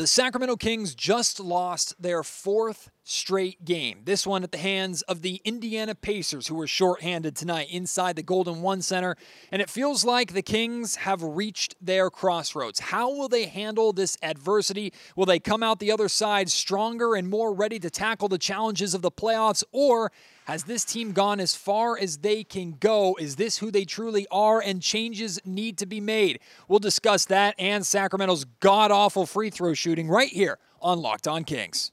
The 0.00 0.06
Sacramento 0.06 0.56
Kings 0.56 0.94
just 0.94 1.38
lost 1.40 1.94
their 2.00 2.22
fourth 2.22 2.88
straight 3.02 3.64
game. 3.64 4.02
This 4.04 4.26
one 4.26 4.44
at 4.44 4.52
the 4.52 4.58
hands 4.58 5.02
of 5.02 5.22
the 5.22 5.40
Indiana 5.44 5.94
Pacers, 5.94 6.46
who 6.46 6.54
were 6.54 6.66
shorthanded 6.66 7.34
tonight 7.34 7.68
inside 7.70 8.16
the 8.16 8.22
Golden 8.22 8.62
One 8.62 8.82
Center. 8.82 9.16
And 9.50 9.60
it 9.62 9.70
feels 9.70 10.04
like 10.04 10.32
the 10.32 10.42
Kings 10.42 10.96
have 10.96 11.22
reached 11.22 11.74
their 11.80 12.10
crossroads. 12.10 12.80
How 12.80 13.10
will 13.10 13.28
they 13.28 13.46
handle 13.46 13.92
this 13.92 14.16
adversity? 14.22 14.92
Will 15.16 15.26
they 15.26 15.40
come 15.40 15.62
out 15.62 15.78
the 15.78 15.92
other 15.92 16.08
side 16.08 16.50
stronger 16.50 17.14
and 17.14 17.28
more 17.28 17.52
ready 17.52 17.78
to 17.80 17.90
tackle 17.90 18.28
the 18.28 18.38
challenges 18.38 18.94
of 18.94 19.02
the 19.02 19.10
playoffs? 19.10 19.64
Or 19.72 20.12
has 20.44 20.64
this 20.64 20.84
team 20.84 21.12
gone 21.12 21.40
as 21.40 21.54
far 21.54 21.98
as 21.98 22.18
they 22.18 22.44
can 22.44 22.72
go? 22.72 23.16
Is 23.20 23.36
this 23.36 23.58
who 23.58 23.70
they 23.70 23.84
truly 23.84 24.26
are 24.30 24.60
and 24.60 24.82
changes 24.82 25.40
need 25.44 25.78
to 25.78 25.86
be 25.86 26.00
made? 26.00 26.40
We'll 26.68 26.78
discuss 26.80 27.24
that 27.26 27.54
and 27.58 27.86
Sacramento's 27.86 28.44
god 28.44 28.90
awful 28.90 29.26
free 29.26 29.50
throw 29.50 29.74
shooting 29.74 30.08
right 30.08 30.30
here 30.30 30.58
on 30.80 31.00
Locked 31.00 31.28
On 31.28 31.44
Kings. 31.44 31.92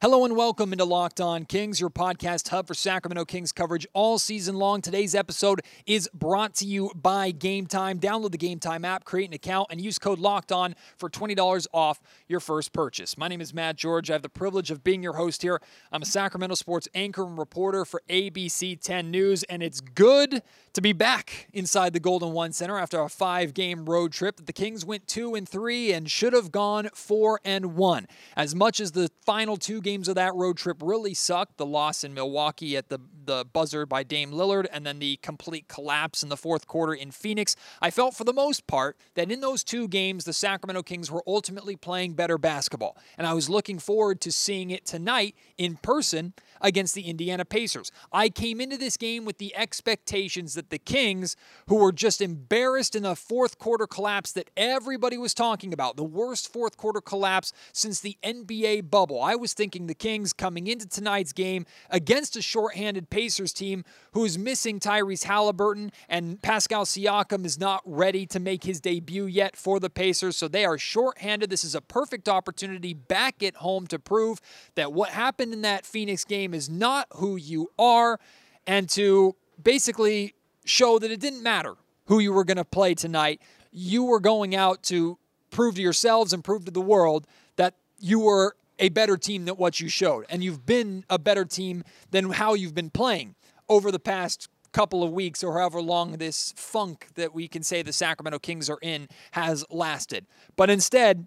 Hello 0.00 0.24
and 0.24 0.36
welcome 0.36 0.70
into 0.70 0.84
Locked 0.84 1.20
On 1.20 1.44
Kings, 1.44 1.80
your 1.80 1.90
podcast 1.90 2.50
hub 2.50 2.68
for 2.68 2.74
Sacramento 2.74 3.24
Kings 3.24 3.50
coverage 3.50 3.84
all 3.92 4.20
season 4.20 4.54
long. 4.54 4.80
Today's 4.80 5.12
episode 5.12 5.60
is 5.86 6.08
brought 6.14 6.54
to 6.54 6.66
you 6.66 6.92
by 6.94 7.32
Game 7.32 7.66
Time. 7.66 7.98
Download 7.98 8.30
the 8.30 8.38
Game 8.38 8.60
Time 8.60 8.84
app, 8.84 9.02
create 9.02 9.26
an 9.26 9.34
account, 9.34 9.66
and 9.72 9.80
use 9.80 9.98
code 9.98 10.20
Locked 10.20 10.52
On 10.52 10.76
for 10.96 11.10
$20 11.10 11.66
off 11.74 12.00
your 12.28 12.38
first 12.38 12.72
purchase. 12.72 13.18
My 13.18 13.26
name 13.26 13.40
is 13.40 13.52
Matt 13.52 13.74
George. 13.74 14.08
I 14.08 14.12
have 14.12 14.22
the 14.22 14.28
privilege 14.28 14.70
of 14.70 14.84
being 14.84 15.02
your 15.02 15.14
host 15.14 15.42
here. 15.42 15.60
I'm 15.90 16.02
a 16.02 16.06
Sacramento 16.06 16.54
sports 16.54 16.86
anchor 16.94 17.24
and 17.24 17.36
reporter 17.36 17.84
for 17.84 18.00
ABC 18.08 18.80
10 18.80 19.10
News, 19.10 19.42
and 19.42 19.64
it's 19.64 19.80
good 19.80 20.44
to 20.72 20.80
be 20.80 20.92
back 20.92 21.48
inside 21.52 21.92
the 21.92 22.00
Golden 22.00 22.32
One 22.32 22.52
Center 22.52 22.78
after 22.78 23.00
a 23.00 23.08
five-game 23.08 23.86
road 23.86 24.12
trip. 24.12 24.36
that 24.36 24.46
The 24.46 24.52
Kings 24.52 24.84
went 24.84 25.06
two 25.06 25.34
and 25.34 25.48
three 25.48 25.92
and 25.92 26.10
should 26.10 26.32
have 26.32 26.52
gone 26.52 26.90
four 26.94 27.40
and 27.44 27.76
one. 27.76 28.06
As 28.36 28.54
much 28.54 28.80
as 28.80 28.92
the 28.92 29.10
final 29.24 29.56
two 29.56 29.80
games 29.80 30.08
of 30.08 30.14
that 30.14 30.34
road 30.34 30.56
trip 30.56 30.78
really 30.80 31.14
sucked, 31.14 31.56
the 31.56 31.66
loss 31.66 32.04
in 32.04 32.14
Milwaukee 32.14 32.76
at 32.76 32.88
the 32.88 33.00
the 33.28 33.44
buzzer 33.52 33.84
by 33.84 34.02
Dame 34.02 34.32
Lillard 34.32 34.66
and 34.72 34.86
then 34.86 34.98
the 34.98 35.18
complete 35.18 35.68
collapse 35.68 36.22
in 36.22 36.30
the 36.30 36.36
fourth 36.36 36.66
quarter 36.66 36.94
in 36.94 37.10
Phoenix. 37.10 37.54
I 37.80 37.90
felt 37.90 38.14
for 38.14 38.24
the 38.24 38.32
most 38.32 38.66
part 38.66 38.96
that 39.14 39.30
in 39.30 39.40
those 39.40 39.62
two 39.62 39.86
games 39.86 40.24
the 40.24 40.32
Sacramento 40.32 40.82
Kings 40.82 41.10
were 41.10 41.22
ultimately 41.26 41.76
playing 41.76 42.14
better 42.14 42.38
basketball, 42.38 42.96
and 43.18 43.26
I 43.26 43.34
was 43.34 43.50
looking 43.50 43.78
forward 43.78 44.22
to 44.22 44.32
seeing 44.32 44.70
it 44.70 44.86
tonight 44.86 45.36
in 45.58 45.76
person 45.76 46.32
against 46.62 46.94
the 46.94 47.02
Indiana 47.02 47.44
Pacers. 47.44 47.92
I 48.10 48.30
came 48.30 48.62
into 48.62 48.78
this 48.78 48.96
game 48.96 49.26
with 49.26 49.36
the 49.36 49.54
expectations 49.54 50.54
that 50.54 50.67
the 50.70 50.78
Kings, 50.78 51.36
who 51.68 51.76
were 51.76 51.92
just 51.92 52.20
embarrassed 52.20 52.94
in 52.94 53.02
the 53.02 53.16
fourth 53.16 53.58
quarter 53.58 53.86
collapse 53.86 54.32
that 54.32 54.50
everybody 54.56 55.18
was 55.18 55.34
talking 55.34 55.72
about, 55.72 55.96
the 55.96 56.04
worst 56.04 56.52
fourth 56.52 56.76
quarter 56.76 57.00
collapse 57.00 57.52
since 57.72 58.00
the 58.00 58.16
NBA 58.22 58.90
bubble. 58.90 59.22
I 59.22 59.34
was 59.34 59.54
thinking 59.54 59.86
the 59.86 59.94
Kings 59.94 60.32
coming 60.32 60.66
into 60.66 60.86
tonight's 60.86 61.32
game 61.32 61.66
against 61.90 62.36
a 62.36 62.42
shorthanded 62.42 63.10
Pacers 63.10 63.52
team 63.52 63.84
who's 64.12 64.38
missing 64.38 64.80
Tyrese 64.80 65.24
Halliburton 65.24 65.92
and 66.08 66.40
Pascal 66.42 66.84
Siakam 66.84 67.44
is 67.44 67.58
not 67.58 67.82
ready 67.84 68.26
to 68.26 68.40
make 68.40 68.64
his 68.64 68.80
debut 68.80 69.26
yet 69.26 69.56
for 69.56 69.80
the 69.80 69.90
Pacers, 69.90 70.36
so 70.36 70.48
they 70.48 70.64
are 70.64 70.78
shorthanded. 70.78 71.50
This 71.50 71.64
is 71.64 71.74
a 71.74 71.80
perfect 71.80 72.28
opportunity 72.28 72.94
back 72.94 73.42
at 73.42 73.56
home 73.56 73.86
to 73.88 73.98
prove 73.98 74.40
that 74.74 74.92
what 74.92 75.10
happened 75.10 75.52
in 75.52 75.62
that 75.62 75.86
Phoenix 75.86 76.24
game 76.24 76.54
is 76.54 76.68
not 76.68 77.06
who 77.14 77.36
you 77.36 77.70
are, 77.78 78.18
and 78.66 78.88
to 78.90 79.34
basically 79.62 80.34
show 80.68 80.98
that 80.98 81.10
it 81.10 81.20
didn't 81.20 81.42
matter 81.42 81.74
who 82.06 82.18
you 82.18 82.32
were 82.32 82.44
going 82.44 82.56
to 82.56 82.64
play 82.64 82.94
tonight. 82.94 83.40
You 83.70 84.04
were 84.04 84.20
going 84.20 84.54
out 84.54 84.82
to 84.84 85.18
prove 85.50 85.76
to 85.76 85.82
yourselves 85.82 86.32
and 86.32 86.44
prove 86.44 86.64
to 86.66 86.70
the 86.70 86.80
world 86.80 87.26
that 87.56 87.74
you 87.98 88.20
were 88.20 88.56
a 88.78 88.88
better 88.90 89.16
team 89.16 89.44
than 89.44 89.56
what 89.56 89.80
you 89.80 89.88
showed. 89.88 90.24
And 90.28 90.42
you've 90.44 90.64
been 90.66 91.04
a 91.10 91.18
better 91.18 91.44
team 91.44 91.84
than 92.10 92.30
how 92.30 92.54
you've 92.54 92.74
been 92.74 92.90
playing 92.90 93.34
over 93.68 93.90
the 93.90 93.98
past 93.98 94.48
couple 94.72 95.02
of 95.02 95.10
weeks 95.10 95.42
or 95.42 95.58
however 95.58 95.80
long 95.80 96.12
this 96.12 96.52
funk 96.56 97.08
that 97.14 97.34
we 97.34 97.48
can 97.48 97.62
say 97.62 97.82
the 97.82 97.92
Sacramento 97.92 98.38
Kings 98.38 98.68
are 98.70 98.78
in 98.82 99.08
has 99.32 99.64
lasted. 99.70 100.26
But 100.56 100.70
instead, 100.70 101.26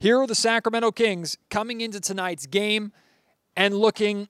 here 0.00 0.18
are 0.18 0.26
the 0.26 0.34
Sacramento 0.34 0.92
Kings 0.92 1.36
coming 1.50 1.80
into 1.80 2.00
tonight's 2.00 2.46
game 2.46 2.92
and 3.56 3.74
looking 3.76 4.28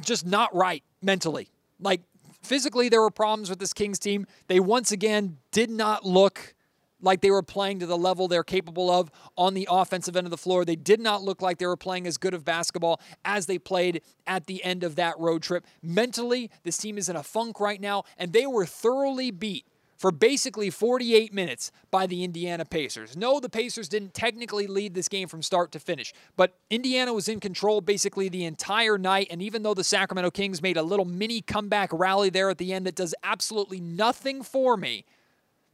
just 0.00 0.26
not 0.26 0.54
right 0.54 0.82
mentally. 1.02 1.48
Like 1.78 2.00
physically, 2.42 2.88
there 2.88 3.00
were 3.00 3.10
problems 3.10 3.50
with 3.50 3.58
this 3.58 3.72
Kings 3.72 3.98
team. 3.98 4.26
They 4.48 4.60
once 4.60 4.92
again 4.92 5.38
did 5.52 5.70
not 5.70 6.04
look 6.04 6.54
like 7.02 7.20
they 7.20 7.30
were 7.30 7.42
playing 7.42 7.78
to 7.80 7.86
the 7.86 7.96
level 7.96 8.28
they're 8.28 8.44
capable 8.44 8.90
of 8.90 9.10
on 9.36 9.54
the 9.54 9.66
offensive 9.70 10.16
end 10.16 10.26
of 10.26 10.30
the 10.30 10.36
floor. 10.36 10.64
They 10.64 10.76
did 10.76 11.00
not 11.00 11.22
look 11.22 11.42
like 11.42 11.58
they 11.58 11.66
were 11.66 11.76
playing 11.76 12.06
as 12.06 12.18
good 12.18 12.34
of 12.34 12.44
basketball 12.44 13.00
as 13.24 13.46
they 13.46 13.58
played 13.58 14.02
at 14.26 14.46
the 14.46 14.62
end 14.62 14.84
of 14.84 14.96
that 14.96 15.18
road 15.18 15.42
trip. 15.42 15.66
Mentally, 15.82 16.50
this 16.62 16.76
team 16.76 16.98
is 16.98 17.08
in 17.08 17.16
a 17.16 17.22
funk 17.22 17.60
right 17.60 17.80
now, 17.80 18.04
and 18.18 18.32
they 18.32 18.46
were 18.46 18.66
thoroughly 18.66 19.30
beat 19.30 19.66
for 20.00 20.10
basically 20.10 20.70
48 20.70 21.34
minutes 21.34 21.70
by 21.90 22.06
the 22.06 22.24
Indiana 22.24 22.64
Pacers. 22.64 23.18
No, 23.18 23.38
the 23.38 23.50
Pacers 23.50 23.86
didn't 23.86 24.14
technically 24.14 24.66
lead 24.66 24.94
this 24.94 25.10
game 25.10 25.28
from 25.28 25.42
start 25.42 25.72
to 25.72 25.78
finish, 25.78 26.14
but 26.38 26.56
Indiana 26.70 27.12
was 27.12 27.28
in 27.28 27.38
control 27.38 27.82
basically 27.82 28.30
the 28.30 28.46
entire 28.46 28.96
night. 28.96 29.26
And 29.30 29.42
even 29.42 29.62
though 29.62 29.74
the 29.74 29.84
Sacramento 29.84 30.30
Kings 30.30 30.62
made 30.62 30.78
a 30.78 30.82
little 30.82 31.04
mini 31.04 31.42
comeback 31.42 31.90
rally 31.92 32.30
there 32.30 32.48
at 32.48 32.56
the 32.56 32.72
end 32.72 32.86
that 32.86 32.94
does 32.94 33.14
absolutely 33.22 33.78
nothing 33.78 34.42
for 34.42 34.78
me, 34.78 35.04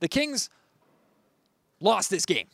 the 0.00 0.08
Kings 0.08 0.50
lost 1.78 2.10
this 2.10 2.26
game. 2.26 2.48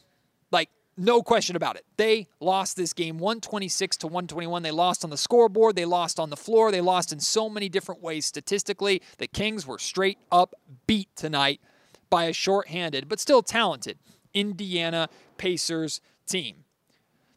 No 0.97 1.22
question 1.22 1.56
about 1.56 1.76
it. 1.76 1.86
They 1.97 2.28
lost 2.38 2.76
this 2.76 2.92
game 2.92 3.19
126 3.19 3.97
to 3.98 4.06
121. 4.06 4.62
They 4.62 4.70
lost 4.70 5.04
on 5.04 5.10
the 5.10 5.16
scoreboard, 5.16 5.75
they 5.75 5.86
lost 5.86 6.20
on 6.20 6.28
the 6.28 6.36
floor, 6.36 6.70
they 6.70 6.82
lost 6.82 7.12
in 7.12 7.20
so 7.20 7.48
many 7.48 7.69
different 7.69 8.03
ways 8.03 8.26
statistically. 8.26 9.00
The 9.19 9.26
Kings 9.26 9.66
were 9.66 9.78
straight 9.78 10.19
up 10.30 10.54
beat 10.86 11.08
tonight 11.16 11.60
by 12.10 12.25
a 12.25 12.32
short-handed 12.32 13.08
but 13.08 13.20
still 13.20 13.42
talented 13.42 13.98
Indiana 14.34 15.08
Pacers 15.38 16.03
team. 16.26 16.64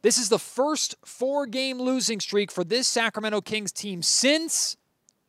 This 0.01 0.17
is 0.17 0.29
the 0.29 0.37
first 0.37 0.95
four-game 1.05 1.79
losing 1.79 2.19
streak 2.19 2.51
for 2.51 2.63
this 2.63 2.87
Sacramento 2.87 3.41
Kings 3.41 3.71
team 3.71 4.01
since 4.01 4.75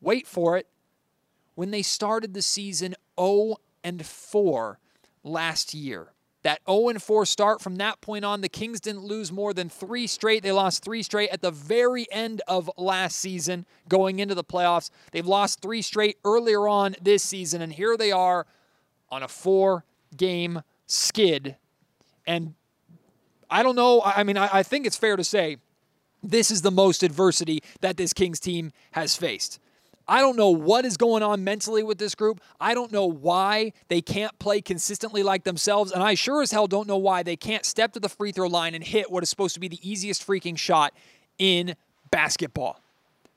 wait 0.00 0.26
for 0.26 0.56
it 0.56 0.66
when 1.54 1.70
they 1.70 1.82
started 1.82 2.34
the 2.34 2.42
season 2.42 2.96
0 3.18 3.56
and 3.84 4.04
4 4.04 4.78
last 5.22 5.72
year. 5.74 6.12
That 6.46 6.60
0 6.70 6.96
4 7.00 7.26
start 7.26 7.60
from 7.60 7.74
that 7.78 8.00
point 8.00 8.24
on, 8.24 8.40
the 8.40 8.48
Kings 8.48 8.78
didn't 8.78 9.02
lose 9.02 9.32
more 9.32 9.52
than 9.52 9.68
three 9.68 10.06
straight. 10.06 10.44
They 10.44 10.52
lost 10.52 10.84
three 10.84 11.02
straight 11.02 11.30
at 11.30 11.42
the 11.42 11.50
very 11.50 12.06
end 12.12 12.40
of 12.46 12.70
last 12.76 13.16
season 13.16 13.66
going 13.88 14.20
into 14.20 14.36
the 14.36 14.44
playoffs. 14.44 14.90
They've 15.10 15.26
lost 15.26 15.60
three 15.60 15.82
straight 15.82 16.18
earlier 16.24 16.68
on 16.68 16.94
this 17.02 17.24
season, 17.24 17.62
and 17.62 17.72
here 17.72 17.96
they 17.96 18.12
are 18.12 18.46
on 19.10 19.24
a 19.24 19.28
four 19.28 19.84
game 20.16 20.62
skid. 20.86 21.56
And 22.28 22.54
I 23.50 23.64
don't 23.64 23.74
know. 23.74 24.00
I 24.04 24.22
mean, 24.22 24.36
I, 24.36 24.62
think 24.62 24.86
it's 24.86 24.96
fair 24.96 25.16
to 25.16 25.24
say 25.24 25.56
this 26.22 26.52
is 26.52 26.62
the 26.62 26.70
most 26.70 27.02
adversity 27.02 27.60
that 27.80 27.96
this 27.96 28.12
Kings 28.12 28.38
team 28.38 28.70
has 28.92 29.16
faced. 29.16 29.58
I 30.08 30.20
don't 30.20 30.36
know 30.36 30.50
what 30.50 30.84
is 30.84 30.96
going 30.96 31.22
on 31.22 31.42
mentally 31.42 31.82
with 31.82 31.98
this 31.98 32.14
group. 32.14 32.40
I 32.60 32.74
don't 32.74 32.92
know 32.92 33.06
why 33.06 33.72
they 33.88 34.00
can't 34.00 34.38
play 34.38 34.60
consistently 34.60 35.22
like 35.22 35.44
themselves. 35.44 35.90
And 35.90 36.02
I 36.02 36.14
sure 36.14 36.42
as 36.42 36.52
hell 36.52 36.66
don't 36.66 36.86
know 36.86 36.96
why 36.96 37.22
they 37.22 37.36
can't 37.36 37.64
step 37.64 37.92
to 37.94 38.00
the 38.00 38.08
free 38.08 38.32
throw 38.32 38.46
line 38.46 38.74
and 38.74 38.84
hit 38.84 39.10
what 39.10 39.22
is 39.22 39.30
supposed 39.30 39.54
to 39.54 39.60
be 39.60 39.68
the 39.68 39.80
easiest 39.88 40.26
freaking 40.26 40.56
shot 40.56 40.92
in 41.38 41.74
basketball. 42.10 42.80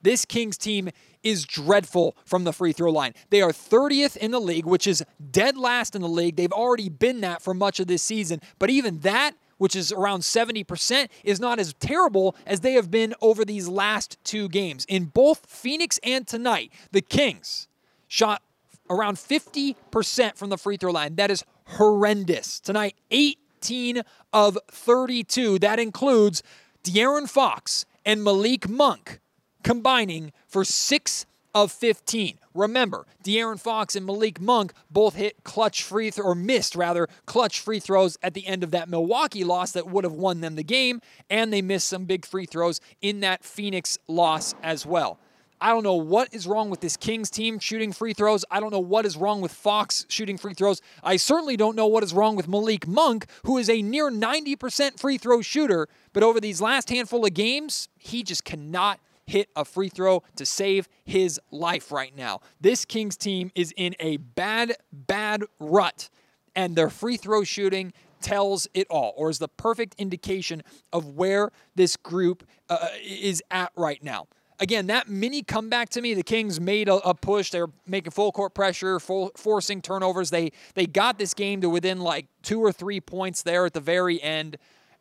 This 0.01 0.25
Kings 0.25 0.57
team 0.57 0.89
is 1.24 1.44
dreadful 1.44 2.16
from 2.24 2.44
the 2.45 2.54
free 2.54 2.72
throw 2.72 2.92
line. 2.92 3.13
They 3.30 3.42
are 3.42 3.51
30th 3.51 4.15
in 4.15 4.31
the 4.31 4.39
league, 4.39 4.65
which 4.65 4.88
is 4.88 5.04
dead 5.31 5.57
last 5.57 5.95
in 5.95 6.01
the 6.01 6.07
league. 6.07 6.36
They've 6.36 6.51
already 6.51 6.88
been 6.88 7.22
that 7.22 7.42
for 7.42 7.54
much 7.54 7.80
of 7.80 7.88
this 7.88 8.01
season. 8.04 8.42
But 8.60 8.69
even 8.69 9.00
that 9.00 9.33
which 9.59 9.75
is 9.75 9.91
around 9.91 10.21
70%, 10.21 11.07
is 11.23 11.39
not 11.39 11.59
as 11.59 11.75
terrible 11.75 12.35
as 12.47 12.61
they 12.61 12.73
have 12.73 12.89
been 12.89 13.13
over 13.21 13.45
these 13.45 13.67
last 13.67 14.17
two 14.23 14.50
games. 14.50 14.85
In 14.89 15.06
both 15.06 15.45
Phoenix 15.45 16.00
and 16.03 16.25
tonight, 16.25 16.73
the 16.91 17.01
Kings 17.01 17.67
shot 18.07 18.41
around 18.89 19.17
50% 19.17 20.35
from 20.35 20.50
the 20.50 20.57
free 20.57 20.77
throw 20.77 20.91
line. 20.91 21.15
That 21.15 21.29
is 21.29 21.44
horrendous. 21.65 22.59
Tonight, 22.59 22.95
18 23.11 24.01
of 24.33 24.57
32. 24.71 25.59
That 25.59 25.77
includes 25.77 26.41
De'Aaron 26.83 27.29
Fox 27.29 27.85
and 28.03 28.23
Malik 28.23 28.67
Monk 28.67 29.19
combining 29.63 30.31
for 30.47 30.63
six 30.63 31.25
of 31.54 31.72
15. 31.72 32.40
Remember, 32.54 33.06
De'Aaron 33.24 33.60
Fox 33.60 33.96
and 33.96 34.06
Malik 34.06 34.40
Monk 34.40 34.74
both 34.90 35.16
hit 35.16 35.44
clutch 35.44 35.84
free 35.84 36.12
or 36.18 36.36
missed 36.36 36.75
rather 36.75 37.07
clutch 37.25 37.60
free 37.60 37.80
throws 37.80 38.18
at 38.22 38.34
the 38.34 38.48
end 38.48 38.63
of 38.63 38.72
that 38.72 38.90
Milwaukee 38.90 39.44
loss 39.44 39.72
that 39.72 39.88
would 39.88 40.04
have 40.04 40.13
won 40.13 40.42
them 40.42 40.56
the 40.56 40.63
game, 40.63 41.01
and 41.30 41.51
they 41.54 41.62
missed 41.62 41.88
some 41.88 42.06
big 42.06 42.25
free 42.25 42.46
throws 42.46 42.81
in 43.01 43.19
that 43.22 43.44
Phoenix 43.44 43.98
loss 44.07 44.56
as 44.63 44.86
well. 44.86 45.19
I 45.62 45.69
don't 45.69 45.84
know 45.84 45.96
what 45.96 46.34
is 46.34 46.48
wrong 46.48 46.69
with 46.69 46.80
this 46.80 46.96
Kings 46.96 47.30
team 47.30 47.60
shooting 47.60 47.92
free 47.92 48.13
throws. 48.13 48.46
I 48.50 48.62
don't 48.62 48.72
know 48.72 48.80
what 48.80 49.06
is 49.06 49.18
wrong 49.18 49.42
with 49.42 49.51
Fox 49.51 50.06
shooting 50.07 50.38
free 50.38 50.54
throws. 50.54 50.81
I 51.04 51.18
certainly 51.18 51.57
don't 51.57 51.75
know 51.75 51.88
what 51.88 52.01
is 52.01 52.13
wrong 52.13 52.38
with 52.38 52.48
Malik 52.48 52.88
Monk, 52.88 53.25
who 53.44 53.57
is 53.57 53.69
a 53.69 53.81
near 53.81 54.10
90% 54.10 54.98
free 54.98 55.18
throw 55.18 55.42
shooter, 55.42 55.90
but 56.13 56.24
over 56.24 56.40
these 56.40 56.62
last 56.62 56.90
handful 56.90 57.25
of 57.25 57.34
games, 57.34 57.90
he 57.98 58.24
just 58.24 58.46
cannot 58.46 59.01
hit 59.29 59.49
a 59.55 59.63
free 59.63 59.89
throw 59.89 60.23
to 60.35 60.45
save 60.45 60.89
his 61.05 61.39
life 61.51 61.91
right 61.91 62.15
now. 62.15 62.41
This 62.59 62.85
Kings 62.85 63.17
team 63.17 63.51
is 63.55 63.73
in 63.77 63.95
a 63.99 64.17
bad, 64.17 64.75
bad 64.91 65.43
rut, 65.59 66.09
and 66.55 66.75
their 66.75 66.89
free 66.89 67.17
throw 67.17 67.43
shooting 67.43 67.93
tells 68.21 68.67
it 68.73 68.87
all, 68.89 69.13
or 69.15 69.29
is 69.29 69.39
the 69.39 69.47
perfect 69.47 69.95
indication 69.97 70.61
of 70.91 71.15
where 71.15 71.51
this 71.75 71.95
group 71.95 72.43
uh, 72.69 72.87
is 73.01 73.41
at 73.49 73.71
right 73.75 74.03
now 74.03 74.27
again, 74.59 74.87
that 74.87 75.07
mini 75.07 75.41
comeback 75.41 75.89
to 75.89 76.01
me, 76.01 76.13
the 76.13 76.23
Kings 76.23 76.59
made 76.59 76.89
a, 76.89 76.95
a 76.95 77.13
push. 77.13 77.49
They're 77.49 77.69
making 77.87 78.11
full 78.11 78.31
court 78.31 78.53
pressure, 78.53 78.99
full, 78.99 79.31
forcing 79.35 79.81
turnovers. 79.81 80.29
They 80.29 80.51
they 80.75 80.85
got 80.85 81.17
this 81.17 81.33
game 81.33 81.61
to 81.61 81.69
within 81.69 81.99
like 81.99 82.27
two 82.43 82.61
or 82.61 82.71
three 82.71 82.99
points 82.99 83.41
there 83.41 83.65
at 83.65 83.73
the 83.73 83.79
very 83.79 84.21
end, 84.21 84.57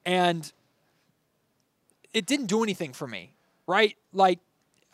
and 0.07 0.51
it 2.15 2.27
didn't 2.27 2.47
do 2.47 2.63
anything 2.63 2.93
for 2.93 3.07
me, 3.07 3.35
right? 3.69 3.97
Like. 4.13 4.41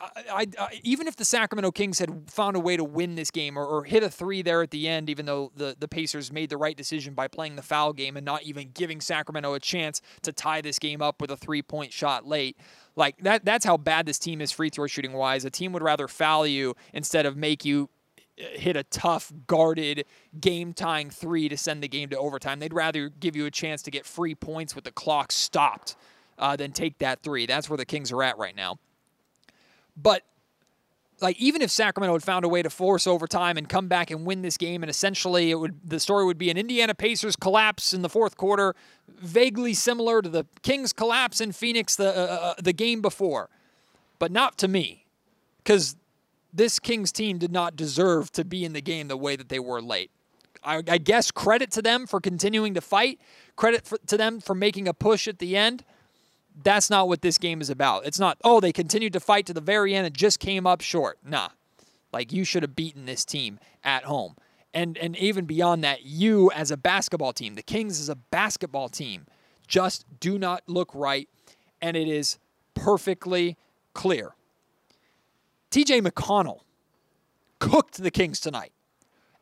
I, 0.01 0.45
I, 0.59 0.81
even 0.83 1.07
if 1.07 1.15
the 1.15 1.23
Sacramento 1.23 1.71
Kings 1.71 1.99
had 1.99 2.29
found 2.29 2.57
a 2.57 2.59
way 2.59 2.75
to 2.75 2.83
win 2.83 3.15
this 3.15 3.31
game 3.31 3.57
or, 3.57 3.65
or, 3.65 3.85
hit 3.85 4.03
a 4.03 4.09
three 4.09 4.41
there 4.41 4.61
at 4.61 4.69
the 4.71 4.89
end, 4.89 5.09
even 5.09 5.25
though 5.25 5.53
the, 5.55 5.73
the 5.79 5.87
Pacers 5.87 6.33
made 6.33 6.49
the 6.49 6.57
right 6.57 6.75
decision 6.75 7.13
by 7.13 7.29
playing 7.29 7.55
the 7.55 7.61
foul 7.61 7.93
game 7.93 8.17
and 8.17 8.25
not 8.25 8.43
even 8.43 8.71
giving 8.73 8.99
Sacramento 8.99 9.53
a 9.53 9.59
chance 9.59 10.01
to 10.23 10.33
tie 10.33 10.59
this 10.59 10.79
game 10.79 11.01
up 11.01 11.21
with 11.21 11.31
a 11.31 11.37
three 11.37 11.61
point 11.61 11.93
shot 11.93 12.27
late, 12.27 12.57
like 12.97 13.17
that 13.19 13.45
that's 13.45 13.65
how 13.65 13.77
bad 13.77 14.05
this 14.05 14.19
team 14.19 14.41
is 14.41 14.51
free 14.51 14.69
throw 14.69 14.85
shooting 14.85 15.13
wise. 15.13 15.45
A 15.45 15.49
team 15.49 15.71
would 15.71 15.81
rather 15.81 16.09
foul 16.09 16.45
you 16.45 16.75
instead 16.93 17.25
of 17.25 17.37
make 17.37 17.63
you 17.63 17.89
uh, 18.37 18.43
hit 18.53 18.75
a 18.75 18.83
tough 18.83 19.31
guarded 19.47 20.05
game 20.41 20.73
tying 20.73 21.09
three 21.09 21.47
to 21.47 21.55
send 21.55 21.81
the 21.81 21.87
game 21.87 22.09
to 22.09 22.17
overtime. 22.17 22.59
They'd 22.59 22.73
rather 22.73 23.07
give 23.07 23.35
you 23.37 23.45
a 23.45 23.51
chance 23.51 23.81
to 23.83 23.91
get 23.91 24.05
free 24.05 24.35
points 24.35 24.75
with 24.75 24.83
the 24.83 24.91
clock 24.91 25.31
stopped 25.31 25.95
uh, 26.37 26.55
than 26.55 26.71
take 26.71 26.97
that 26.99 27.21
three. 27.21 27.45
That's 27.45 27.69
where 27.69 27.77
the 27.77 27.85
Kings 27.85 28.11
are 28.11 28.23
at 28.23 28.37
right 28.37 28.55
now. 28.55 28.77
But 29.95 30.23
like 31.21 31.37
even 31.39 31.61
if 31.61 31.71
Sacramento 31.71 32.13
had 32.13 32.23
found 32.23 32.45
a 32.45 32.49
way 32.49 32.61
to 32.61 32.69
force 32.69 33.07
overtime 33.07 33.57
and 33.57 33.69
come 33.69 33.87
back 33.87 34.11
and 34.11 34.25
win 34.25 34.41
this 34.41 34.57
game, 34.57 34.83
and 34.83 34.89
essentially 34.89 35.51
it 35.51 35.55
would 35.55 35.79
the 35.83 35.99
story 35.99 36.25
would 36.25 36.37
be 36.37 36.49
an 36.49 36.57
Indiana 36.57 36.93
Pacers 36.93 37.35
collapse 37.35 37.93
in 37.93 38.01
the 38.01 38.09
fourth 38.09 38.35
quarter, 38.37 38.75
vaguely 39.07 39.73
similar 39.73 40.21
to 40.21 40.29
the 40.29 40.45
Kings 40.61 40.91
collapse 40.91 41.39
in 41.39 41.51
Phoenix 41.51 41.95
the 41.95 42.09
uh, 42.09 42.35
uh 42.35 42.53
the 42.61 42.73
game 42.73 43.01
before, 43.01 43.49
but 44.19 44.31
not 44.31 44.57
to 44.57 44.67
me, 44.67 45.05
because 45.63 45.95
this 46.53 46.79
Kings 46.79 47.11
team 47.11 47.37
did 47.37 47.51
not 47.51 47.75
deserve 47.75 48.31
to 48.33 48.43
be 48.43 48.65
in 48.65 48.73
the 48.73 48.81
game 48.81 49.07
the 49.07 49.17
way 49.17 49.35
that 49.35 49.49
they 49.49 49.59
were 49.59 49.81
late. 49.81 50.11
I, 50.63 50.81
I 50.87 50.97
guess 50.97 51.29
credit 51.29 51.69
to 51.71 51.81
them 51.81 52.07
for 52.07 52.19
continuing 52.19 52.73
to 52.73 52.81
fight, 52.81 53.19
credit 53.55 53.85
for, 53.85 53.99
to 54.07 54.17
them 54.17 54.39
for 54.39 54.55
making 54.55 54.87
a 54.87 54.93
push 54.93 55.27
at 55.27 55.39
the 55.39 55.55
end 55.55 55.83
that's 56.63 56.89
not 56.89 57.07
what 57.07 57.21
this 57.21 57.37
game 57.37 57.61
is 57.61 57.69
about. 57.69 58.05
It's 58.05 58.19
not, 58.19 58.37
oh, 58.43 58.59
they 58.59 58.71
continued 58.71 59.13
to 59.13 59.19
fight 59.19 59.45
to 59.47 59.53
the 59.53 59.61
very 59.61 59.93
end 59.93 60.05
and 60.05 60.15
just 60.15 60.39
came 60.39 60.65
up 60.65 60.81
short. 60.81 61.19
Nah. 61.23 61.49
Like 62.13 62.31
you 62.31 62.45
should 62.45 62.63
have 62.63 62.75
beaten 62.75 63.05
this 63.05 63.25
team 63.25 63.59
at 63.83 64.05
home. 64.05 64.35
And 64.73 64.97
and 64.97 65.15
even 65.17 65.45
beyond 65.45 65.83
that, 65.85 66.03
you 66.03 66.51
as 66.51 66.69
a 66.69 66.75
basketball 66.75 67.31
team, 67.31 67.55
the 67.55 67.61
Kings 67.61 67.99
as 67.99 68.09
a 68.09 68.15
basketball 68.15 68.89
team, 68.89 69.25
just 69.67 70.05
do 70.19 70.37
not 70.37 70.63
look 70.67 70.91
right. 70.93 71.29
And 71.81 71.95
it 71.95 72.07
is 72.09 72.37
perfectly 72.73 73.57
clear. 73.93 74.35
TJ 75.71 76.05
McConnell 76.05 76.61
cooked 77.59 77.97
the 77.97 78.11
Kings 78.11 78.39
tonight 78.39 78.71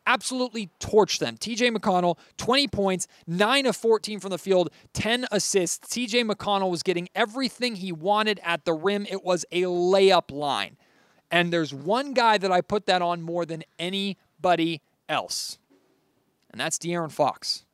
absolutely 0.06 0.70
torched 0.80 1.20
them. 1.20 1.38
TJ 1.38 1.76
McConnell, 1.76 2.18
20 2.38 2.68
points, 2.68 3.08
9 3.28 3.66
of 3.66 3.76
14 3.76 4.20
from 4.20 4.30
the 4.32 4.38
field, 4.38 4.70
10 4.94 5.26
assists. 5.32 5.88
TJ 5.88 6.30
McConnell 6.30 6.72
was 6.72 6.84
getting 6.84 7.10
everything 7.16 7.76
he 7.76 7.92
wanted 7.92 8.40
at 8.44 8.66
the 8.66 8.74
rim. 8.74 9.06
It 9.10 9.24
was 9.24 9.46
a 9.52 9.64
layup 9.64 10.32
line. 10.32 10.78
And 11.32 11.52
there's 11.52 11.74
one 11.74 12.14
guy 12.14 12.38
that 12.38 12.52
I 12.52 12.62
put 12.62 12.86
that 12.86 13.02
on 13.02 13.22
more 13.22 13.46
than 13.46 13.64
anybody 13.80 14.82
else, 15.10 15.58
and 16.52 16.60
that's 16.60 16.78
De'Aaron 16.78 17.12
Fox. 17.12 17.66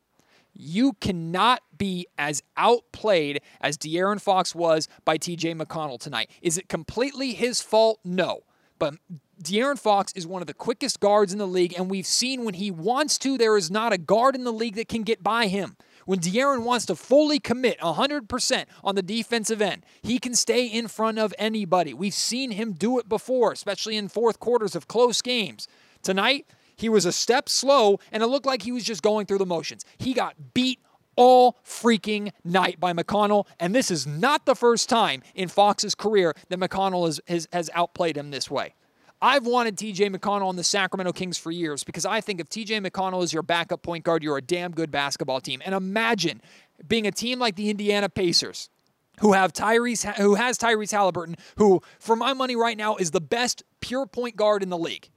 You 0.54 0.94
cannot 0.94 1.62
be 1.76 2.06
as 2.18 2.42
outplayed 2.56 3.40
as 3.60 3.78
De'Aaron 3.78 4.20
Fox 4.20 4.54
was 4.54 4.88
by 5.04 5.16
TJ 5.16 5.60
McConnell 5.60 6.00
tonight. 6.00 6.30
Is 6.42 6.58
it 6.58 6.68
completely 6.68 7.34
his 7.34 7.62
fault? 7.62 8.00
No. 8.04 8.40
But 8.78 8.94
De'Aaron 9.42 9.78
Fox 9.78 10.12
is 10.12 10.26
one 10.26 10.42
of 10.42 10.46
the 10.46 10.54
quickest 10.54 11.00
guards 11.00 11.32
in 11.32 11.38
the 11.38 11.46
league, 11.46 11.74
and 11.76 11.90
we've 11.90 12.06
seen 12.06 12.44
when 12.44 12.54
he 12.54 12.70
wants 12.70 13.16
to, 13.18 13.38
there 13.38 13.56
is 13.56 13.70
not 13.70 13.92
a 13.92 13.98
guard 13.98 14.34
in 14.34 14.44
the 14.44 14.52
league 14.52 14.74
that 14.74 14.88
can 14.88 15.02
get 15.02 15.22
by 15.22 15.46
him. 15.46 15.76
When 16.04 16.18
De'Aaron 16.18 16.62
wants 16.62 16.86
to 16.86 16.96
fully 16.96 17.38
commit 17.38 17.78
100% 17.78 18.64
on 18.84 18.94
the 18.94 19.02
defensive 19.02 19.62
end, 19.62 19.86
he 20.02 20.18
can 20.18 20.34
stay 20.34 20.66
in 20.66 20.88
front 20.88 21.18
of 21.18 21.32
anybody. 21.38 21.94
We've 21.94 22.12
seen 22.12 22.50
him 22.50 22.72
do 22.72 22.98
it 22.98 23.08
before, 23.08 23.52
especially 23.52 23.96
in 23.96 24.08
fourth 24.08 24.40
quarters 24.40 24.76
of 24.76 24.88
close 24.88 25.22
games. 25.22 25.68
Tonight, 26.02 26.46
he 26.76 26.88
was 26.88 27.06
a 27.06 27.12
step 27.12 27.48
slow, 27.48 27.98
and 28.12 28.22
it 28.22 28.26
looked 28.26 28.46
like 28.46 28.62
he 28.62 28.72
was 28.72 28.84
just 28.84 29.02
going 29.02 29.24
through 29.24 29.38
the 29.38 29.46
motions. 29.46 29.86
He 29.96 30.12
got 30.12 30.52
beat 30.52 30.80
all 31.16 31.58
freaking 31.64 32.32
night 32.44 32.78
by 32.78 32.92
McConnell, 32.92 33.46
and 33.58 33.74
this 33.74 33.90
is 33.90 34.06
not 34.06 34.44
the 34.44 34.54
first 34.54 34.88
time 34.88 35.22
in 35.34 35.48
Fox's 35.48 35.94
career 35.94 36.34
that 36.48 36.58
McConnell 36.58 37.06
has, 37.06 37.20
has, 37.26 37.48
has 37.52 37.70
outplayed 37.74 38.16
him 38.16 38.30
this 38.30 38.50
way. 38.50 38.74
I've 39.22 39.46
wanted 39.46 39.76
TJ 39.76 40.14
McConnell 40.14 40.46
on 40.46 40.56
the 40.56 40.64
Sacramento 40.64 41.12
Kings 41.12 41.36
for 41.36 41.50
years 41.50 41.84
because 41.84 42.06
I 42.06 42.20
think 42.20 42.40
if 42.40 42.48
TJ 42.48 42.86
McConnell 42.86 43.22
is 43.22 43.32
your 43.32 43.42
backup 43.42 43.82
point 43.82 44.04
guard, 44.04 44.22
you're 44.22 44.38
a 44.38 44.42
damn 44.42 44.72
good 44.72 44.90
basketball 44.90 45.40
team. 45.40 45.60
And 45.64 45.74
imagine 45.74 46.40
being 46.88 47.06
a 47.06 47.12
team 47.12 47.38
like 47.38 47.56
the 47.56 47.68
Indiana 47.68 48.08
Pacers 48.08 48.70
who 49.20 49.34
have 49.34 49.52
Tyrese 49.52 50.14
who 50.16 50.36
has 50.36 50.56
Tyrese 50.56 50.92
Halliburton, 50.92 51.36
who 51.56 51.82
for 51.98 52.16
my 52.16 52.32
money 52.32 52.56
right 52.56 52.76
now 52.76 52.96
is 52.96 53.10
the 53.10 53.20
best 53.20 53.62
pure 53.80 54.06
point 54.06 54.36
guard 54.36 54.62
in 54.62 54.70
the 54.70 54.78
league. 54.78 55.10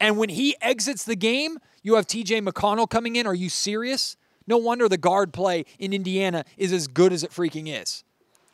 And 0.00 0.18
when 0.18 0.28
he 0.28 0.56
exits 0.60 1.04
the 1.04 1.14
game, 1.14 1.58
you 1.84 1.94
have 1.94 2.08
TJ 2.08 2.46
McConnell 2.46 2.90
coming 2.90 3.14
in. 3.14 3.26
Are 3.26 3.34
you 3.34 3.48
serious? 3.48 4.16
No 4.48 4.58
wonder 4.58 4.88
the 4.88 4.98
guard 4.98 5.32
play 5.32 5.64
in 5.78 5.92
Indiana 5.92 6.44
is 6.56 6.72
as 6.72 6.88
good 6.88 7.12
as 7.12 7.22
it 7.22 7.30
freaking 7.30 7.72
is. 7.72 8.02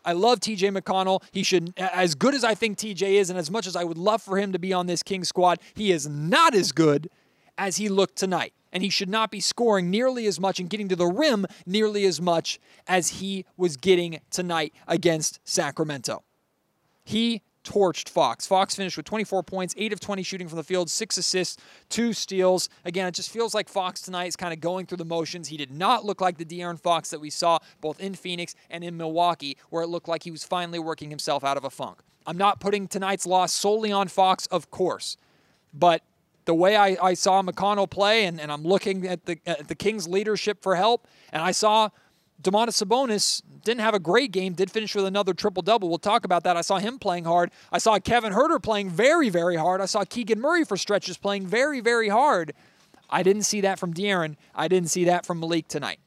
I 0.08 0.12
love 0.12 0.40
TJ 0.40 0.74
McConnell. 0.74 1.22
He 1.32 1.42
should, 1.42 1.74
as 1.76 2.14
good 2.14 2.34
as 2.34 2.42
I 2.42 2.54
think 2.54 2.78
TJ 2.78 3.02
is, 3.20 3.28
and 3.28 3.38
as 3.38 3.50
much 3.50 3.66
as 3.66 3.76
I 3.76 3.84
would 3.84 3.98
love 3.98 4.22
for 4.22 4.38
him 4.38 4.54
to 4.54 4.58
be 4.58 4.72
on 4.72 4.86
this 4.86 5.02
King 5.02 5.22
squad, 5.22 5.60
he 5.74 5.92
is 5.92 6.08
not 6.08 6.54
as 6.54 6.72
good 6.72 7.10
as 7.58 7.76
he 7.76 7.90
looked 7.90 8.16
tonight. 8.16 8.54
And 8.72 8.82
he 8.82 8.88
should 8.88 9.10
not 9.10 9.30
be 9.30 9.40
scoring 9.40 9.90
nearly 9.90 10.26
as 10.26 10.40
much 10.40 10.60
and 10.60 10.70
getting 10.70 10.88
to 10.88 10.96
the 10.96 11.06
rim 11.06 11.44
nearly 11.66 12.06
as 12.06 12.22
much 12.22 12.58
as 12.86 13.20
he 13.20 13.44
was 13.58 13.76
getting 13.76 14.20
tonight 14.30 14.72
against 14.86 15.40
Sacramento. 15.44 16.24
He 17.04 17.42
torched 17.68 18.08
Fox. 18.08 18.46
Fox 18.46 18.74
finished 18.74 18.96
with 18.96 19.04
24 19.04 19.42
points, 19.42 19.74
8 19.76 19.92
of 19.92 20.00
20 20.00 20.22
shooting 20.22 20.48
from 20.48 20.56
the 20.56 20.64
field, 20.64 20.88
6 20.88 21.18
assists, 21.18 21.62
2 21.90 22.14
steals. 22.14 22.70
Again, 22.86 23.06
it 23.06 23.12
just 23.12 23.30
feels 23.30 23.54
like 23.54 23.68
Fox 23.68 24.00
tonight 24.00 24.26
is 24.26 24.36
kind 24.36 24.54
of 24.54 24.60
going 24.60 24.86
through 24.86 24.96
the 24.96 25.04
motions. 25.04 25.48
He 25.48 25.58
did 25.58 25.70
not 25.70 26.04
look 26.04 26.20
like 26.20 26.38
the 26.38 26.46
De'Aaron 26.46 26.80
Fox 26.80 27.10
that 27.10 27.20
we 27.20 27.28
saw 27.28 27.58
both 27.82 28.00
in 28.00 28.14
Phoenix 28.14 28.54
and 28.70 28.82
in 28.82 28.96
Milwaukee, 28.96 29.58
where 29.68 29.82
it 29.82 29.88
looked 29.88 30.08
like 30.08 30.22
he 30.22 30.30
was 30.30 30.44
finally 30.44 30.78
working 30.78 31.10
himself 31.10 31.44
out 31.44 31.58
of 31.58 31.64
a 31.64 31.70
funk. 31.70 31.98
I'm 32.26 32.38
not 32.38 32.58
putting 32.58 32.88
tonight's 32.88 33.26
loss 33.26 33.52
solely 33.52 33.92
on 33.92 34.08
Fox, 34.08 34.46
of 34.46 34.70
course, 34.70 35.18
but 35.74 36.02
the 36.46 36.54
way 36.54 36.76
I, 36.76 36.96
I 37.02 37.14
saw 37.14 37.42
McConnell 37.42 37.90
play, 37.90 38.24
and, 38.24 38.40
and 38.40 38.50
I'm 38.50 38.62
looking 38.62 39.06
at 39.06 39.26
the, 39.26 39.38
at 39.46 39.68
the 39.68 39.74
Kings' 39.74 40.08
leadership 40.08 40.62
for 40.62 40.76
help, 40.76 41.06
and 41.30 41.42
I 41.42 41.50
saw 41.50 41.90
Domantas 42.42 42.82
Sabonis 42.82 43.42
didn't 43.64 43.80
have 43.80 43.94
a 43.94 43.98
great 43.98 44.30
game, 44.30 44.52
did 44.52 44.70
finish 44.70 44.94
with 44.94 45.04
another 45.04 45.34
triple 45.34 45.62
double. 45.62 45.88
We'll 45.88 45.98
talk 45.98 46.24
about 46.24 46.44
that. 46.44 46.56
I 46.56 46.60
saw 46.60 46.78
him 46.78 46.98
playing 46.98 47.24
hard. 47.24 47.50
I 47.72 47.78
saw 47.78 47.98
Kevin 47.98 48.32
Huerter 48.32 48.62
playing 48.62 48.90
very, 48.90 49.28
very 49.28 49.56
hard. 49.56 49.80
I 49.80 49.86
saw 49.86 50.04
Keegan 50.04 50.40
Murray 50.40 50.64
for 50.64 50.76
stretches 50.76 51.16
playing 51.18 51.46
very, 51.46 51.80
very 51.80 52.08
hard. 52.08 52.52
I 53.10 53.22
didn't 53.22 53.42
see 53.42 53.60
that 53.62 53.78
from 53.78 53.92
De'Aaron. 53.92 54.36
I 54.54 54.68
didn't 54.68 54.90
see 54.90 55.04
that 55.04 55.26
from 55.26 55.40
Malik 55.40 55.66
tonight. 55.66 55.98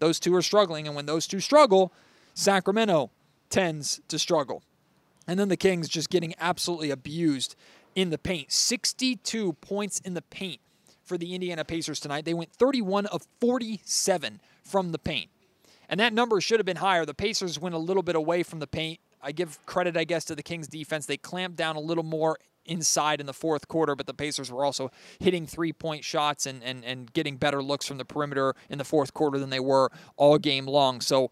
Those 0.00 0.18
two 0.18 0.34
are 0.34 0.42
struggling, 0.42 0.86
and 0.86 0.96
when 0.96 1.06
those 1.06 1.26
two 1.26 1.40
struggle, 1.40 1.92
Sacramento 2.34 3.10
tends 3.50 4.00
to 4.08 4.18
struggle. 4.18 4.62
And 5.26 5.38
then 5.38 5.48
the 5.48 5.56
Kings 5.56 5.88
just 5.88 6.10
getting 6.10 6.34
absolutely 6.40 6.90
abused 6.90 7.54
in 7.94 8.10
the 8.10 8.18
paint. 8.18 8.50
62 8.50 9.52
points 9.54 10.00
in 10.00 10.14
the 10.14 10.22
paint 10.22 10.60
for 11.04 11.18
the 11.18 11.34
Indiana 11.34 11.64
Pacers 11.64 12.00
tonight. 12.00 12.24
They 12.24 12.34
went 12.34 12.52
31 12.52 13.06
of 13.06 13.26
47 13.40 14.40
from 14.64 14.92
the 14.92 14.98
paint. 14.98 15.30
And 15.88 15.98
that 16.00 16.12
number 16.12 16.40
should 16.40 16.58
have 16.58 16.66
been 16.66 16.76
higher. 16.76 17.06
The 17.06 17.14
Pacers 17.14 17.58
went 17.58 17.74
a 17.74 17.78
little 17.78 18.02
bit 18.02 18.16
away 18.16 18.42
from 18.42 18.58
the 18.58 18.66
paint. 18.66 19.00
I 19.22 19.32
give 19.32 19.64
credit, 19.66 19.96
I 19.96 20.04
guess, 20.04 20.24
to 20.26 20.34
the 20.34 20.42
Kings 20.42 20.68
defense. 20.68 21.06
They 21.06 21.16
clamped 21.16 21.56
down 21.56 21.76
a 21.76 21.80
little 21.80 22.04
more 22.04 22.38
inside 22.64 23.20
in 23.20 23.26
the 23.26 23.32
fourth 23.32 23.66
quarter, 23.66 23.96
but 23.96 24.06
the 24.06 24.14
Pacers 24.14 24.52
were 24.52 24.64
also 24.64 24.90
hitting 25.18 25.46
three 25.46 25.72
point 25.72 26.04
shots 26.04 26.46
and, 26.46 26.62
and, 26.62 26.84
and 26.84 27.12
getting 27.12 27.36
better 27.36 27.62
looks 27.62 27.86
from 27.86 27.98
the 27.98 28.04
perimeter 28.04 28.54
in 28.68 28.78
the 28.78 28.84
fourth 28.84 29.14
quarter 29.14 29.38
than 29.38 29.50
they 29.50 29.60
were 29.60 29.90
all 30.16 30.38
game 30.38 30.66
long. 30.66 31.00
So 31.00 31.30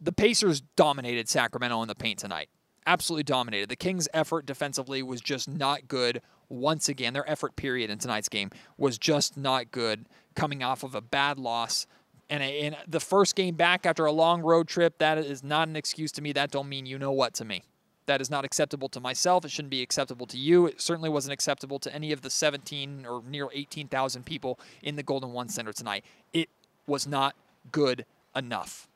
the 0.00 0.12
Pacers 0.12 0.60
dominated 0.76 1.28
Sacramento 1.28 1.80
in 1.82 1.88
the 1.88 1.94
paint 1.94 2.18
tonight. 2.18 2.48
Absolutely 2.84 3.22
dominated. 3.22 3.68
The 3.68 3.76
Kings' 3.76 4.08
effort 4.12 4.44
defensively 4.44 5.04
was 5.04 5.20
just 5.20 5.48
not 5.48 5.86
good 5.86 6.20
once 6.48 6.88
again. 6.88 7.14
Their 7.14 7.28
effort 7.30 7.54
period 7.54 7.90
in 7.90 7.98
tonight's 7.98 8.28
game 8.28 8.50
was 8.76 8.98
just 8.98 9.36
not 9.36 9.70
good, 9.70 10.08
coming 10.34 10.64
off 10.64 10.82
of 10.82 10.96
a 10.96 11.00
bad 11.00 11.38
loss. 11.38 11.86
And 12.32 12.42
in 12.42 12.74
the 12.88 12.98
first 12.98 13.36
game 13.36 13.56
back 13.56 13.84
after 13.84 14.06
a 14.06 14.10
long 14.10 14.40
road 14.40 14.66
trip, 14.66 14.96
that 14.96 15.18
is 15.18 15.44
not 15.44 15.68
an 15.68 15.76
excuse 15.76 16.10
to 16.12 16.22
me. 16.22 16.32
That 16.32 16.50
don't 16.50 16.66
mean 16.66 16.86
you 16.86 16.98
know 16.98 17.12
what 17.12 17.34
to 17.34 17.44
me. 17.44 17.62
That 18.06 18.22
is 18.22 18.30
not 18.30 18.46
acceptable 18.46 18.88
to 18.88 19.00
myself. 19.00 19.44
It 19.44 19.50
shouldn't 19.50 19.68
be 19.68 19.82
acceptable 19.82 20.24
to 20.28 20.38
you. 20.38 20.64
It 20.64 20.80
certainly 20.80 21.10
wasn't 21.10 21.34
acceptable 21.34 21.78
to 21.80 21.94
any 21.94 22.10
of 22.10 22.22
the 22.22 22.30
17 22.30 23.04
or 23.04 23.22
near 23.28 23.48
18,000 23.52 24.24
people 24.24 24.58
in 24.82 24.96
the 24.96 25.02
Golden 25.02 25.32
One 25.34 25.50
Center 25.50 25.74
tonight. 25.74 26.06
It 26.32 26.48
was 26.86 27.06
not 27.06 27.36
good 27.70 28.06
enough. 28.34 28.88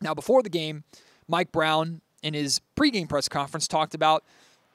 Now, 0.00 0.14
before 0.14 0.42
the 0.42 0.48
game, 0.48 0.84
Mike 1.28 1.52
Brown 1.52 2.00
in 2.22 2.32
his 2.32 2.62
pregame 2.74 3.06
press 3.06 3.28
conference 3.28 3.68
talked 3.68 3.94
about 3.94 4.24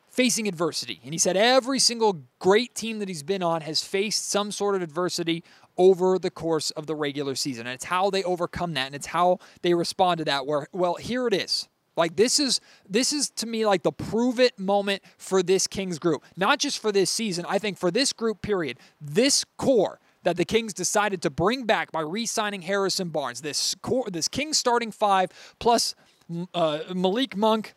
facing 0.08 0.48
adversity. 0.48 1.01
And 1.04 1.16
he 1.16 1.18
said 1.18 1.36
every 1.36 1.80
single 1.80 2.22
great 2.38 2.75
team 2.75 3.00
that 3.00 3.08
he's 3.08 3.24
been 3.24 3.42
on 3.42 3.62
has 3.62 3.84
faced 3.84 4.30
some 4.30 4.51
sort 4.51 4.75
of 4.75 4.84
adversity 4.84 5.44
over 5.77 6.17
the 6.19 6.29
course 6.29 6.72
of 6.72 6.88
the 6.88 6.96
regular 6.96 7.36
season. 7.36 7.67
And 7.67 7.74
it's 7.74 7.86
how 7.86 8.10
they 8.10 8.24
overcome 8.24 8.74
that 8.74 8.88
and 8.88 8.96
it's 8.96 9.07
how 9.07 9.39
they 9.62 9.74
respond 9.74 10.19
to 10.19 10.25
that. 10.25 10.46
Where 10.46 10.67
well, 10.72 10.96
here 10.96 11.27
it 11.27 11.34
is. 11.34 11.67
Like 11.96 12.15
this 12.15 12.39
is 12.39 12.62
this 12.88 13.12
is 13.12 13.29
to 13.31 13.48
me 13.48 13.65
like 13.65 13.84
the 13.84 13.91
prove 13.91 14.39
it 14.39 14.57
moment 14.60 15.01
for 15.17 15.41
this 15.41 15.67
Kings 15.67 16.00
group. 16.00 16.24
Not 16.38 16.60
just 16.60 16.79
for 16.79 16.91
this 16.91 17.10
season, 17.10 17.46
I 17.50 17.57
think 17.57 17.77
for 17.77 17.91
this 17.91 18.13
group 18.13 18.41
period. 18.41 18.77
This 19.01 19.43
core 19.57 20.00
that 20.24 20.38
the 20.38 20.46
Kings 20.46 20.74
decided 20.74 21.22
to 21.22 21.29
bring 21.29 21.65
back 21.65 21.91
by 21.91 22.01
re-signing 22.01 22.62
Harrison 22.63 23.10
Barnes. 23.10 23.41
This 23.41 23.75
core, 23.81 24.05
this 24.12 24.27
Kings 24.27 24.57
starting 24.57 24.91
five 24.91 25.31
plus 25.60 25.96
uh, 26.53 26.79
Malik 26.93 27.36
Monk 27.36 27.74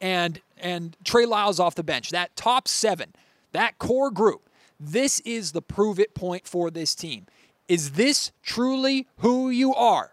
and 0.00 0.40
and 0.56 0.96
Trey 1.04 1.26
Lyles 1.26 1.60
off 1.60 1.74
the 1.74 1.82
bench. 1.82 2.10
That 2.10 2.34
top 2.36 2.68
seven, 2.68 3.14
that 3.52 3.78
core 3.78 4.10
group. 4.10 4.48
This 4.84 5.20
is 5.20 5.52
the 5.52 5.62
prove 5.62 6.00
it 6.00 6.12
point 6.12 6.48
for 6.48 6.68
this 6.68 6.96
team. 6.96 7.26
Is 7.68 7.92
this 7.92 8.32
truly 8.42 9.06
who 9.18 9.48
you 9.48 9.72
are? 9.74 10.12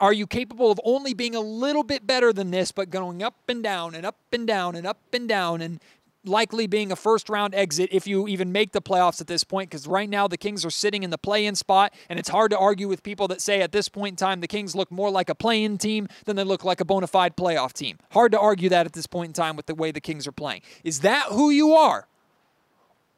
Are 0.00 0.14
you 0.14 0.26
capable 0.26 0.70
of 0.72 0.80
only 0.82 1.12
being 1.12 1.34
a 1.34 1.40
little 1.40 1.84
bit 1.84 2.06
better 2.06 2.32
than 2.32 2.50
this, 2.50 2.72
but 2.72 2.88
going 2.88 3.22
up 3.22 3.36
and 3.46 3.62
down 3.62 3.94
and 3.94 4.06
up 4.06 4.16
and 4.32 4.46
down 4.46 4.74
and 4.74 4.86
up 4.86 4.98
and 5.12 5.28
down 5.28 5.60
and 5.60 5.78
likely 6.24 6.66
being 6.66 6.90
a 6.90 6.96
first 6.96 7.28
round 7.28 7.54
exit 7.54 7.90
if 7.92 8.06
you 8.06 8.26
even 8.28 8.50
make 8.50 8.72
the 8.72 8.82
playoffs 8.82 9.20
at 9.20 9.26
this 9.26 9.44
point 9.44 9.70
because 9.70 9.86
right 9.86 10.08
now 10.08 10.26
the 10.26 10.36
Kings 10.36 10.64
are 10.64 10.70
sitting 10.70 11.02
in 11.02 11.10
the 11.10 11.18
play 11.18 11.46
in 11.46 11.54
spot 11.54 11.94
and 12.08 12.18
it's 12.18 12.28
hard 12.28 12.50
to 12.50 12.58
argue 12.58 12.88
with 12.88 13.02
people 13.02 13.28
that 13.28 13.40
say 13.40 13.60
at 13.60 13.72
this 13.72 13.88
point 13.88 14.14
in 14.14 14.16
time 14.16 14.40
the 14.40 14.48
Kings 14.48 14.74
look 14.74 14.90
more 14.90 15.10
like 15.10 15.28
a 15.28 15.34
play 15.34 15.62
in 15.62 15.78
team 15.78 16.08
than 16.24 16.34
they 16.34 16.44
look 16.44 16.64
like 16.64 16.80
a 16.80 16.84
bona 16.84 17.06
fide 17.06 17.36
playoff 17.36 17.72
team. 17.72 17.98
Hard 18.10 18.32
to 18.32 18.40
argue 18.40 18.68
that 18.70 18.86
at 18.86 18.94
this 18.94 19.06
point 19.06 19.28
in 19.28 19.32
time 19.34 19.54
with 19.54 19.66
the 19.66 19.74
way 19.74 19.92
the 19.92 20.00
Kings 20.00 20.26
are 20.26 20.32
playing. 20.32 20.62
Is 20.82 21.00
that 21.00 21.26
who 21.28 21.50
you 21.50 21.72
are? 21.74 22.08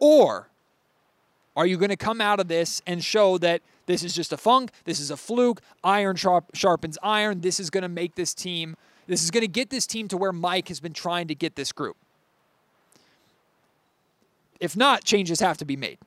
Or 0.01 0.49
are 1.57 1.67
you 1.67 1.77
going 1.77 1.91
to 1.91 1.97
come 1.97 2.21
out 2.21 2.41
of 2.41 2.49
this 2.49 2.83
and 2.87 3.05
show 3.05 3.39
that 3.39 3.61
this 3.87 4.03
is 4.03 4.15
just 4.15 4.33
a 4.33 4.37
funk, 4.37 4.71
this 4.85 4.99
is 4.99 5.11
a 5.11 5.17
fluke, 5.17 5.61
iron 5.85 6.17
sharp, 6.17 6.47
sharpens 6.55 6.97
iron, 7.03 7.43
this 7.43 7.61
is 7.61 7.71
going 7.71 7.83
to 7.83 7.89
make 7.89 8.15
this 8.15 8.35
team, 8.35 8.77
this 9.07 9.23
is 9.23 9.31
going 9.31 9.43
to 9.43 9.49
get 9.49 9.71
this 9.71 9.87
team 9.87 10.09
to 10.09 10.17
where 10.17 10.33
Mike 10.33 10.69
has 10.69 10.81
been 10.81 10.93
trying 10.93 11.29
to 11.29 11.35
get 11.35 11.57
this 11.57 11.71
group? 11.71 11.97
If 14.59 14.77
not, 14.77 15.05
changes 15.05 15.41
have 15.41 15.59
to 15.59 15.65
be 15.65 15.77
made. 15.77 15.99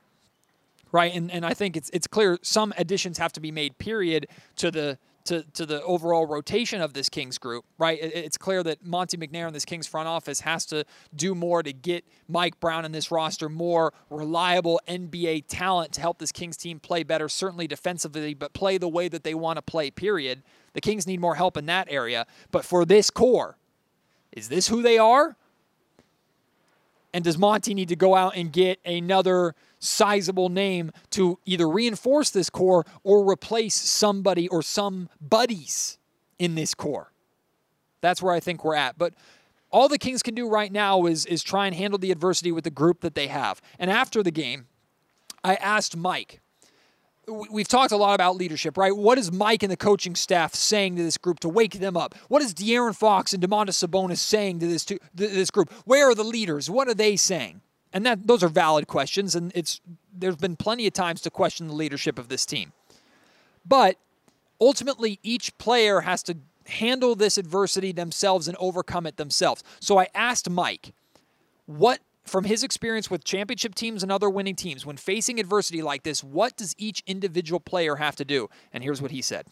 Right? 0.92 1.14
And 1.14 1.30
and 1.30 1.44
I 1.44 1.54
think 1.54 1.76
it's 1.76 1.90
it's 1.90 2.06
clear 2.06 2.38
some 2.40 2.72
additions 2.78 3.18
have 3.18 3.32
to 3.32 3.40
be 3.40 3.50
made, 3.50 3.76
period, 3.78 4.28
to 4.56 4.70
the 4.70 4.96
to, 5.24 5.42
to 5.54 5.64
the 5.64 5.82
overall 5.82 6.26
rotation 6.26 6.80
of 6.80 6.92
this 6.92 7.08
Kings 7.08 7.38
group, 7.38 7.64
right? 7.78 7.98
It, 8.00 8.14
it's 8.14 8.36
clear 8.36 8.62
that 8.62 8.84
Monte 8.84 9.16
McNair 9.16 9.46
and 9.46 9.54
this 9.54 9.64
Kings 9.64 9.86
front 9.86 10.06
office 10.06 10.40
has 10.40 10.66
to 10.66 10.84
do 11.14 11.34
more 11.34 11.62
to 11.62 11.72
get 11.72 12.04
Mike 12.28 12.60
Brown 12.60 12.84
and 12.84 12.94
this 12.94 13.10
roster 13.10 13.48
more 13.48 13.92
reliable 14.10 14.80
NBA 14.86 15.44
talent 15.48 15.92
to 15.92 16.00
help 16.00 16.18
this 16.18 16.32
Kings 16.32 16.56
team 16.56 16.78
play 16.78 17.02
better, 17.02 17.28
certainly 17.28 17.66
defensively, 17.66 18.34
but 18.34 18.52
play 18.52 18.78
the 18.78 18.88
way 18.88 19.08
that 19.08 19.24
they 19.24 19.34
want 19.34 19.56
to 19.56 19.62
play, 19.62 19.90
period. 19.90 20.42
The 20.74 20.80
Kings 20.80 21.06
need 21.06 21.20
more 21.20 21.36
help 21.36 21.56
in 21.56 21.66
that 21.66 21.88
area. 21.90 22.26
But 22.50 22.64
for 22.64 22.84
this 22.84 23.10
core, 23.10 23.56
is 24.32 24.48
this 24.48 24.68
who 24.68 24.82
they 24.82 24.98
are? 24.98 25.36
And 27.14 27.22
does 27.22 27.38
Monte 27.38 27.72
need 27.72 27.88
to 27.88 27.96
go 27.96 28.16
out 28.16 28.36
and 28.36 28.52
get 28.52 28.80
another 28.84 29.54
sizable 29.84 30.48
name 30.48 30.90
to 31.10 31.38
either 31.44 31.68
reinforce 31.68 32.30
this 32.30 32.50
core 32.50 32.84
or 33.02 33.28
replace 33.28 33.74
somebody 33.74 34.48
or 34.48 34.62
some 34.62 35.08
buddies 35.20 35.98
in 36.38 36.54
this 36.54 36.74
core? 36.74 37.12
That's 38.00 38.22
where 38.22 38.34
I 38.34 38.40
think 38.40 38.64
we're 38.64 38.74
at. 38.74 38.98
But 38.98 39.14
all 39.70 39.88
the 39.88 39.98
Kings 39.98 40.22
can 40.22 40.34
do 40.34 40.48
right 40.48 40.70
now 40.70 41.06
is 41.06 41.26
is 41.26 41.42
try 41.42 41.66
and 41.66 41.74
handle 41.74 41.98
the 41.98 42.12
adversity 42.12 42.52
with 42.52 42.64
the 42.64 42.70
group 42.70 43.00
that 43.00 43.14
they 43.14 43.26
have. 43.26 43.60
And 43.78 43.90
after 43.90 44.22
the 44.22 44.30
game, 44.30 44.66
I 45.42 45.56
asked 45.56 45.96
Mike, 45.96 46.40
we've 47.26 47.66
talked 47.66 47.92
a 47.92 47.96
lot 47.96 48.14
about 48.14 48.36
leadership, 48.36 48.76
right? 48.76 48.94
What 48.96 49.18
is 49.18 49.32
Mike 49.32 49.62
and 49.62 49.72
the 49.72 49.76
coaching 49.76 50.14
staff 50.14 50.54
saying 50.54 50.96
to 50.96 51.02
this 51.02 51.18
group 51.18 51.40
to 51.40 51.48
wake 51.48 51.80
them 51.80 51.96
up? 51.96 52.14
What 52.28 52.42
is 52.42 52.54
De'Aaron 52.54 52.94
Fox 52.94 53.32
and 53.32 53.42
Domantas 53.42 53.84
Sabonis 53.84 54.18
saying 54.18 54.60
to 54.60 54.66
this 54.66 54.84
to 54.86 54.98
this 55.14 55.50
group? 55.50 55.72
Where 55.84 56.10
are 56.10 56.14
the 56.14 56.24
leaders? 56.24 56.70
What 56.70 56.88
are 56.88 56.94
they 56.94 57.16
saying? 57.16 57.60
And 57.94 58.04
that 58.04 58.26
those 58.26 58.42
are 58.42 58.48
valid 58.48 58.88
questions, 58.88 59.34
and 59.36 59.52
it's 59.54 59.80
there's 60.12 60.36
been 60.36 60.56
plenty 60.56 60.86
of 60.86 60.92
times 60.92 61.20
to 61.22 61.30
question 61.30 61.68
the 61.68 61.74
leadership 61.74 62.18
of 62.18 62.28
this 62.28 62.44
team. 62.44 62.72
But 63.64 63.96
ultimately, 64.60 65.20
each 65.22 65.56
player 65.58 66.00
has 66.00 66.22
to 66.24 66.36
handle 66.66 67.14
this 67.14 67.38
adversity 67.38 67.92
themselves 67.92 68.48
and 68.48 68.56
overcome 68.58 69.06
it 69.06 69.16
themselves. 69.16 69.62
So 69.80 69.98
I 69.98 70.08
asked 70.14 70.50
Mike, 70.50 70.92
what 71.66 72.00
from 72.24 72.44
his 72.44 72.64
experience 72.64 73.10
with 73.10 73.22
championship 73.22 73.74
teams 73.74 74.02
and 74.02 74.10
other 74.10 74.30
winning 74.30 74.56
teams, 74.56 74.84
when 74.84 74.96
facing 74.96 75.38
adversity 75.38 75.82
like 75.82 76.02
this, 76.02 76.24
what 76.24 76.56
does 76.56 76.74
each 76.78 77.02
individual 77.06 77.60
player 77.60 77.96
have 77.96 78.16
to 78.16 78.24
do? 78.24 78.48
And 78.72 78.82
here's 78.82 79.00
what 79.00 79.10
he 79.10 79.22
said. 79.22 79.46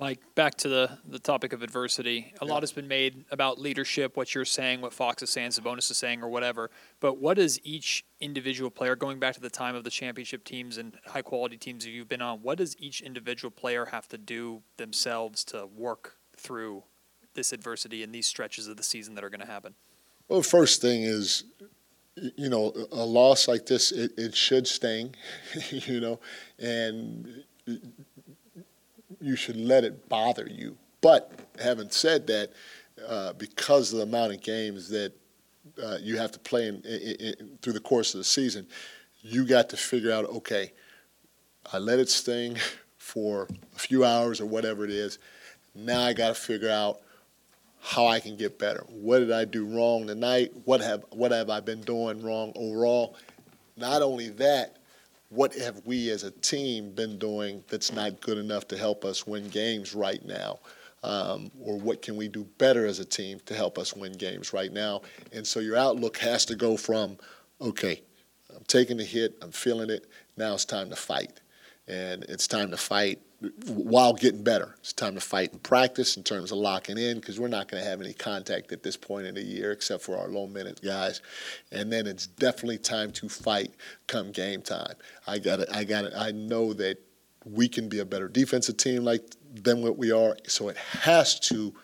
Mike, 0.00 0.18
back 0.34 0.54
to 0.54 0.68
the, 0.68 0.98
the 1.06 1.18
topic 1.18 1.52
of 1.52 1.62
adversity. 1.62 2.32
A 2.40 2.46
yeah. 2.46 2.52
lot 2.52 2.62
has 2.62 2.72
been 2.72 2.88
made 2.88 3.26
about 3.30 3.60
leadership, 3.60 4.16
what 4.16 4.34
you're 4.34 4.46
saying, 4.46 4.80
what 4.80 4.94
Fox 4.94 5.22
is 5.22 5.28
saying, 5.28 5.50
Sabonis 5.50 5.90
is 5.90 5.98
saying, 5.98 6.22
or 6.22 6.28
whatever. 6.30 6.70
But 7.00 7.18
what 7.18 7.36
does 7.36 7.60
each 7.64 8.06
individual 8.18 8.70
player, 8.70 8.96
going 8.96 9.18
back 9.18 9.34
to 9.34 9.40
the 9.40 9.50
time 9.50 9.74
of 9.74 9.84
the 9.84 9.90
championship 9.90 10.44
teams 10.44 10.78
and 10.78 10.96
high 11.06 11.20
quality 11.20 11.58
teams 11.58 11.84
that 11.84 11.90
you've 11.90 12.08
been 12.08 12.22
on, 12.22 12.38
what 12.38 12.56
does 12.56 12.74
each 12.78 13.02
individual 13.02 13.50
player 13.50 13.86
have 13.86 14.08
to 14.08 14.16
do 14.16 14.62
themselves 14.78 15.44
to 15.44 15.66
work 15.66 16.16
through 16.34 16.82
this 17.34 17.52
adversity 17.52 18.02
and 18.02 18.14
these 18.14 18.26
stretches 18.26 18.68
of 18.68 18.78
the 18.78 18.82
season 18.82 19.14
that 19.16 19.22
are 19.22 19.30
going 19.30 19.40
to 19.40 19.46
happen? 19.46 19.74
Well, 20.28 20.40
first 20.40 20.80
thing 20.80 21.02
is 21.02 21.44
you 22.36 22.48
know, 22.48 22.72
a 22.90 23.04
loss 23.04 23.48
like 23.48 23.66
this, 23.66 23.92
it, 23.92 24.12
it 24.16 24.34
should 24.34 24.66
sting, 24.66 25.14
you 25.70 26.00
know, 26.00 26.20
and 26.58 27.44
you 29.20 29.36
should 29.36 29.56
let 29.56 29.84
it 29.84 30.08
bother 30.08 30.46
you. 30.50 30.76
But 31.00 31.32
having 31.60 31.90
said 31.90 32.26
that, 32.28 32.52
uh, 33.06 33.32
because 33.34 33.92
of 33.92 33.98
the 33.98 34.04
amount 34.04 34.32
of 34.32 34.42
games 34.42 34.88
that 34.90 35.12
uh, 35.82 35.98
you 36.00 36.18
have 36.18 36.32
to 36.32 36.38
play 36.38 36.68
in, 36.68 36.76
in, 36.82 37.16
in, 37.20 37.58
through 37.62 37.72
the 37.72 37.80
course 37.80 38.14
of 38.14 38.18
the 38.18 38.24
season, 38.24 38.66
you 39.22 39.46
got 39.46 39.68
to 39.70 39.76
figure 39.76 40.12
out, 40.12 40.24
okay, 40.26 40.72
I 41.72 41.78
let 41.78 41.98
it 41.98 42.08
sting 42.08 42.56
for 42.98 43.48
a 43.74 43.78
few 43.78 44.04
hours 44.04 44.40
or 44.40 44.46
whatever 44.46 44.84
it 44.84 44.90
is. 44.90 45.18
Now 45.74 46.02
I 46.02 46.12
got 46.12 46.28
to 46.28 46.34
figure 46.34 46.70
out 46.70 47.00
how 47.80 48.06
I 48.06 48.20
can 48.20 48.36
get 48.36 48.58
better. 48.58 48.84
What 48.88 49.20
did 49.20 49.32
I 49.32 49.44
do 49.44 49.64
wrong 49.64 50.06
tonight? 50.06 50.52
What 50.64 50.80
have 50.80 51.04
what 51.10 51.32
have 51.32 51.48
I 51.48 51.60
been 51.60 51.80
doing 51.80 52.22
wrong 52.22 52.52
overall? 52.54 53.16
Not 53.76 54.02
only 54.02 54.28
that, 54.30 54.76
what 55.30 55.54
have 55.54 55.80
we 55.86 56.10
as 56.10 56.24
a 56.24 56.30
team 56.30 56.92
been 56.92 57.18
doing 57.18 57.64
that's 57.68 57.92
not 57.92 58.20
good 58.20 58.36
enough 58.36 58.66
to 58.68 58.76
help 58.76 59.04
us 59.04 59.26
win 59.26 59.48
games 59.48 59.94
right 59.94 60.24
now? 60.24 60.58
Um, 61.02 61.50
or 61.62 61.78
what 61.78 62.02
can 62.02 62.16
we 62.16 62.28
do 62.28 62.44
better 62.58 62.84
as 62.84 62.98
a 62.98 63.04
team 63.04 63.40
to 63.46 63.54
help 63.54 63.78
us 63.78 63.94
win 63.94 64.12
games 64.12 64.52
right 64.52 64.72
now? 64.72 65.02
And 65.32 65.46
so 65.46 65.60
your 65.60 65.76
outlook 65.76 66.18
has 66.18 66.44
to 66.46 66.56
go 66.56 66.76
from, 66.76 67.16
okay, 67.60 68.02
I'm 68.54 68.64
taking 68.64 68.98
the 68.98 69.04
hit, 69.04 69.38
I'm 69.40 69.52
feeling 69.52 69.88
it, 69.88 70.06
now 70.36 70.52
it's 70.54 70.64
time 70.64 70.90
to 70.90 70.96
fight. 70.96 71.40
And 71.88 72.24
it's 72.24 72.46
time 72.46 72.70
to 72.72 72.76
fight 72.76 73.20
while 73.66 74.12
getting 74.12 74.42
better. 74.42 74.74
It's 74.80 74.92
time 74.92 75.14
to 75.14 75.20
fight 75.20 75.52
and 75.52 75.62
practice 75.62 76.16
in 76.16 76.22
terms 76.22 76.52
of 76.52 76.58
locking 76.58 76.98
in 76.98 77.18
because 77.18 77.40
we're 77.40 77.48
not 77.48 77.68
going 77.68 77.82
to 77.82 77.88
have 77.88 78.00
any 78.00 78.12
contact 78.12 78.70
at 78.72 78.82
this 78.82 78.96
point 78.96 79.26
in 79.26 79.34
the 79.34 79.42
year 79.42 79.72
except 79.72 80.02
for 80.02 80.16
our 80.18 80.28
low 80.28 80.46
minute 80.46 80.80
guys. 80.84 81.22
And 81.72 81.90
then 81.90 82.06
it's 82.06 82.26
definitely 82.26 82.78
time 82.78 83.12
to 83.12 83.28
fight 83.28 83.74
come 84.06 84.30
game 84.30 84.60
time. 84.60 84.94
I 85.26 85.38
got 85.38 85.60
it. 85.60 85.68
I 85.72 85.84
got 85.84 86.04
it. 86.04 86.12
I 86.14 86.32
know 86.32 86.74
that 86.74 86.98
we 87.46 87.66
can 87.68 87.88
be 87.88 88.00
a 88.00 88.04
better 88.04 88.28
defensive 88.28 88.76
team 88.76 89.04
like 89.04 89.22
than 89.54 89.80
what 89.82 89.96
we 89.96 90.12
are. 90.12 90.36
So 90.46 90.68
it 90.68 90.76
has 90.76 91.40
to, 91.40 91.74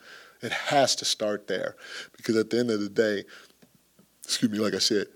it 0.42 0.52
has 0.52 0.94
to 0.96 1.06
start 1.06 1.46
there 1.46 1.76
because 2.18 2.36
at 2.36 2.50
the 2.50 2.58
end 2.58 2.70
of 2.70 2.80
the 2.80 2.90
day, 2.90 3.24
excuse 4.22 4.52
me, 4.52 4.58
like 4.58 4.74
I 4.74 4.78
said, 4.78 5.06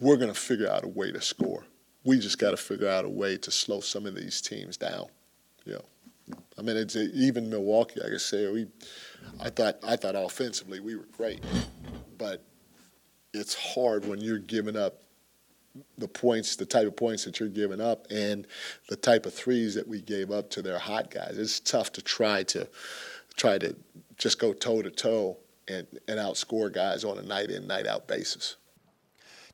we're 0.00 0.16
going 0.16 0.32
to 0.32 0.38
figure 0.38 0.68
out 0.68 0.82
a 0.82 0.88
way 0.88 1.12
to 1.12 1.20
score. 1.20 1.64
We 2.02 2.18
just 2.18 2.38
got 2.38 2.50
to 2.50 2.56
figure 2.56 2.88
out 2.88 3.04
a 3.04 3.08
way 3.08 3.36
to 3.36 3.50
slow 3.52 3.80
some 3.80 4.06
of 4.06 4.16
these 4.16 4.40
teams 4.40 4.76
down. 4.76 5.06
Know, 5.66 5.84
I 6.58 6.62
mean, 6.62 6.76
it's 6.76 6.96
even 6.96 7.50
Milwaukee. 7.50 8.00
Like 8.00 8.12
I 8.12 8.16
say, 8.18 8.50
we, 8.50 8.66
I 9.40 9.50
thought 9.50 9.78
I 9.86 9.96
thought 9.96 10.14
offensively 10.14 10.80
we 10.80 10.96
were 10.96 11.08
great, 11.16 11.42
but 12.18 12.44
it's 13.32 13.54
hard 13.74 14.06
when 14.06 14.20
you're 14.20 14.38
giving 14.38 14.76
up 14.76 15.02
the 15.98 16.06
points, 16.06 16.56
the 16.56 16.66
type 16.66 16.86
of 16.86 16.96
points 16.96 17.24
that 17.24 17.40
you're 17.40 17.48
giving 17.48 17.80
up, 17.80 18.06
and 18.10 18.46
the 18.88 18.96
type 18.96 19.26
of 19.26 19.34
threes 19.34 19.74
that 19.74 19.88
we 19.88 20.00
gave 20.00 20.30
up 20.30 20.50
to 20.50 20.62
their 20.62 20.78
hot 20.78 21.10
guys. 21.10 21.36
It's 21.36 21.60
tough 21.60 21.92
to 21.92 22.02
try 22.02 22.42
to 22.44 22.68
try 23.36 23.58
to 23.58 23.74
just 24.16 24.38
go 24.38 24.52
toe 24.52 24.82
to 24.82 24.90
toe 24.90 25.38
and 25.66 25.86
and 26.08 26.18
outscore 26.18 26.72
guys 26.72 27.04
on 27.04 27.18
a 27.18 27.22
night 27.22 27.50
in 27.50 27.66
night 27.66 27.86
out 27.86 28.06
basis. 28.06 28.56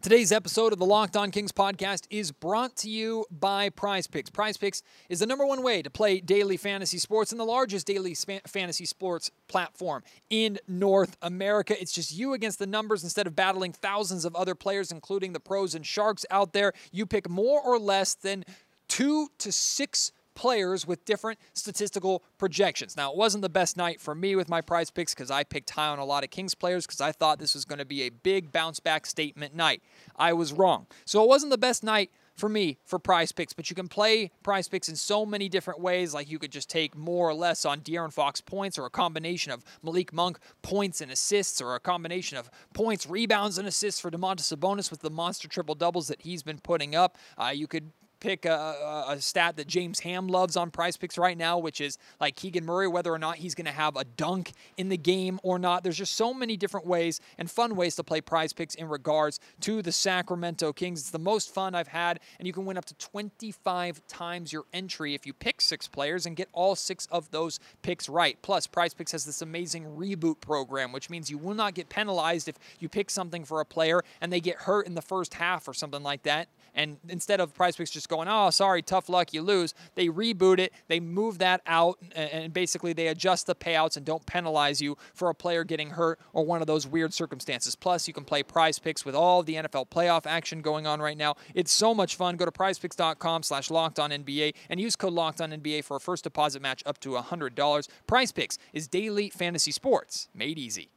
Today's 0.03 0.33
episode 0.33 0.73
of 0.73 0.79
the 0.79 0.87
Locked 0.87 1.15
On 1.15 1.31
Kings 1.31 1.53
podcast 1.53 2.07
is 2.09 2.33
brought 2.33 2.75
to 2.77 2.89
you 2.89 3.27
by 3.31 3.69
Prize 3.69 4.07
Picks. 4.07 4.31
Prize 4.31 4.57
Picks 4.57 4.83
is 5.11 5.19
the 5.19 5.27
number 5.27 5.45
one 5.45 5.63
way 5.63 5.83
to 5.83 5.91
play 5.91 6.21
daily 6.21 6.57
fantasy 6.57 6.97
sports 6.97 7.33
and 7.33 7.39
the 7.39 7.45
largest 7.45 7.87
daily 7.87 8.17
fantasy 8.47 8.87
sports 8.87 9.31
platform 9.47 10.03
in 10.31 10.59
North 10.67 11.19
America. 11.21 11.79
It's 11.79 11.93
just 11.93 12.17
you 12.17 12.33
against 12.33 12.59
the 12.59 12.67
numbers 12.67 13.05
instead 13.05 13.27
of 13.27 13.37
battling 13.37 13.75
thousands 13.75 14.25
of 14.25 14.35
other 14.35 14.55
players, 14.55 14.91
including 14.91 15.35
the 15.35 15.41
pros 15.41 15.75
and 15.75 15.85
sharks 15.85 16.25
out 16.31 16.55
there. 16.55 16.73
You 16.91 17.05
pick 17.05 17.29
more 17.29 17.61
or 17.61 17.79
less 17.79 18.15
than 18.15 18.47
two 18.89 19.29
to 19.37 19.53
six 19.53 20.13
players 20.35 20.87
with 20.87 21.05
different 21.05 21.39
statistical 21.53 22.23
projections. 22.39 22.97
Now, 22.97 23.11
it 23.11 23.17
wasn't 23.17 23.43
the 23.43 23.49
best 23.49 23.77
night 23.77 24.01
for 24.01 24.15
me 24.15 24.37
with 24.37 24.49
my 24.49 24.61
prize 24.61 24.91
picks 24.91 25.15
because 25.15 25.31
I 25.31 25.45
picked 25.45 25.71
high 25.71 25.89
on 25.89 25.99
a 25.99 26.05
lot 26.05 26.25
of 26.25 26.31
Kings 26.31 26.55
players 26.55 26.87
because 26.87 27.01
I 27.01 27.13
thought 27.13 27.39
this 27.39 27.55
was 27.55 27.65
going 27.65 27.79
to 27.79 27.85
be 27.85 28.03
a 28.03 28.11
big 28.11 28.53
bounce 28.53 28.81
back 28.81 29.07
statement 29.07 29.55
night. 29.55 29.83
I 30.17 30.33
was 30.33 30.53
wrong. 30.53 30.87
So 31.05 31.23
it 31.23 31.29
wasn't 31.29 31.51
the 31.51 31.59
best 31.59 31.83
night 31.83 32.11
for 32.41 32.49
me 32.49 32.79
for 32.85 32.99
prize 32.99 33.33
picks, 33.33 33.53
but 33.53 33.69
you 33.69 33.77
can 33.77 33.87
play 33.87 34.31
prize 34.43 34.67
picks 34.67 34.89
in 34.89 34.97
so 34.97 35.27
many 35.27 35.49
different 35.49 35.79
ways. 35.79 36.15
Like 36.15 36.31
you 36.31 36.39
could 36.39 36.51
just 36.51 36.71
take 36.71 36.97
more 36.97 37.29
or 37.29 37.35
less 37.35 37.65
on 37.65 37.81
De'Aaron 37.81 38.13
Fox 38.13 38.41
points, 38.41 38.79
or 38.79 38.87
a 38.87 38.91
combination 38.91 39.53
of 39.53 39.63
Malik 39.83 40.13
Monk 40.13 40.39
points 40.63 41.01
and 41.01 41.13
assists, 41.13 41.61
or 41.61 41.75
a 41.75 41.81
combination 41.81 42.39
of 42.39 42.51
points, 42.73 43.07
rebounds, 43.07 43.59
and 43.59 43.69
assists 43.69 44.01
for 44.01 44.11
Domantas 44.11 44.53
Sabonis 44.53 44.91
with 44.91 45.01
the 45.01 45.11
monster 45.11 45.49
triple 45.49 45.75
doubles 45.75 46.09
that 46.09 46.23
he's 46.23 46.43
been 46.43 46.59
putting 46.59 46.95
up. 46.95 47.19
Uh, 47.37 47.53
you 47.55 47.67
could 47.67 47.93
pick 48.21 48.45
a, 48.45 49.05
a, 49.09 49.21
stat 49.21 49.57
that 49.57 49.67
James 49.67 50.01
Ham 50.01 50.29
loves 50.29 50.57
on 50.57 50.71
prize 50.71 50.97
picks 50.97 51.19
right 51.19 51.37
now, 51.37 51.59
which 51.59 51.81
is 51.81 51.99
like 52.21 52.37
Keegan 52.37 52.65
Murray, 52.65 52.87
whether 52.87 53.13
or 53.13 53.19
not 53.19 53.37
he's 53.37 53.55
going 53.55 53.67
to 53.67 53.73
have 53.73 53.97
a 53.97 54.05
dunk 54.05 54.53
in 54.77 54.91
the 54.91 54.97
game 54.97 55.41
or 55.43 55.59
not. 55.59 55.83
There's 55.83 55.97
just 55.97 56.15
so 56.15 56.33
many 56.33 56.57
different 56.57 56.87
ways 56.87 57.21
and 57.39 57.51
fun 57.51 57.75
ways 57.77 57.97
to 57.97 58.05
play 58.05 58.21
prize 58.21 58.53
picks 58.53 58.75
in 58.75 58.89
regards 58.89 59.41
to 59.63 59.83
the 59.83 59.93
Sacramento 59.93 60.73
Kings. 60.73 61.01
It's 61.01 61.11
the 61.11 61.19
most 61.19 61.53
fun 61.53 61.75
I've 61.75 61.89
had, 61.89 62.21
and 62.39 62.47
you 62.47 62.53
can 62.53 62.67
win 62.67 62.77
up 62.77 62.85
to 62.87 62.95
25 62.95 64.07
times 64.07 64.53
your 64.53 64.65
entry 64.73 65.15
if 65.15 65.27
you 65.27 65.33
pick 65.33 65.61
six 65.61 65.89
players 65.89 66.27
and 66.27 66.37
get 66.37 66.49
all 66.53 66.77
six 66.77 67.07
of 67.07 67.31
those 67.31 67.59
picks 67.83 68.09
right. 68.09 68.41
Plus, 68.43 68.67
prize 68.67 68.95
picks 68.95 69.13
has 69.13 69.25
this 69.25 69.43
amazing 69.43 69.85
reboot 69.85 70.41
program, 70.41 70.93
which 70.93 71.11
means 71.11 71.31
you 71.31 71.39
will 71.39 71.55
not 71.55 71.75
get 71.75 71.89
penalized 71.89 72.49
if 72.49 72.57
you 72.79 72.89
pick 72.89 73.11
something 73.11 73.45
for 73.45 73.61
a 73.61 73.65
player 73.65 74.03
and 74.21 74.33
they 74.33 74.41
get 74.41 74.57
hurt 74.57 74.87
in 74.87 74.95
the 74.95 75.03
first 75.03 75.35
half 75.35 75.67
or 75.67 75.75
something 75.75 76.03
like 76.03 76.23
that. 76.25 76.49
And 76.75 76.99
instead 77.09 77.41
of 77.41 77.55
prize 77.55 77.77
picks 77.77 77.91
just 77.91 78.09
going, 78.09 78.29
oh, 78.29 78.51
sorry, 78.51 78.83
tough 78.83 79.09
luck, 79.09 79.33
you 79.33 79.43
lose, 79.43 79.75
they 79.95 80.09
reboot 80.09 80.59
it, 80.59 80.73
they 80.89 81.01
move 81.01 81.39
that 81.39 81.61
out, 81.67 81.99
and 82.15 82.53
basically 82.53 82.93
they 82.93 83.09
adjust 83.09 83.47
the 83.47 83.55
payouts 83.55 83.97
and 83.97 84.07
don't 84.07 84.25
penalize 84.27 84.81
you 84.81 84.97
for 85.15 85.31
a 85.31 85.35
player 85.35 85.65
getting 85.65 85.91
hurt 85.91 86.19
or 86.33 86.45
one 86.45 86.61
of 86.61 86.67
those 86.67 86.87
weird 86.87 87.13
circumstances. 87.13 87.75
Plus, 87.75 88.07
you 88.07 88.15
can 88.15 88.25
play 88.25 88.43
prize 88.43 88.79
picks 88.79 89.05
with 89.05 89.15
all 89.15 89.43
the 89.43 89.55
NFL 89.55 89.89
playoff 89.89 90.27
action 90.27 90.63
going 90.63 90.87
on 90.87 91.01
right 91.01 91.17
now. 91.17 91.35
It's 91.55 91.73
so 91.73 91.95
much 91.95 92.17
fun. 92.17 92.37
Go 92.37 92.45
to 92.45 92.53
prizepicks.com 92.53 93.43
slash 93.43 93.71
locked 93.71 93.99
on 93.99 94.11
NBA 94.11 94.55
and 94.69 94.81
use 94.81 94.97
code 94.97 95.13
locked 95.13 95.41
on 95.41 95.51
NBA 95.51 95.85
for 95.85 95.97
a 95.97 96.01
first 96.01 96.25
deposit 96.25 96.63
match 96.63 96.83
up 96.87 96.99
to 97.01 97.11
$100. 97.11 97.89
Prize 98.07 98.33
picks 98.33 98.59
is 98.73 98.89
daily 98.89 99.31
fantasy 99.31 99.73
sports 99.73 100.29
made 100.35 100.59
easy. 100.59 100.91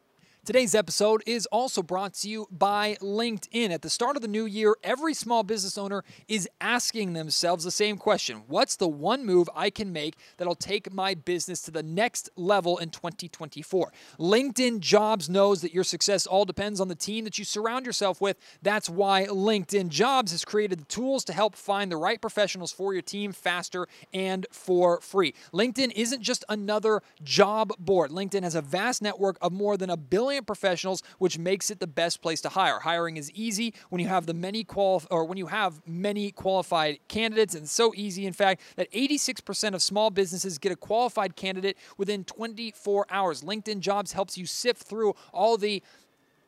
Today's 0.45 0.75
episode 0.75 1.23
is 1.25 1.45
also 1.53 1.81
brought 1.81 2.15
to 2.15 2.29
you 2.29 2.47
by 2.51 2.97
LinkedIn. 2.99 3.69
At 3.69 3.81
the 3.81 3.89
start 3.89 4.17
of 4.17 4.21
the 4.21 4.27
new 4.27 4.45
year, 4.45 4.75
every 4.83 5.13
small 5.13 5.41
business 5.41 5.77
owner 5.77 6.03
is 6.27 6.49
asking 6.59 7.13
themselves 7.13 7.63
the 7.63 7.71
same 7.71 7.95
question 7.95 8.43
What's 8.47 8.75
the 8.75 8.89
one 8.89 9.25
move 9.25 9.49
I 9.55 9.69
can 9.69 9.93
make 9.93 10.17
that'll 10.35 10.55
take 10.55 10.91
my 10.91 11.13
business 11.13 11.61
to 11.61 11.71
the 11.71 11.81
next 11.81 12.29
level 12.35 12.77
in 12.77 12.89
2024? 12.89 13.93
LinkedIn 14.19 14.81
Jobs 14.81 15.29
knows 15.29 15.61
that 15.61 15.73
your 15.73 15.85
success 15.85 16.27
all 16.27 16.43
depends 16.43 16.81
on 16.81 16.89
the 16.89 16.95
team 16.95 17.23
that 17.23 17.39
you 17.39 17.45
surround 17.45 17.85
yourself 17.85 18.19
with. 18.19 18.35
That's 18.61 18.89
why 18.89 19.27
LinkedIn 19.27 19.87
Jobs 19.87 20.33
has 20.33 20.43
created 20.43 20.79
the 20.79 20.85
tools 20.85 21.23
to 21.23 21.31
help 21.31 21.55
find 21.55 21.89
the 21.89 21.95
right 21.95 22.19
professionals 22.19 22.73
for 22.73 22.91
your 22.91 23.01
team 23.01 23.31
faster 23.31 23.87
and 24.13 24.45
for 24.51 24.99
free. 24.99 25.35
LinkedIn 25.53 25.93
isn't 25.95 26.21
just 26.21 26.43
another 26.49 27.01
job 27.23 27.71
board, 27.79 28.11
LinkedIn 28.11 28.43
has 28.43 28.55
a 28.55 28.61
vast 28.61 29.01
network 29.01 29.37
of 29.41 29.53
more 29.53 29.77
than 29.77 29.89
a 29.89 29.95
billion 29.95 30.32
brilliant 30.33 30.47
professionals, 30.47 31.03
which 31.19 31.37
makes 31.37 31.69
it 31.69 31.79
the 31.79 31.85
best 31.87 32.21
place 32.21 32.41
to 32.41 32.49
hire. 32.49 32.79
Hiring 32.79 33.17
is 33.17 33.29
easy 33.31 33.73
when 33.89 34.01
you 34.01 34.07
have 34.07 34.25
the 34.25 34.33
many 34.33 34.63
qual 34.63 35.03
or 35.11 35.25
when 35.25 35.37
you 35.37 35.47
have 35.47 35.81
many 35.87 36.31
qualified 36.31 36.97
candidates, 37.07 37.53
and 37.53 37.69
so 37.69 37.93
easy, 37.95 38.25
in 38.25 38.33
fact, 38.33 38.61
that 38.75 38.91
86% 38.91 39.75
of 39.75 39.81
small 39.81 40.09
businesses 40.09 40.57
get 40.57 40.71
a 40.71 40.75
qualified 40.75 41.35
candidate 41.35 41.77
within 41.97 42.23
24 42.23 43.05
hours. 43.11 43.43
LinkedIn 43.43 43.79
Jobs 43.79 44.13
helps 44.13 44.37
you 44.37 44.47
sift 44.47 44.83
through 44.83 45.13
all 45.31 45.57
the 45.57 45.83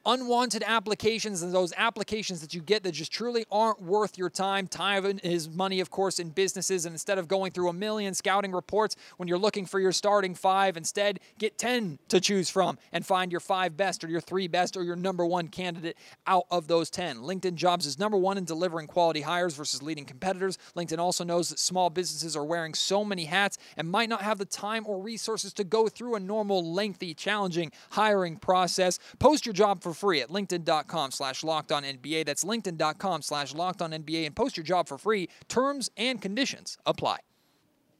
unwanted 0.05 0.63
applications 0.65 1.41
and 1.41 1.53
those 1.53 1.73
applications 1.77 2.41
that 2.41 2.53
you 2.53 2.61
get 2.61 2.83
that 2.83 2.91
just 2.91 3.11
truly 3.11 3.45
aren't 3.51 3.81
worth 3.81 4.17
your 4.17 4.29
time. 4.29 4.67
Time 4.67 5.19
is 5.23 5.49
money, 5.49 5.79
of 5.79 5.89
course, 5.89 6.19
in 6.19 6.29
businesses. 6.29 6.85
And 6.85 6.93
instead 6.93 7.17
of 7.17 7.27
going 7.27 7.51
through 7.51 7.69
a 7.69 7.73
million 7.73 8.13
scouting 8.13 8.51
reports 8.51 8.95
when 9.17 9.27
you're 9.27 9.37
looking 9.37 9.65
for 9.65 9.79
your 9.79 9.91
starting 9.91 10.35
five, 10.35 10.77
instead 10.77 11.19
get 11.39 11.57
10 11.57 11.99
to 12.09 12.19
choose 12.21 12.49
from 12.49 12.77
and 12.91 13.05
find 13.05 13.31
your 13.31 13.39
five 13.39 13.75
best 13.75 14.03
or 14.03 14.07
your 14.07 14.21
three 14.21 14.47
best 14.47 14.77
or 14.77 14.83
your 14.83 14.95
number 14.95 15.25
one 15.25 15.47
candidate 15.47 15.97
out 16.27 16.45
of 16.51 16.67
those 16.67 16.89
10. 16.89 17.17
LinkedIn 17.17 17.55
Jobs 17.55 17.85
is 17.85 17.97
number 17.97 18.17
one 18.17 18.37
in 18.37 18.45
delivering 18.45 18.87
quality 18.87 19.21
hires 19.21 19.55
versus 19.55 19.81
leading 19.81 20.05
competitors. 20.05 20.57
LinkedIn 20.75 20.99
also 20.99 21.23
knows 21.23 21.49
that 21.49 21.59
small 21.59 21.89
businesses 21.89 22.35
are 22.35 22.45
wearing 22.45 22.73
so 22.73 23.03
many 23.03 23.25
hats 23.25 23.57
and 23.75 23.89
might 23.89 24.09
not 24.09 24.21
have 24.21 24.37
the 24.37 24.45
time 24.45 24.85
or 24.85 25.01
resources 25.01 25.53
to 25.53 25.63
go 25.63 25.87
through 25.87 26.15
a 26.15 26.19
normal, 26.19 26.73
lengthy, 26.73 27.13
challenging 27.13 27.71
hiring 27.91 28.37
process. 28.37 28.99
Post 29.17 29.45
your 29.45 29.53
job 29.53 29.81
for 29.81 29.94
free 29.95 30.21
at 30.21 30.29
linkedin.com 30.29 31.12
slash 31.12 31.43
locked 31.43 31.71
on 31.71 31.84
NBA. 31.84 32.25
That's 32.25 32.43
linkedin.com 32.43 33.21
slash 33.21 33.53
locked 33.55 33.81
on 33.81 33.91
NBA 33.91 34.25
and 34.25 34.36
post 34.36 34.58
your 34.58 34.63
job 34.63 34.88
for 34.88 34.97
free. 34.97 35.29
Terms 35.47 35.89
and 35.97 36.21
conditions 36.21 36.77
apply. 36.86 37.17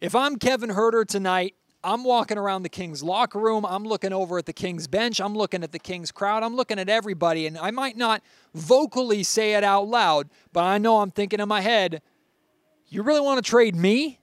If 0.02 0.14
I'm 0.14 0.38
Kevin 0.38 0.70
Huerter 0.72 1.06
tonight, 1.08 1.56
I'm 1.84 2.04
walking 2.04 2.38
around 2.38 2.64
the 2.64 2.70
Kings 2.70 3.04
locker 3.04 3.40
room. 3.40 3.64
I'm 3.64 3.84
looking 3.84 4.12
over 4.12 4.40
at 4.40 4.48
the 4.48 4.54
Kings 4.54 4.88
bench. 4.88 5.22
I'm 5.22 5.36
looking 5.36 5.64
at 5.64 5.72
the 5.72 5.80
Kings 5.80 6.12
crowd. 6.12 6.42
I'm 6.42 6.56
looking 6.56 6.80
at 6.80 6.90
everybody. 6.90 7.46
And 7.46 7.58
I 7.58 7.70
might 7.72 7.96
not 7.96 8.24
vocally 8.56 9.22
say 9.22 9.54
it 9.54 9.64
out 9.64 9.88
loud, 9.88 10.30
but 10.52 10.64
I 10.64 10.80
know 10.80 11.02
I'm 11.02 11.12
thinking 11.12 11.40
in 11.40 11.48
my 11.48 11.62
head, 11.62 12.02
you 12.88 13.04
really 13.04 13.22
want 13.22 13.44
to 13.44 13.48
trade 13.48 13.76
me? 13.76 14.20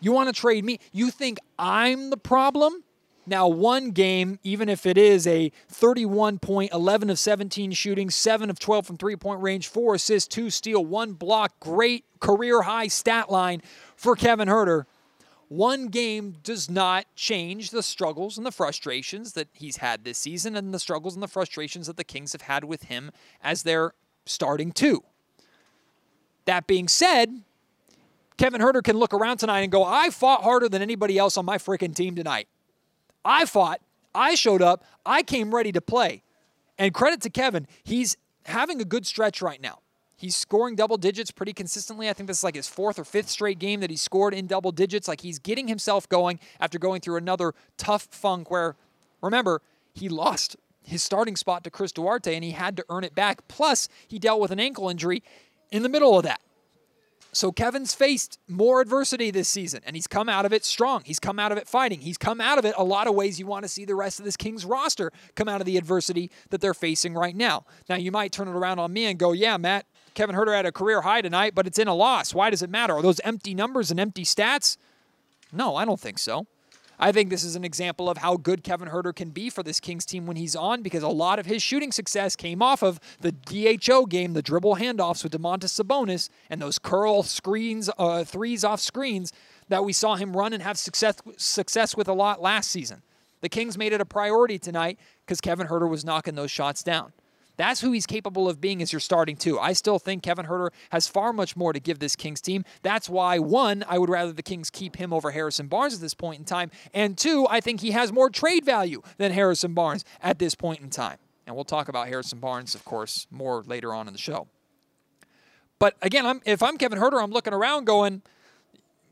You 0.00 0.12
want 0.12 0.34
to 0.34 0.38
trade 0.38 0.64
me? 0.64 0.80
You 0.92 1.10
think 1.10 1.38
I'm 1.58 2.10
the 2.10 2.16
problem? 2.16 2.82
Now, 3.26 3.48
one 3.48 3.90
game, 3.90 4.38
even 4.44 4.68
if 4.68 4.86
it 4.86 4.96
is 4.96 5.26
a 5.26 5.50
31 5.68 6.38
point, 6.38 6.72
11 6.72 7.10
of 7.10 7.18
17 7.18 7.72
shooting, 7.72 8.08
7 8.08 8.50
of 8.50 8.58
12 8.58 8.86
from 8.86 8.96
three 8.96 9.16
point 9.16 9.42
range, 9.42 9.66
4 9.66 9.96
assists, 9.96 10.28
2 10.28 10.48
steal, 10.50 10.84
1 10.84 11.14
block, 11.14 11.58
great 11.58 12.04
career 12.20 12.62
high 12.62 12.86
stat 12.86 13.30
line 13.30 13.62
for 13.96 14.14
Kevin 14.14 14.48
Huerter. 14.48 14.84
One 15.48 15.88
game 15.88 16.36
does 16.42 16.70
not 16.70 17.06
change 17.14 17.70
the 17.70 17.82
struggles 17.82 18.36
and 18.36 18.46
the 18.46 18.52
frustrations 18.52 19.32
that 19.34 19.48
he's 19.52 19.78
had 19.78 20.04
this 20.04 20.18
season 20.18 20.56
and 20.56 20.72
the 20.72 20.78
struggles 20.78 21.14
and 21.14 21.22
the 21.22 21.28
frustrations 21.28 21.86
that 21.86 21.96
the 21.96 22.04
Kings 22.04 22.32
have 22.32 22.42
had 22.42 22.64
with 22.64 22.84
him 22.84 23.10
as 23.42 23.62
their 23.62 23.92
starting 24.24 24.72
two. 24.72 25.04
That 26.46 26.66
being 26.66 26.88
said, 26.88 27.42
Kevin 28.36 28.60
Huerter 28.60 28.82
can 28.82 28.96
look 28.96 29.14
around 29.14 29.38
tonight 29.38 29.60
and 29.60 29.72
go, 29.72 29.84
I 29.84 30.10
fought 30.10 30.42
harder 30.42 30.68
than 30.68 30.82
anybody 30.82 31.16
else 31.16 31.36
on 31.36 31.44
my 31.44 31.58
freaking 31.58 31.94
team 31.94 32.14
tonight. 32.14 32.48
I 33.26 33.44
fought, 33.44 33.80
I 34.14 34.36
showed 34.36 34.62
up, 34.62 34.84
I 35.04 35.22
came 35.22 35.54
ready 35.54 35.72
to 35.72 35.80
play. 35.80 36.22
And 36.78 36.94
credit 36.94 37.20
to 37.22 37.30
Kevin, 37.30 37.66
he's 37.82 38.16
having 38.44 38.80
a 38.80 38.84
good 38.84 39.06
stretch 39.06 39.42
right 39.42 39.60
now. 39.60 39.80
He's 40.16 40.36
scoring 40.36 40.76
double 40.76 40.96
digits 40.96 41.30
pretty 41.30 41.52
consistently. 41.52 42.08
I 42.08 42.14
think 42.14 42.28
this 42.28 42.38
is 42.38 42.44
like 42.44 42.54
his 42.54 42.68
fourth 42.68 42.98
or 42.98 43.04
fifth 43.04 43.28
straight 43.28 43.58
game 43.58 43.80
that 43.80 43.90
he 43.90 43.96
scored 43.96 44.32
in 44.32 44.46
double 44.46 44.72
digits. 44.72 45.08
Like 45.08 45.20
he's 45.20 45.38
getting 45.38 45.68
himself 45.68 46.08
going 46.08 46.38
after 46.60 46.78
going 46.78 47.02
through 47.02 47.16
another 47.16 47.52
tough 47.76 48.08
funk 48.10 48.50
where, 48.50 48.76
remember, 49.20 49.60
he 49.92 50.08
lost 50.08 50.56
his 50.82 51.02
starting 51.02 51.36
spot 51.36 51.64
to 51.64 51.70
Chris 51.70 51.92
Duarte 51.92 52.34
and 52.34 52.44
he 52.44 52.52
had 52.52 52.76
to 52.76 52.84
earn 52.88 53.04
it 53.04 53.14
back. 53.14 53.46
Plus, 53.48 53.88
he 54.06 54.18
dealt 54.18 54.40
with 54.40 54.52
an 54.52 54.60
ankle 54.60 54.88
injury 54.88 55.22
in 55.70 55.82
the 55.82 55.88
middle 55.88 56.16
of 56.16 56.22
that. 56.22 56.40
So 57.36 57.52
Kevin's 57.52 57.92
faced 57.92 58.38
more 58.48 58.80
adversity 58.80 59.30
this 59.30 59.46
season, 59.46 59.82
and 59.84 59.94
he's 59.94 60.06
come 60.06 60.26
out 60.26 60.46
of 60.46 60.54
it 60.54 60.64
strong. 60.64 61.02
He's 61.04 61.18
come 61.18 61.38
out 61.38 61.52
of 61.52 61.58
it 61.58 61.68
fighting. 61.68 62.00
He's 62.00 62.16
come 62.16 62.40
out 62.40 62.56
of 62.56 62.64
it 62.64 62.74
a 62.78 62.82
lot 62.82 63.06
of 63.06 63.14
ways 63.14 63.38
you 63.38 63.46
want 63.46 63.62
to 63.64 63.68
see 63.68 63.84
the 63.84 63.94
rest 63.94 64.18
of 64.18 64.24
this 64.24 64.38
Kings 64.38 64.64
roster 64.64 65.12
come 65.34 65.46
out 65.46 65.60
of 65.60 65.66
the 65.66 65.76
adversity 65.76 66.30
that 66.48 66.62
they're 66.62 66.72
facing 66.72 67.12
right 67.12 67.36
now. 67.36 67.66
Now, 67.90 67.96
you 67.96 68.10
might 68.10 68.32
turn 68.32 68.48
it 68.48 68.52
around 68.52 68.78
on 68.78 68.90
me 68.90 69.04
and 69.04 69.18
go, 69.18 69.32
yeah, 69.32 69.58
Matt, 69.58 69.84
Kevin 70.14 70.34
Huerter 70.34 70.56
had 70.56 70.64
a 70.64 70.72
career 70.72 71.02
high 71.02 71.20
tonight, 71.20 71.54
but 71.54 71.66
it's 71.66 71.78
in 71.78 71.88
a 71.88 71.94
loss. 71.94 72.32
Why 72.32 72.48
does 72.48 72.62
it 72.62 72.70
matter? 72.70 72.94
Are 72.94 73.02
those 73.02 73.20
empty 73.20 73.52
numbers 73.52 73.90
and 73.90 74.00
empty 74.00 74.24
stats? 74.24 74.78
No, 75.52 75.76
I 75.76 75.84
don't 75.84 76.00
think 76.00 76.18
so. 76.18 76.46
I 76.98 77.12
think 77.12 77.28
this 77.28 77.44
is 77.44 77.56
an 77.56 77.64
example 77.64 78.08
of 78.08 78.18
how 78.18 78.36
good 78.36 78.64
Kevin 78.64 78.88
Huerter 78.88 79.14
can 79.14 79.30
be 79.30 79.50
for 79.50 79.62
this 79.62 79.80
Kings 79.80 80.06
team 80.06 80.26
when 80.26 80.36
he's 80.36 80.56
on 80.56 80.82
because 80.82 81.02
a 81.02 81.08
lot 81.08 81.38
of 81.38 81.46
his 81.46 81.62
shooting 81.62 81.92
success 81.92 82.36
came 82.36 82.62
off 82.62 82.82
of 82.82 82.98
the 83.20 83.32
DHO 83.32 84.06
game, 84.06 84.32
the 84.32 84.42
dribble 84.42 84.76
handoffs 84.76 85.22
with 85.22 85.32
Domantas 85.32 85.78
Sabonis, 85.78 86.30
and 86.48 86.60
those 86.60 86.78
curl 86.78 87.22
screens, 87.22 87.90
uh, 87.98 88.24
threes 88.24 88.64
off 88.64 88.80
screens 88.80 89.32
that 89.68 89.84
we 89.84 89.92
saw 89.92 90.16
him 90.16 90.36
run 90.36 90.52
and 90.52 90.62
have 90.62 90.78
success 90.78 91.16
success 91.36 91.96
with 91.96 92.08
a 92.08 92.14
lot 92.14 92.40
last 92.40 92.70
season. 92.70 93.02
The 93.42 93.48
Kings 93.48 93.76
made 93.76 93.92
it 93.92 94.00
a 94.00 94.06
priority 94.06 94.58
tonight 94.58 94.98
because 95.24 95.40
Kevin 95.40 95.66
Huerter 95.66 95.88
was 95.88 96.04
knocking 96.04 96.34
those 96.34 96.50
shots 96.50 96.82
down. 96.82 97.12
That's 97.56 97.80
who 97.80 97.92
he's 97.92 98.06
capable 98.06 98.48
of 98.48 98.60
being 98.60 98.82
as 98.82 98.92
your 98.92 99.00
starting 99.00 99.36
two. 99.36 99.58
I 99.58 99.72
still 99.72 99.98
think 99.98 100.22
Kevin 100.22 100.46
Huerter 100.46 100.70
has 100.90 101.08
far 101.08 101.32
much 101.32 101.56
more 101.56 101.72
to 101.72 101.80
give 101.80 101.98
this 101.98 102.16
Kings 102.16 102.40
team. 102.40 102.64
That's 102.82 103.08
why, 103.08 103.38
one, 103.38 103.84
I 103.88 103.98
would 103.98 104.10
rather 104.10 104.32
the 104.32 104.42
Kings 104.42 104.70
keep 104.70 104.96
him 104.96 105.12
over 105.12 105.30
Harrison 105.30 105.66
Barnes 105.66 105.94
at 105.94 106.00
this 106.00 106.14
point 106.14 106.38
in 106.38 106.44
time. 106.44 106.70
And 106.92 107.16
two, 107.16 107.46
I 107.48 107.60
think 107.60 107.80
he 107.80 107.92
has 107.92 108.12
more 108.12 108.30
trade 108.30 108.64
value 108.64 109.02
than 109.16 109.32
Harrison 109.32 109.74
Barnes 109.74 110.04
at 110.22 110.38
this 110.38 110.54
point 110.54 110.80
in 110.80 110.90
time. 110.90 111.18
And 111.46 111.54
we'll 111.54 111.64
talk 111.64 111.88
about 111.88 112.08
Harrison 112.08 112.40
Barnes, 112.40 112.74
of 112.74 112.84
course, 112.84 113.26
more 113.30 113.62
later 113.62 113.94
on 113.94 114.06
in 114.06 114.12
the 114.12 114.18
show. 114.18 114.48
But 115.78 115.96
again, 116.02 116.26
I'm, 116.26 116.40
if 116.44 116.62
I'm 116.62 116.76
Kevin 116.76 116.98
Huerter, 116.98 117.22
I'm 117.22 117.30
looking 117.30 117.52
around 117.52 117.84
going, 117.84 118.22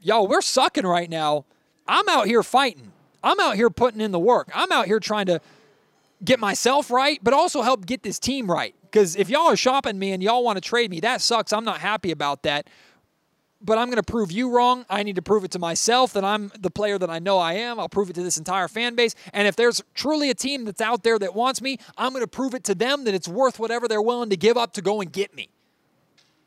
yo, 0.01 0.25
we're 0.25 0.41
sucking 0.41 0.87
right 0.87 1.09
now. 1.09 1.45
I'm 1.87 2.09
out 2.09 2.27
here 2.27 2.43
fighting. 2.43 2.93
I'm 3.23 3.39
out 3.41 3.57
here 3.57 3.71
putting 3.71 4.01
in 4.01 4.11
the 4.11 4.19
work. 4.19 4.51
I'm 4.55 4.73
out 4.73 4.87
here 4.87 5.01
trying 5.01 5.27
to 5.27 5.41
get 6.25 6.41
myself 6.41 6.91
right, 6.91 7.19
but 7.23 7.35
also 7.35 7.63
help 7.63 7.87
get 7.87 8.03
this 8.03 8.19
team 8.19 8.51
right. 8.51 8.75
Because 8.83 9.17
if 9.17 9.29
y'all 9.29 9.49
are 9.49 9.57
shopping 9.57 9.99
me 9.99 10.13
and 10.13 10.23
y'all 10.23 10.45
want 10.45 10.57
to 10.57 10.61
trade 10.61 10.91
me, 10.91 11.01
that 11.01 11.21
sucks. 11.21 11.53
I'm 11.53 11.65
not 11.65 11.81
happy 11.81 12.11
about 12.11 12.43
that. 12.45 12.69
But 13.61 13.79
I'm 13.79 13.89
going 13.89 14.03
to 14.03 14.03
prove 14.03 14.31
you 14.31 14.55
wrong. 14.55 14.85
I 14.91 15.03
need 15.03 15.17
to 15.17 15.23
prove 15.23 15.43
it 15.43 15.51
to 15.53 15.59
myself 15.59 16.13
that 16.13 16.25
I'm 16.25 16.53
the 16.59 16.71
player 16.71 16.99
that 16.99 17.09
I 17.09 17.19
know 17.19 17.39
I 17.39 17.55
am. 17.55 17.81
I'll 17.81 17.89
prove 17.89 18.11
it 18.11 18.13
to 18.15 18.23
this 18.23 18.37
entire 18.37 18.69
fan 18.69 18.95
base. 18.95 19.15
And 19.33 19.49
if 19.49 19.57
there's 19.57 19.83
truly 19.95 20.29
a 20.29 20.35
team 20.35 20.65
that's 20.67 20.83
out 20.83 21.03
there 21.03 21.19
that 21.19 21.35
wants 21.35 21.63
me, 21.63 21.79
I'm 21.97 22.13
going 22.13 22.23
to 22.23 22.29
prove 22.29 22.55
it 22.55 22.63
to 22.65 22.75
them 22.75 23.05
that 23.05 23.15
it's 23.15 23.27
worth 23.27 23.59
whatever 23.59 23.89
they're 23.89 24.03
willing 24.03 24.29
to 24.31 24.37
give 24.37 24.59
up 24.59 24.75
to 24.75 24.83
go 24.83 25.01
and 25.01 25.11
get 25.11 25.35
me. 25.35 25.49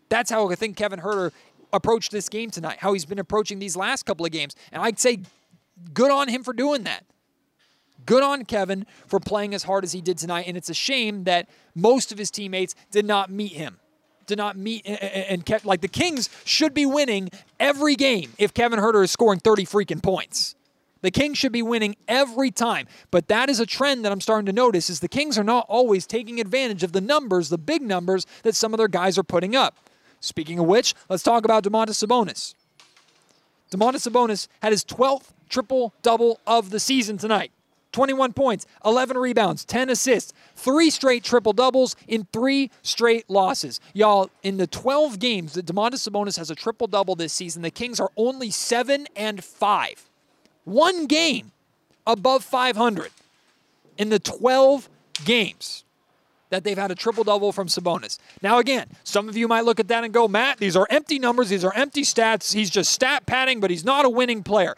That's 0.10 0.30
how 0.30 0.50
I 0.50 0.56
think 0.56 0.78
Kevin 0.78 1.00
Huerter 1.00 1.32
approached 1.74 2.12
this 2.12 2.30
game 2.30 2.52
tonight, 2.52 2.78
how 2.80 2.94
he's 2.94 3.06
been 3.06 3.20
approaching 3.20 3.60
these 3.60 3.76
last 3.76 4.06
couple 4.06 4.26
of 4.26 4.32
games. 4.32 4.56
And 4.72 4.82
I'd 4.82 5.00
say 5.00 5.20
good 5.94 6.12
on 6.12 6.28
him 6.28 6.44
for 6.44 6.54
doing 6.54 6.84
that. 6.84 7.04
Good 8.08 8.24
on 8.24 8.46
Kevin 8.46 8.88
for 9.06 9.20
playing 9.20 9.54
as 9.54 9.64
hard 9.64 9.84
as 9.84 9.92
he 9.92 10.02
did 10.02 10.18
tonight. 10.18 10.46
And 10.48 10.58
it's 10.58 10.70
a 10.70 10.74
shame 10.74 11.26
that 11.26 11.48
most 11.76 12.12
of 12.12 12.18
his 12.18 12.32
teammates 12.32 12.74
did 12.90 13.06
not 13.06 13.30
meet 13.30 13.52
him. 13.52 13.78
Did 14.26 14.38
not 14.38 14.58
meet 14.58 14.86
and 14.86 15.46
kept 15.46 15.66
like 15.66 15.82
the 15.82 15.88
Kings 15.88 16.30
should 16.44 16.74
be 16.74 16.86
winning 16.86 17.30
every 17.60 17.96
game 17.96 18.32
if 18.38 18.54
Kevin 18.54 18.80
Huerter 18.80 19.04
is 19.04 19.12
scoring 19.12 19.40
30 19.40 19.66
freaking 19.66 20.02
points. 20.02 20.56
The 21.02 21.12
Kings 21.12 21.38
should 21.38 21.52
be 21.52 21.62
winning 21.62 21.96
every 22.08 22.50
time. 22.50 22.88
But 23.12 23.28
that 23.28 23.50
is 23.50 23.60
a 23.60 23.66
trend 23.66 24.04
that 24.06 24.12
I'm 24.12 24.22
starting 24.22 24.46
to 24.48 24.54
notice 24.54 24.90
is 24.90 25.02
the 25.02 25.08
Kings 25.08 25.38
are 25.38 25.44
not 25.44 25.66
always 25.70 26.08
taking 26.08 26.40
advantage 26.40 26.84
of 26.84 26.94
the 26.94 27.02
numbers, 27.02 27.50
the 27.50 27.58
big 27.58 27.82
numbers 27.82 28.26
that 28.44 28.56
some 28.56 28.74
of 28.74 28.78
their 28.78 28.88
guys 28.88 29.18
are 29.18 29.24
putting 29.24 29.56
up. 29.56 29.78
Speaking 30.22 30.60
of 30.60 30.66
which, 30.66 30.96
let's 31.10 31.24
talk 31.24 31.46
about 31.46 31.64
Domantas 31.64 32.04
Sabonis. 32.04 32.56
Domantas 33.70 34.10
Sabonis 34.10 34.48
had 34.62 34.72
his 34.72 34.84
12th 34.86 35.30
triple 35.50 35.94
double 36.02 36.40
of 36.48 36.70
the 36.70 36.80
season 36.80 37.18
tonight. 37.18 37.52
21 37.98 38.32
points, 38.34 38.68
11 38.86 39.18
rebounds, 39.18 39.66
10 39.66 39.90
assists, 39.90 40.32
three 40.54 40.92
straight 40.92 41.24
triple 41.24 41.52
doubles 41.52 41.96
in 42.08 42.28
three 42.32 42.70
straight 42.84 43.28
losses. 43.28 43.80
Y'all, 43.96 44.30
in 44.44 44.58
the 44.58 44.68
12 44.68 45.18
games 45.18 45.54
that 45.54 45.66
Domantas 45.66 46.08
Sabonis 46.08 46.38
has 46.38 46.52
a 46.52 46.56
triple 46.56 46.86
double 46.86 47.16
this 47.16 47.34
season, 47.34 47.64
the 47.64 47.72
Kings 47.72 48.00
are 48.00 48.12
only 48.16 48.52
7 48.52 49.08
and 49.16 49.44
5. 49.44 50.10
One 50.66 51.08
game 51.08 51.52
above 52.06 52.44
500 52.44 53.10
in 53.98 54.10
the 54.10 54.20
12 54.20 54.90
games 55.26 55.84
that 56.52 56.64
they've 56.64 56.78
had 56.78 56.92
a 56.92 56.96
triple 56.96 57.24
double 57.24 57.52
from 57.52 57.66
Sabonis. 57.66 58.20
Now, 58.44 58.60
again, 58.60 58.86
some 59.06 59.28
of 59.28 59.36
you 59.36 59.48
might 59.48 59.66
look 59.66 59.80
at 59.80 59.88
that 59.88 60.04
and 60.04 60.14
go, 60.14 60.28
Matt, 60.28 60.60
these 60.60 60.76
are 60.76 60.86
empty 60.92 61.18
numbers, 61.18 61.50
these 61.50 61.66
are 61.66 61.74
empty 61.74 62.04
stats. 62.04 62.54
He's 62.54 62.70
just 62.70 62.92
stat 62.92 63.26
padding, 63.26 63.60
but 63.60 63.72
he's 63.72 63.84
not 63.84 64.06
a 64.06 64.10
winning 64.10 64.44
player. 64.44 64.76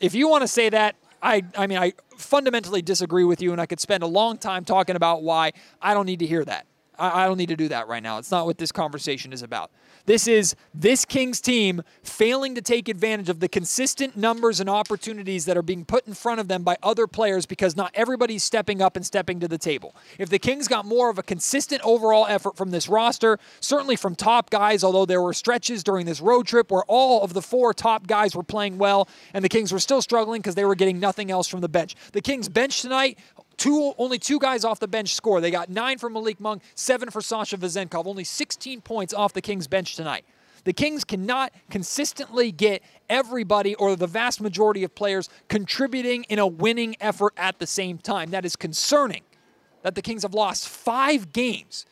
If 0.00 0.16
you 0.16 0.28
want 0.28 0.42
to 0.42 0.48
say 0.48 0.68
that, 0.70 0.96
I, 1.24 1.42
I 1.56 1.66
mean, 1.66 1.78
I 1.78 1.94
fundamentally 2.18 2.82
disagree 2.82 3.24
with 3.24 3.40
you, 3.40 3.52
and 3.52 3.60
I 3.60 3.64
could 3.64 3.80
spend 3.80 4.02
a 4.02 4.06
long 4.06 4.36
time 4.36 4.62
talking 4.64 4.94
about 4.94 5.22
why 5.22 5.52
I 5.80 5.94
don't 5.94 6.04
need 6.04 6.18
to 6.18 6.26
hear 6.26 6.44
that. 6.44 6.66
I, 6.98 7.24
I 7.24 7.26
don't 7.26 7.38
need 7.38 7.48
to 7.48 7.56
do 7.56 7.68
that 7.68 7.88
right 7.88 8.02
now. 8.02 8.18
It's 8.18 8.30
not 8.30 8.44
what 8.44 8.58
this 8.58 8.70
conversation 8.70 9.32
is 9.32 9.42
about. 9.42 9.70
This 10.06 10.28
is 10.28 10.54
this 10.74 11.06
Kings 11.06 11.40
team 11.40 11.82
failing 12.02 12.54
to 12.56 12.60
take 12.60 12.90
advantage 12.90 13.30
of 13.30 13.40
the 13.40 13.48
consistent 13.48 14.16
numbers 14.16 14.60
and 14.60 14.68
opportunities 14.68 15.46
that 15.46 15.56
are 15.56 15.62
being 15.62 15.86
put 15.86 16.06
in 16.06 16.12
front 16.12 16.40
of 16.40 16.48
them 16.48 16.62
by 16.62 16.76
other 16.82 17.06
players 17.06 17.46
because 17.46 17.74
not 17.74 17.90
everybody's 17.94 18.44
stepping 18.44 18.82
up 18.82 18.96
and 18.96 19.06
stepping 19.06 19.40
to 19.40 19.48
the 19.48 19.56
table. 19.56 19.96
If 20.18 20.28
the 20.28 20.38
Kings 20.38 20.68
got 20.68 20.84
more 20.84 21.08
of 21.08 21.18
a 21.18 21.22
consistent 21.22 21.80
overall 21.84 22.26
effort 22.28 22.54
from 22.54 22.70
this 22.70 22.86
roster, 22.86 23.38
certainly 23.60 23.96
from 23.96 24.14
top 24.14 24.50
guys, 24.50 24.84
although 24.84 25.06
there 25.06 25.22
were 25.22 25.32
stretches 25.32 25.82
during 25.82 26.04
this 26.04 26.20
road 26.20 26.46
trip 26.46 26.70
where 26.70 26.84
all 26.86 27.22
of 27.22 27.32
the 27.32 27.42
four 27.42 27.72
top 27.72 28.06
guys 28.06 28.36
were 28.36 28.42
playing 28.42 28.76
well 28.76 29.08
and 29.32 29.42
the 29.42 29.48
Kings 29.48 29.72
were 29.72 29.78
still 29.78 30.02
struggling 30.02 30.42
because 30.42 30.54
they 30.54 30.66
were 30.66 30.74
getting 30.74 31.00
nothing 31.00 31.30
else 31.30 31.48
from 31.48 31.62
the 31.62 31.68
bench. 31.68 31.96
The 32.12 32.20
Kings 32.20 32.50
bench 32.50 32.82
tonight 32.82 33.18
Two, 33.56 33.94
only 33.98 34.18
two 34.18 34.38
guys 34.38 34.64
off 34.64 34.80
the 34.80 34.88
bench 34.88 35.14
score. 35.14 35.40
They 35.40 35.50
got 35.50 35.68
nine 35.68 35.98
for 35.98 36.10
Malik 36.10 36.40
Monk, 36.40 36.62
seven 36.74 37.10
for 37.10 37.20
Sasha 37.20 37.56
Vezenkov. 37.56 38.06
Only 38.06 38.24
16 38.24 38.80
points 38.80 39.14
off 39.14 39.32
the 39.32 39.42
Kings 39.42 39.66
bench 39.66 39.96
tonight. 39.96 40.24
The 40.64 40.72
Kings 40.72 41.04
cannot 41.04 41.52
consistently 41.70 42.50
get 42.50 42.82
everybody 43.08 43.74
or 43.74 43.96
the 43.96 44.06
vast 44.06 44.40
majority 44.40 44.82
of 44.82 44.94
players 44.94 45.28
contributing 45.48 46.24
in 46.24 46.38
a 46.38 46.46
winning 46.46 46.96
effort 47.00 47.34
at 47.36 47.58
the 47.58 47.66
same 47.66 47.98
time. 47.98 48.30
That 48.30 48.44
is 48.44 48.56
concerning 48.56 49.22
that 49.82 49.94
the 49.94 50.02
Kings 50.02 50.22
have 50.22 50.34
lost 50.34 50.68
five 50.68 51.32
games 51.32 51.84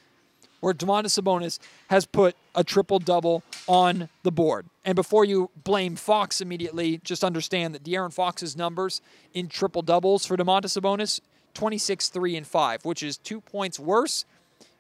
where 0.61 0.73
Domantas 0.73 1.21
Sabonis 1.21 1.59
has 1.89 2.07
put 2.07 2.37
a 2.55 2.63
triple 2.63 3.01
double 3.01 3.43
on 3.67 4.09
the 4.23 4.31
board. 4.31 4.67
And 4.85 4.95
before 4.95 5.25
you 5.25 5.51
blame 5.65 5.97
Fox 5.97 6.41
immediately, 6.41 6.99
just 6.99 7.25
understand 7.25 7.75
that 7.75 7.83
De'Aaron 7.83 8.13
Fox's 8.13 8.57
numbers 8.57 9.03
in 9.35 9.49
triple 9.49 9.83
doubles 9.83 10.25
for 10.25 10.37
Domantas 10.37 10.79
Sabonis 10.81 11.21
26, 11.55 12.09
3, 12.09 12.37
and 12.37 12.47
5, 12.47 12.85
which 12.85 13.03
is 13.03 13.17
two 13.17 13.41
points 13.41 13.79
worse, 13.79 14.25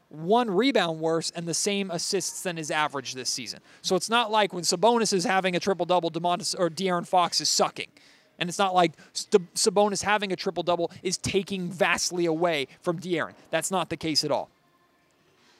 one 0.09 0.51
rebound 0.51 1.01
worse, 1.01 1.31
and 1.35 1.47
the 1.47 1.55
same 1.55 1.91
assists 1.91 2.43
than 2.43 2.57
his 2.57 2.71
average 2.71 3.15
this 3.15 3.31
season. 3.31 3.61
So 3.81 3.97
it's 3.97 4.11
not 4.11 4.31
like 4.31 4.53
when 4.53 4.63
Sabonis 4.63 5.13
is 5.13 5.25
having 5.25 5.57
a 5.57 5.61
triple 5.61 5.87
double, 5.87 6.11
Domantas 6.11 6.55
or 6.59 6.69
De'Aaron 6.69 7.07
Fox 7.07 7.41
is 7.41 7.49
sucking. 7.49 7.89
And 8.39 8.49
it's 8.49 8.59
not 8.59 8.75
like 8.75 8.93
Sabonis 9.15 10.03
having 10.03 10.33
a 10.33 10.37
triple 10.37 10.63
double 10.63 10.91
is 11.03 11.17
taking 11.17 11.71
vastly 11.71 12.27
away 12.27 12.69
from 12.81 12.99
De'Aaron. 12.99 13.35
That's 13.51 13.71
not 13.71 13.89
the 13.89 13.97
case 13.97 14.25
at 14.25 14.31
all. 14.31 14.51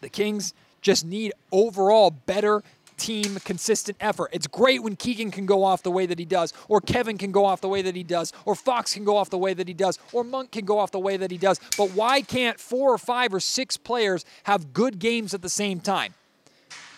The 0.01 0.09
Kings 0.09 0.53
just 0.81 1.07
need 1.07 1.33
overall 1.53 2.11
better 2.11 2.63
team 3.03 3.37
consistent 3.45 3.97
effort. 4.01 4.31
It's 4.33 4.47
great 4.47 4.83
when 4.83 4.95
Keegan 4.95 5.33
can 5.33 5.45
go 5.45 5.65
off 5.65 5.83
the 5.83 5.91
way 5.91 6.07
that 6.07 6.19
he 6.19 6.25
does, 6.25 6.53
or 6.69 6.81
Kevin 6.81 7.19
can 7.19 7.33
go 7.33 7.45
off 7.45 7.61
the 7.61 7.69
way 7.69 7.83
that 7.83 7.97
he 7.97 8.05
does, 8.05 8.33
or 8.45 8.55
Fox 8.55 8.95
can 8.95 9.05
go 9.05 9.17
off 9.17 9.29
the 9.29 9.39
way 9.39 9.55
that 9.55 9.67
he 9.67 9.75
does, 9.75 9.99
or 10.13 10.23
Monk 10.23 10.53
can 10.53 10.65
go 10.65 10.79
off 10.79 10.93
the 10.93 11.01
way 11.01 11.17
that 11.17 11.31
he 11.31 11.39
does. 11.39 11.61
But 11.77 11.91
why 11.91 12.23
can't 12.23 12.61
four 12.61 12.95
or 12.95 12.99
five 12.99 13.35
or 13.35 13.41
six 13.41 13.77
players 13.77 14.25
have 14.45 14.73
good 14.73 14.99
games 14.99 15.35
at 15.35 15.43
the 15.43 15.49
same 15.49 15.81
time? 15.81 16.15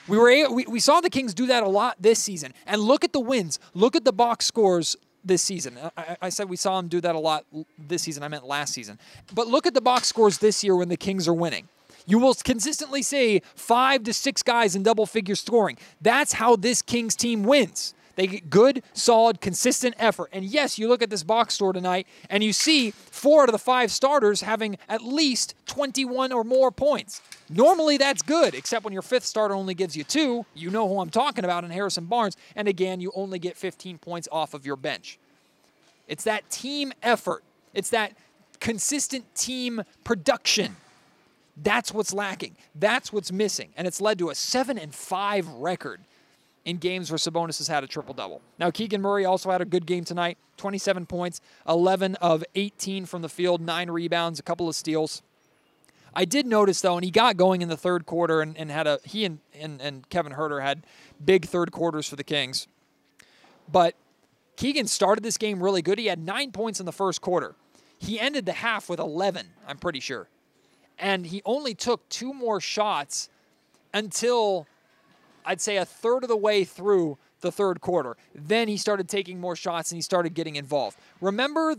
We 0.07 0.19
were 0.19 0.51
we, 0.51 0.67
we 0.67 0.81
saw 0.81 1.01
the 1.01 1.09
Kings 1.09 1.33
do 1.33 1.47
that 1.47 1.63
a 1.63 1.69
lot 1.69 1.97
this 1.99 2.19
season. 2.19 2.53
And 2.67 2.83
look 2.83 3.05
at 3.05 3.13
the 3.15 3.21
wins. 3.21 3.59
Look 3.73 3.97
at 3.97 4.05
the 4.05 4.13
box 4.13 4.45
scores 4.45 4.97
this 5.25 5.41
season. 5.41 5.79
I, 5.97 6.17
I, 6.21 6.29
said 6.29 6.51
we 6.51 6.57
saw 6.57 6.77
them 6.77 6.89
do 6.89 7.01
that 7.01 7.15
a 7.15 7.19
lot 7.19 7.47
this 7.79 8.03
season. 8.03 8.23
I 8.23 8.29
meant 8.29 8.45
last 8.45 8.75
season. 8.75 8.99
But 9.35 9.47
look 9.47 9.67
at 9.67 9.73
the 9.73 9.81
box 9.81 10.07
scores 10.09 10.37
this 10.37 10.63
year 10.63 10.77
when 10.77 10.91
the 10.91 10.99
Kings 10.99 11.27
are 11.27 11.33
winning. 11.33 11.69
You 12.07 12.19
will 12.19 12.35
consistently 12.35 13.03
see 13.03 13.43
five 13.55 14.05
to 14.05 14.13
six 14.13 14.43
guys 14.43 14.77
in 14.77 14.83
double 14.83 15.07
figure 15.07 15.35
scoring. 15.35 15.79
That's 16.01 16.35
how 16.35 16.57
this 16.57 16.83
Kings 16.83 17.17
team 17.17 17.43
wins. 17.43 17.95
They 18.17 18.27
get 18.27 18.49
good, 18.49 18.83
solid, 18.93 19.41
consistent 19.41 19.97
effort. 19.99 20.31
And 20.33 20.45
yes, 20.45 20.79
you 20.79 20.89
look 20.89 21.03
at 21.03 21.11
this 21.11 21.23
box 21.23 21.55
score 21.55 21.73
tonight 21.73 22.07
and 22.31 22.45
you 22.45 22.53
see 22.53 22.91
four 22.93 23.43
out 23.43 23.49
of 23.49 23.53
the 23.53 23.59
five 23.59 23.91
starters 23.91 24.43
having 24.43 24.77
at 24.89 25.03
least 25.03 25.55
21 25.67 26.31
or 26.31 26.45
more 26.45 26.71
points. 26.71 27.21
Normally 27.51 27.97
that's 27.97 28.23
good, 28.23 28.55
except 28.55 28.85
when 28.85 28.93
your 28.93 29.03
fifth 29.03 29.25
starter 29.25 29.55
only 29.55 29.75
gives 29.75 29.97
you 29.97 30.05
two. 30.05 30.47
You 30.55 30.71
know 30.71 30.89
who 30.89 31.01
I'm 31.01 31.11
talking 31.11 31.45
about 31.45 31.65
in 31.65 31.71
Harrison 31.71 32.05
Barnes. 32.05 32.37
And 32.55 32.69
again, 32.69 33.01
you 33.01 33.11
only 33.15 33.39
get 33.39 33.57
15 33.57 33.99
points 33.99 34.29
off 34.31 34.55
of 34.55 34.65
your 34.65 34.77
bench. 34.77 35.19
It's 36.07 36.25
that 36.25 36.49
team 36.51 36.93
effort, 37.03 37.43
it's 37.73 37.91
that 37.91 38.13
consistent 38.61 39.35
team 39.35 39.83
production 40.05 40.77
that's 41.57 41.93
what's 41.93 42.13
lacking. 42.13 42.57
That's 42.75 43.13
what's 43.13 43.31
missing. 43.31 43.71
And 43.77 43.87
it's 43.87 44.01
led 44.01 44.19
to 44.19 44.31
a 44.31 44.35
7 44.35 44.79
and 44.79 44.95
5 44.95 45.49
record 45.49 46.01
in 46.65 46.79
games 46.79 47.11
where 47.11 47.19
Sabonis 47.19 47.59
has 47.59 47.69
had 47.69 47.85
a 47.85 47.87
triple 47.87 48.15
double. 48.15 48.41
Now, 48.59 48.71
Keegan 48.71 49.03
Murray 49.03 49.25
also 49.25 49.51
had 49.51 49.61
a 49.61 49.65
good 49.65 49.87
game 49.87 50.05
tonight 50.05 50.39
27 50.57 51.07
points, 51.07 51.41
11 51.69 52.15
of 52.17 52.45
18 52.55 53.07
from 53.07 53.23
the 53.23 53.29
field, 53.29 53.61
9 53.61 53.91
rebounds, 53.91 54.39
a 54.39 54.43
couple 54.43 54.69
of 54.69 54.77
steals. 54.77 55.23
I 56.15 56.25
did 56.25 56.47
notice 56.47 56.81
though, 56.81 56.97
and 56.97 57.05
he 57.05 57.11
got 57.11 57.37
going 57.37 57.61
in 57.61 57.69
the 57.69 57.77
third 57.77 58.07
quarter, 58.07 58.41
and, 58.41 58.57
and 58.57 58.71
had 58.71 58.87
a 58.87 59.01
he 59.05 59.25
and, 59.25 59.41
and 59.59 59.81
and 59.81 60.09
Kevin 60.11 60.33
Huerter 60.33 60.63
had 60.63 60.87
big 61.25 61.45
third 61.45 61.73
quarters 61.73 62.09
for 62.09 62.15
the 62.15 62.23
Kings. 62.23 62.69
But 63.71 63.97
Keegan 64.57 64.87
started 64.87 65.25
this 65.25 65.37
game 65.37 65.61
really 65.63 65.83
good. 65.83 65.99
He 65.99 66.07
had 66.07 66.21
nine 66.21 66.53
points 66.53 66.79
in 66.79 66.87
the 66.87 66.93
first 66.93 67.21
quarter. 67.21 67.57
He 67.99 68.21
ended 68.21 68.47
the 68.47 68.53
half 68.53 68.89
with 68.89 69.01
11, 69.01 69.47
I'm 69.67 69.79
pretty 69.79 70.01
sure. 70.01 70.29
And 70.99 71.27
he 71.27 71.43
only 71.45 71.75
took 71.75 72.09
two 72.09 72.33
more 72.33 72.61
shots 72.61 73.29
until 73.93 74.67
I'd 75.45 75.61
say 75.61 75.77
a 75.77 75.85
third 75.85 76.23
of 76.25 76.29
the 76.29 76.37
way 76.37 76.65
through 76.65 77.19
the 77.41 77.53
third 77.53 77.81
quarter. 77.81 78.17
Then 78.35 78.69
he 78.69 78.77
started 78.77 79.09
taking 79.09 79.41
more 79.41 79.57
shots 79.57 79.91
and 79.91 79.99
he 79.99 80.03
started 80.03 80.35
getting 80.35 80.57
involved. 80.57 80.99
Remember, 81.21 81.77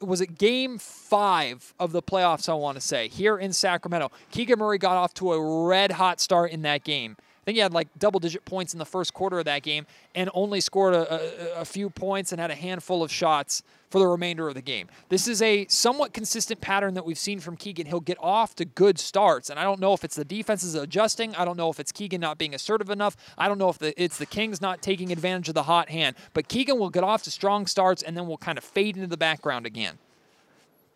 was 0.00 0.20
it 0.20 0.36
game 0.36 0.78
five 0.78 1.74
of 1.78 1.92
the 1.92 2.02
playoffs, 2.02 2.48
I 2.48 2.54
want 2.54 2.76
to 2.76 2.80
say, 2.80 3.08
here 3.08 3.38
in 3.38 3.52
Sacramento? 3.52 4.10
Keegan 4.30 4.58
Murray 4.58 4.78
got 4.78 4.96
off 4.96 5.14
to 5.14 5.32
a 5.32 5.66
red 5.66 5.92
hot 5.92 6.20
start 6.20 6.50
in 6.50 6.62
that 6.62 6.84
game. 6.84 7.16
Think 7.50 7.56
he 7.56 7.62
had 7.62 7.74
like 7.74 7.88
double 7.98 8.20
digit 8.20 8.44
points 8.44 8.74
in 8.74 8.78
the 8.78 8.84
first 8.84 9.12
quarter 9.12 9.40
of 9.40 9.44
that 9.46 9.64
game 9.64 9.84
and 10.14 10.30
only 10.34 10.60
scored 10.60 10.94
a, 10.94 11.56
a, 11.56 11.62
a, 11.62 11.64
few 11.64 11.90
points 11.90 12.30
and 12.30 12.40
had 12.40 12.52
a 12.52 12.54
handful 12.54 13.02
of 13.02 13.10
shots 13.10 13.64
for 13.88 13.98
the 13.98 14.06
remainder 14.06 14.46
of 14.46 14.54
the 14.54 14.62
game. 14.62 14.86
This 15.08 15.26
is 15.26 15.42
a 15.42 15.66
somewhat 15.66 16.12
consistent 16.12 16.60
pattern 16.60 16.94
that 16.94 17.04
we've 17.04 17.18
seen 17.18 17.40
from 17.40 17.56
Keegan. 17.56 17.88
He'll 17.88 17.98
get 17.98 18.18
off 18.20 18.54
to 18.54 18.64
good 18.64 19.00
starts, 19.00 19.50
and 19.50 19.58
I 19.58 19.64
don't 19.64 19.80
know 19.80 19.92
if 19.94 20.04
it's 20.04 20.14
the 20.14 20.24
defense 20.24 20.62
is 20.62 20.76
adjusting. 20.76 21.34
I 21.34 21.44
don't 21.44 21.56
know 21.56 21.70
if 21.70 21.80
it's 21.80 21.90
Keegan 21.90 22.20
not 22.20 22.38
being 22.38 22.54
assertive 22.54 22.88
enough. 22.88 23.16
I 23.36 23.48
don't 23.48 23.58
know 23.58 23.68
if 23.68 23.78
the, 23.78 24.00
it's 24.00 24.18
the 24.18 24.26
Kings 24.26 24.60
not 24.60 24.80
taking 24.80 25.10
advantage 25.10 25.48
of 25.48 25.54
the 25.56 25.64
hot 25.64 25.88
hand. 25.88 26.14
But 26.34 26.46
Keegan 26.46 26.78
will 26.78 26.90
get 26.90 27.02
off 27.02 27.24
to 27.24 27.32
strong 27.32 27.66
starts 27.66 28.00
and 28.00 28.16
then 28.16 28.28
will 28.28 28.38
kind 28.38 28.58
of 28.58 28.62
fade 28.62 28.94
into 28.94 29.08
the 29.08 29.16
background 29.16 29.66
again. 29.66 29.98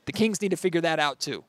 The 0.04 0.12
Kings 0.12 0.40
need 0.40 0.52
to 0.52 0.56
figure 0.56 0.82
that 0.82 1.00
out 1.00 1.18
too 1.18 1.42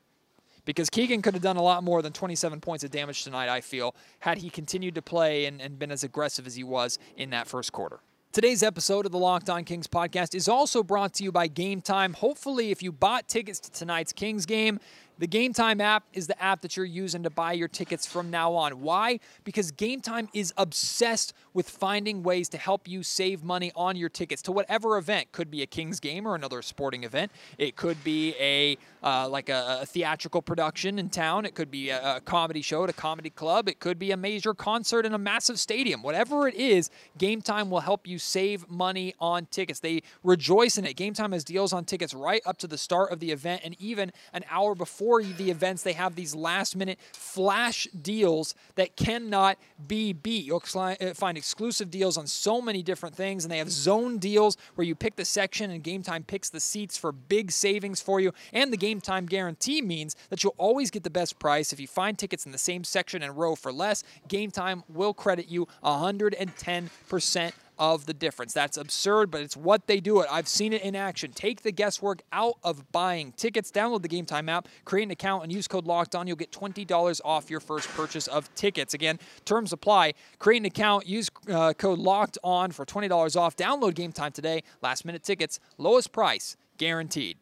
because 0.66 0.90
Keegan 0.90 1.22
could 1.22 1.34
have 1.34 1.44
done 1.44 1.58
a 1.58 1.62
lot 1.62 1.84
more 1.84 2.02
than 2.02 2.12
27 2.14 2.60
points 2.60 2.84
of 2.84 2.92
damage 2.92 3.24
tonight, 3.24 3.50
I 3.50 3.62
feel, 3.62 3.96
had 4.20 4.40
he 4.40 4.50
continued 4.50 4.96
to 4.96 5.02
play 5.02 5.46
and, 5.46 5.62
and 5.62 5.80
been 5.80 5.92
as 5.92 6.04
aggressive 6.04 6.46
as 6.46 6.56
he 6.56 6.64
was 6.64 7.00
in 7.16 7.30
that 7.30 7.48
first 7.48 7.72
quarter. 7.72 8.00
Today's 8.36 8.64
episode 8.64 9.06
of 9.06 9.14
the 9.14 9.18
Locked 9.18 9.50
On 9.50 9.64
Kings 9.64 9.88
podcast 9.88 10.36
is 10.36 10.50
also 10.50 10.84
brought 10.84 11.14
to 11.14 11.24
you 11.24 11.32
by 11.32 11.48
Game 11.48 11.80
Time. 11.80 12.12
Hopefully, 12.12 12.70
if 12.70 12.84
you 12.84 12.92
bought 12.92 13.30
tickets 13.30 13.62
to 13.62 13.72
tonight's 13.72 14.12
Kings 14.12 14.46
game, 14.46 14.82
the 15.18 15.28
Game 15.28 15.54
Time 15.54 15.80
app 15.80 16.04
is 16.12 16.28
the 16.28 16.42
app 16.44 16.60
that 16.62 16.76
you're 16.76 16.86
using 16.86 17.24
to 17.24 17.30
buy 17.30 17.54
your 17.54 17.70
tickets 17.70 18.06
from 18.06 18.30
now 18.30 18.54
on. 18.54 18.82
Why? 18.82 19.22
Because 19.46 19.72
Game 19.72 20.02
Time 20.02 20.28
is 20.34 20.54
obsessed 20.58 21.34
with 21.54 21.70
finding 21.70 22.24
ways 22.24 22.50
to 22.50 22.58
help 22.58 22.90
you 22.90 23.04
save 23.04 23.42
money 23.42 23.72
on 23.74 23.96
your 23.96 24.10
tickets 24.10 24.42
to 24.42 24.52
whatever 24.52 24.98
event. 24.98 25.32
Could 25.32 25.50
be 25.50 25.62
a 25.62 25.66
Kings 25.66 26.02
game 26.02 26.28
or 26.28 26.36
another 26.36 26.62
sporting 26.62 27.06
event. 27.06 27.32
It 27.58 27.78
could 27.78 28.04
be 28.04 28.36
a 28.38 28.78
uh, 29.06 29.30
like 29.30 29.50
a, 29.50 29.80
a, 29.82 29.86
theatrical 29.86 30.42
production 30.42 30.98
in 30.98 31.10
town. 31.10 31.46
It 31.46 31.54
could 31.54 31.70
be 31.70 31.90
a, 31.92 32.16
a 32.16 32.22
comedy 32.22 32.64
show 32.64 32.84
at 32.84 32.90
a 32.90 32.94
comedy 32.94 33.30
club. 33.30 33.70
It 33.70 33.80
could 33.80 34.00
be 34.00 34.10
a 34.10 34.18
major 34.18 34.56
concert 34.56 35.06
in 35.06 35.14
a 35.14 35.18
massive 35.20 35.60
stadium. 35.60 36.02
Whatever 36.02 36.48
it 36.48 36.56
is, 36.56 36.90
Game 37.18 37.42
Time 37.42 37.70
will 37.70 37.82
help 37.82 38.08
you 38.08 38.18
save 38.18 38.68
money 38.68 39.14
on 39.20 39.46
tickets. 39.46 39.80
They 39.80 40.02
rejoice 40.24 40.80
in 40.80 40.86
it. 40.86 40.96
Game 40.96 41.14
Time 41.14 41.34
has 41.34 41.44
deals 41.44 41.72
on 41.72 41.86
tickets 41.86 42.16
right 42.16 42.42
up 42.48 42.58
to 42.58 42.68
the 42.68 42.80
start 42.80 43.12
of 43.12 43.20
the 43.20 43.32
event 43.32 43.62
and 43.64 43.80
even 43.80 44.12
an 44.34 44.44
hour 44.50 44.74
before 44.74 45.22
the 45.22 45.52
events. 45.52 45.84
They 45.84 45.94
have 45.94 46.16
these 46.16 46.34
last 46.34 46.76
minute 46.76 46.98
flash 47.14 47.88
deals 48.02 48.56
that 48.74 48.96
cannot 48.96 49.60
be 49.88 50.14
beat. 50.14 50.46
You'll 50.46 50.64
uh, 50.76 50.96
find 51.14 51.38
exclusive 51.38 51.92
deals 51.92 52.18
on 52.18 52.26
so 52.26 52.60
many 52.60 52.82
different 52.82 53.16
things, 53.16 53.46
and 53.46 53.52
they 53.52 53.60
have 53.60 53.70
zone 53.70 54.18
deals 54.18 54.58
where 54.74 54.86
you 54.86 54.96
pick 54.96 55.16
the 55.16 55.26
section 55.26 55.70
and 55.70 55.84
Game 55.84 56.02
Time 56.02 56.24
picks 56.24 56.50
the 56.50 56.60
seats 56.60 56.98
for 56.98 57.12
big 57.12 57.52
savings 57.52 58.02
for 58.02 58.20
you. 58.20 58.34
And 58.52 58.74
the 58.74 58.78
Game 58.78 58.95
Game 58.96 59.02
time 59.02 59.26
guarantee 59.26 59.82
means 59.82 60.16
that 60.30 60.42
you'll 60.42 60.56
always 60.58 60.90
get 60.90 61.04
the 61.04 61.10
best 61.10 61.38
price. 61.38 61.74
If 61.74 61.82
you 61.82 61.88
find 61.88 62.18
tickets 62.18 62.46
in 62.46 62.54
the 62.54 62.58
same 62.58 62.86
section 62.86 63.22
and 63.22 63.36
row 63.38 63.54
for 63.54 63.74
less, 63.74 64.06
Game 64.30 64.52
Time 64.52 64.84
will 64.88 65.14
credit 65.14 65.50
you 65.50 65.68
110% 65.84 67.52
of 67.78 68.06
the 68.06 68.14
difference. 68.14 68.54
That's 68.54 68.78
absurd, 68.78 69.32
but 69.32 69.42
it's 69.42 69.58
what 69.58 69.88
they 69.88 70.00
do 70.00 70.22
it. 70.22 70.28
I've 70.32 70.48
seen 70.48 70.72
it 70.72 70.82
in 70.82 70.96
action. 70.96 71.34
Take 71.34 71.64
the 71.64 71.74
guesswork 71.74 72.22
out 72.32 72.56
of 72.64 72.90
buying 72.94 73.34
tickets. 73.34 73.70
Download 73.70 74.02
the 74.02 74.08
Game 74.08 74.26
Time 74.26 74.48
app, 74.48 74.70
create 74.86 75.04
an 75.04 75.12
account, 75.12 75.44
and 75.44 75.52
use 75.52 75.68
code 75.68 75.86
Locked 75.86 76.16
On. 76.16 76.26
You'll 76.26 76.38
get 76.38 76.54
twenty 76.54 76.86
dollars 76.86 77.20
off 77.26 77.50
your 77.50 77.60
first 77.60 77.90
purchase 77.90 78.28
of 78.28 78.54
tickets. 78.56 78.94
Again, 78.94 79.20
terms 79.44 79.74
apply. 79.74 80.14
Create 80.40 80.62
an 80.62 80.66
account, 80.66 81.06
use 81.06 81.30
uh, 81.52 81.74
code 81.74 82.00
Locked 82.00 82.38
On 82.46 82.72
for 82.72 82.86
twenty 82.86 83.10
dollars 83.10 83.36
off. 83.36 83.58
Download 83.58 83.94
Game 83.94 84.14
Time 84.14 84.32
today. 84.32 84.64
Last 84.82 85.04
minute 85.04 85.24
tickets, 85.24 85.60
lowest 85.78 86.14
price 86.14 86.56
guaranteed. 86.78 87.36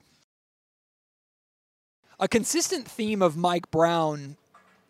A 2.24 2.28
consistent 2.30 2.88
theme 2.88 3.22
of 3.22 3.36
Mike 3.36 3.70
Brown 3.70 4.38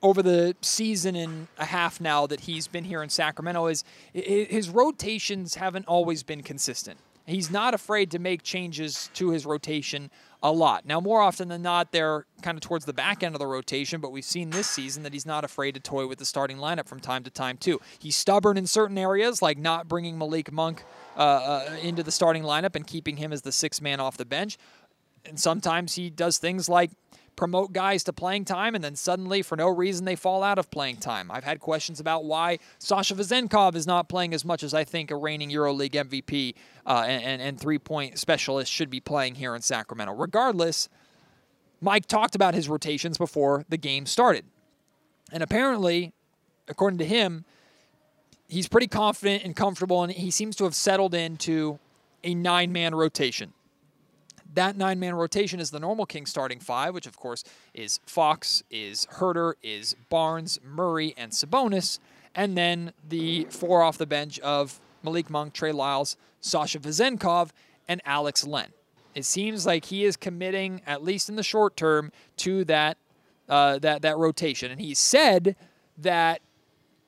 over 0.04 0.22
the 0.22 0.56
season 0.62 1.15
and 1.15 1.48
a 1.58 1.65
half 1.65 2.00
now 2.00 2.28
that 2.28 2.41
he's 2.41 2.67
been 2.67 2.84
here 2.84 3.02
in 3.02 3.10
Sacramento 3.10 3.65
is 3.65 3.84
his 4.13 4.69
rotations 4.69 5.56
haven't 5.56 5.88
always 5.88 6.22
been 6.22 6.43
consistent. 6.43 7.00
He's 7.26 7.50
not 7.50 7.74
afraid 7.74 8.12
to 8.12 8.19
make 8.19 8.43
changes 8.43 9.10
to 9.15 9.32
his 9.32 9.48
rotation 9.48 10.12
a 10.43 10.52
lot. 10.52 10.86
Now, 10.86 11.00
more 11.00 11.22
often 11.22 11.48
than 11.48 11.63
not, 11.63 11.91
they're 11.91 12.28
kind 12.43 12.56
of 12.56 12.62
towards 12.62 12.86
the 12.86 12.93
back 12.93 13.24
end 13.24 13.34
of 13.34 13.39
the 13.39 13.48
rotation, 13.48 14.00
but 14.00 14.12
we've 14.12 14.24
seen 14.24 14.52
this 14.52 14.69
season 14.69 15.02
that 15.02 15.12
he's 15.13 15.26
not 15.26 15.43
afraid 15.43 15.74
to 15.74 15.80
toy 15.80 16.06
with 16.06 16.19
the 16.19 16.26
starting 16.26 16.58
lineup 16.58 16.88
from 16.88 17.00
time 17.00 17.24
to 17.24 17.32
time, 17.32 17.58
too. 17.58 17.82
He's 17.98 18.15
stubborn 18.15 18.58
in 18.58 18.67
certain 18.67 19.00
areas, 19.00 19.41
like 19.41 19.58
not 19.58 19.88
bringing 19.88 20.19
Malik 20.19 20.52
Monk 20.52 20.84
uh, 21.17 21.19
uh, 21.19 21.78
into 21.82 22.04
the 22.04 22.12
starting 22.12 22.43
lineup 22.43 22.76
and 22.76 22.86
keeping 22.86 23.17
him 23.17 23.34
as 23.34 23.41
the 23.41 23.52
sixth 23.52 23.82
man 23.82 24.00
off 24.00 24.17
the 24.17 24.26
bench. 24.26 24.60
And 25.26 25.39
sometimes 25.39 25.96
he 25.96 26.12
does 26.12 26.38
things 26.38 26.69
like 26.69 26.91
promote 27.36 27.74
guys 27.74 28.04
to 28.06 28.13
playing 28.13 28.46
time, 28.46 28.76
and 28.76 28.84
then 28.84 28.96
suddenly, 28.96 29.41
for 29.41 29.56
no 29.56 29.67
reason, 29.67 30.06
they 30.06 30.15
fall 30.15 30.43
out 30.43 30.58
of 30.58 30.69
playing 30.72 30.98
time. 30.98 31.32
I've 31.32 31.43
had 31.43 31.60
questions 31.60 32.00
about 32.00 32.26
why 32.26 32.60
Sasha 32.80 33.15
Vezenkov 33.15 33.76
is 33.76 33.88
not 33.88 34.10
playing 34.10 34.34
as 34.34 34.46
much 34.46 34.63
as 34.63 34.74
I 34.74 34.84
think 34.84 35.12
a 35.12 35.15
reigning 35.15 35.50
EuroLeague 35.50 35.91
MVP 35.91 36.56
uh, 36.86 37.06
and, 37.08 37.24
and, 37.24 37.41
and 37.41 37.60
three 37.60 37.80
point 37.80 38.19
specialist 38.19 38.72
should 38.72 38.89
be 38.89 39.00
playing 39.00 39.36
here 39.36 39.56
in 39.56 39.62
Sacramento. 39.62 40.13
Regardless, 40.13 40.89
Mike 41.82 42.06
talked 42.06 42.36
about 42.36 42.54
his 42.54 42.69
rotations 42.69 43.17
before 43.17 43.65
the 43.69 43.78
game 43.78 44.06
started. 44.06 44.46
And 45.32 45.43
apparently, 45.43 46.13
according 46.67 47.00
to 47.00 47.06
him, 47.06 47.46
he's 48.48 48.67
pretty 48.67 48.88
confident 48.88 49.43
and 49.43 49.56
comfortable, 49.56 50.04
and 50.04 50.12
he 50.12 50.32
seems 50.32 50.56
to 50.58 50.63
have 50.63 50.76
settled 50.76 51.13
into 51.13 51.80
a 52.24 52.34
nine 52.36 52.72
man 52.72 52.96
rotation. 52.96 53.54
That 54.54 54.78
nine 54.78 55.00
man 55.00 55.16
rotation 55.16 55.60
is 55.60 55.72
the 55.72 55.80
normal 55.80 56.06
King 56.06 56.26
starting 56.26 56.60
five, 56.60 56.94
which 56.94 57.08
of 57.08 57.18
course 57.18 57.44
is 57.74 58.00
Fox, 58.06 58.63
is 58.70 59.08
Huerter, 59.13 59.54
is 59.63 59.96
Barnes, 60.10 60.60
Murray, 60.63 61.13
and 61.18 61.32
Sabonis. 61.32 62.00
And 62.36 62.58
then 62.58 62.94
the 63.08 63.48
four 63.50 63.82
off 63.82 63.98
the 63.98 64.06
bench 64.06 64.39
of 64.39 64.80
Malik 65.04 65.30
Monk, 65.30 65.54
Trey 65.54 65.72
Lyles, 65.72 66.18
Sasha 66.39 66.80
Vezenkov, 66.80 67.50
and 67.88 68.02
Alex 68.06 68.46
Len. 68.46 68.70
It 69.16 69.26
seems 69.26 69.66
like 69.66 69.86
he 69.86 70.04
is 70.04 70.18
committing, 70.18 70.82
at 70.88 71.04
least 71.04 71.30
in 71.30 71.36
the 71.36 71.44
short 71.44 71.78
term, 71.78 72.12
to 72.38 72.63
that 72.66 72.98
uh, 73.50 73.80
that 73.80 74.02
that 74.02 74.18
rotation. 74.18 74.72
And 74.72 74.80
he 74.80 74.94
said 74.94 75.56
that, 75.98 76.42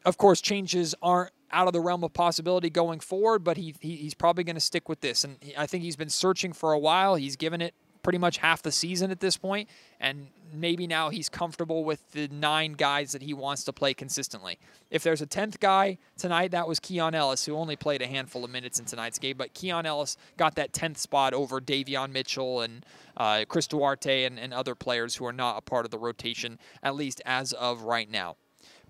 of 0.04 0.18
course, 0.18 0.42
changes 0.42 0.94
aren't 1.02 1.32
out 1.52 1.68
of 1.68 1.74
the 1.74 1.82
realm 1.82 2.04
of 2.04 2.14
possibility 2.14 2.70
going 2.70 3.00
forward, 3.00 3.44
but 3.44 3.58
he, 3.58 3.76
he 3.80 3.96
he's 3.96 4.14
probably 4.14 4.44
going 4.44 4.56
to 4.56 4.62
stick 4.62 4.90
with 4.90 5.02
this. 5.02 5.24
And 5.24 5.38
I 5.58 5.66
think 5.68 5.84
he's 5.84 5.96
been 5.96 6.10
searching 6.10 6.54
for 6.54 6.74
a 6.74 6.80
while. 6.80 7.16
He's 7.16 7.36
given 7.36 7.62
it 7.62 7.74
pretty 8.06 8.20
much 8.20 8.38
half 8.38 8.62
the 8.62 8.72
season 8.72 9.10
at 9.10 9.20
this 9.20 9.36
point, 9.36 9.68
and 10.00 10.28
maybe 10.54 10.86
now 10.86 11.10
he's 11.10 11.28
comfortable 11.28 11.84
with 11.84 12.12
the 12.12 12.28
nine 12.28 12.74
guys 12.74 13.14
that 13.14 13.24
he 13.24 13.34
wants 13.34 13.64
to 13.64 13.74
play 13.74 13.96
consistently. 13.96 14.60
If 14.92 15.02
there's 15.02 15.24
a 15.24 15.26
tenth 15.26 15.60
guy 15.60 15.98
tonight, 16.16 16.52
that 16.52 16.68
was 16.68 16.80
Keon 16.80 17.16
Ellis, 17.16 17.46
who 17.46 17.56
only 17.56 17.76
played 17.76 18.04
a 18.04 18.08
handful 18.08 18.46
of 18.46 18.52
minutes 18.52 18.78
in 18.78 18.86
tonight's 18.86 19.18
game, 19.18 19.38
but 19.38 19.56
Keon 19.56 19.88
Ellis 19.88 20.18
got 20.38 20.54
that 20.54 20.72
tenth 20.72 21.00
spot 21.00 21.34
over 21.34 21.60
Davion 21.60 22.12
Mitchell 22.12 22.62
and 22.62 22.86
uh, 23.18 23.44
Chris 23.48 23.66
Duarte 23.66 24.24
and, 24.24 24.38
and 24.38 24.54
other 24.54 24.76
players 24.76 25.16
who 25.16 25.26
are 25.26 25.34
not 25.34 25.58
a 25.58 25.62
part 25.62 25.84
of 25.86 25.90
the 25.90 25.98
rotation, 25.98 26.60
at 26.84 26.94
least 26.94 27.24
as 27.26 27.54
of 27.54 27.82
right 27.82 28.12
now. 28.12 28.36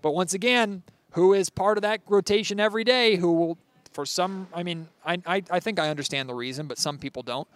But 0.02 0.10
once 0.10 0.34
again, 0.34 0.82
who 1.16 1.32
is 1.32 1.48
part 1.48 1.78
of 1.78 1.82
that 1.82 2.02
rotation 2.06 2.60
every 2.60 2.84
day, 2.84 3.16
who 3.16 3.32
will, 3.32 3.58
for 3.90 4.04
some, 4.04 4.46
I 4.54 4.62
mean, 4.62 4.88
I, 5.04 5.18
I, 5.26 5.42
I 5.50 5.60
think 5.60 5.80
I 5.80 5.88
understand 5.88 6.28
the 6.28 6.34
reason, 6.34 6.66
but 6.66 6.78
some 6.78 6.98
people 6.98 7.22
don't. 7.22 7.48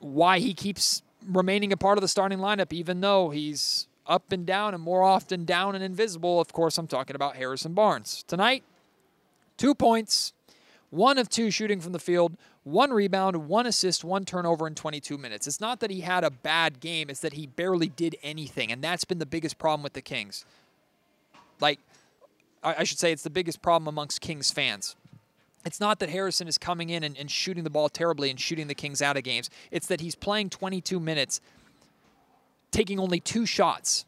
Why 0.00 0.38
he 0.38 0.54
keeps 0.54 1.02
remaining 1.28 1.72
a 1.72 1.76
part 1.76 1.98
of 1.98 2.02
the 2.02 2.08
starting 2.08 2.38
lineup, 2.38 2.72
even 2.72 3.02
though 3.02 3.28
he's 3.30 3.86
up 4.06 4.32
and 4.32 4.46
down 4.46 4.72
and 4.72 4.82
more 4.82 5.02
often 5.02 5.44
down 5.44 5.74
and 5.74 5.84
invisible. 5.84 6.40
Of 6.40 6.54
course, 6.54 6.78
I'm 6.78 6.86
talking 6.86 7.14
about 7.14 7.36
Harrison 7.36 7.74
Barnes. 7.74 8.24
Tonight, 8.26 8.64
two 9.58 9.74
points, 9.74 10.32
one 10.88 11.18
of 11.18 11.28
two 11.28 11.50
shooting 11.50 11.80
from 11.80 11.92
the 11.92 11.98
field, 11.98 12.38
one 12.64 12.92
rebound, 12.92 13.46
one 13.46 13.66
assist, 13.66 14.04
one 14.04 14.24
turnover 14.24 14.66
in 14.66 14.74
22 14.74 15.18
minutes. 15.18 15.46
It's 15.46 15.60
not 15.60 15.80
that 15.80 15.90
he 15.90 16.00
had 16.00 16.24
a 16.24 16.30
bad 16.30 16.80
game, 16.80 17.10
it's 17.10 17.20
that 17.20 17.34
he 17.34 17.46
barely 17.46 17.88
did 17.88 18.16
anything. 18.22 18.72
And 18.72 18.82
that's 18.82 19.04
been 19.04 19.18
the 19.18 19.26
biggest 19.26 19.58
problem 19.58 19.82
with 19.82 19.92
the 19.92 20.02
Kings. 20.02 20.46
Like, 21.60 21.78
I 22.62 22.84
should 22.84 22.98
say 22.98 23.12
it's 23.12 23.22
the 23.22 23.30
biggest 23.30 23.62
problem 23.62 23.88
amongst 23.88 24.20
Kings 24.20 24.50
fans. 24.50 24.96
It's 25.64 25.80
not 25.80 26.00
that 26.00 26.08
Harrison 26.08 26.48
is 26.48 26.58
coming 26.58 26.90
in 26.90 27.04
and, 27.04 27.16
and, 27.16 27.30
shooting 27.30 27.62
the 27.62 27.70
ball 27.70 27.88
terribly 27.88 28.30
and 28.30 28.40
shooting 28.40 28.66
the 28.66 28.74
Kings 28.74 29.00
out 29.00 29.16
of 29.16 29.22
games. 29.22 29.48
It's 29.70 29.86
that 29.86 30.00
he's 30.00 30.16
playing 30.16 30.50
22 30.50 30.98
minutes 30.98 31.40
taking 32.72 32.98
only 32.98 33.20
two 33.20 33.46
shots, 33.46 34.04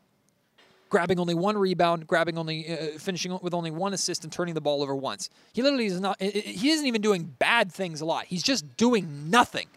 grabbing 0.89 1.21
only 1.21 1.35
one 1.35 1.57
rebound, 1.57 2.07
grabbing 2.09 2.37
only 2.37 2.67
uh, 2.69 2.99
finishing 2.99 3.39
with 3.41 3.55
only 3.55 3.71
one 3.71 3.95
assist 3.95 4.25
and 4.25 4.33
turning 4.33 4.55
the 4.55 4.61
ball 4.61 4.83
over 4.83 4.97
once. 4.97 5.31
He 5.53 5.63
literally 5.63 5.87
is 5.87 6.01
not 6.01 6.21
he 6.21 6.71
isn't 6.71 6.87
even 6.87 7.03
doing 7.03 7.35
bad 7.39 7.71
things 7.71 8.01
a 8.01 8.05
lot. 8.05 8.25
He's 8.25 8.43
just 8.43 8.77
doing 8.77 9.31
nothing. 9.31 9.69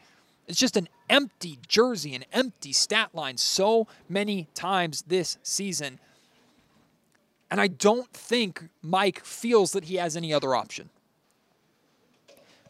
It's 0.47 0.57
just 0.57 0.77
an 0.77 0.87
empty 1.09 1.59
jersey, 1.67 2.15
an 2.15 2.23
empty 2.31 2.71
stat 2.71 3.09
line 3.13 3.37
so 3.37 3.87
many 4.09 4.47
times 4.55 5.03
this 5.03 5.37
season. 5.43 5.99
And 7.49 7.61
I 7.61 7.67
don't 7.67 8.11
think 8.11 8.69
Mike 8.81 9.23
feels 9.23 9.71
that 9.71 9.85
he 9.85 9.95
has 9.95 10.17
any 10.17 10.33
other 10.33 10.53
option. 10.55 10.89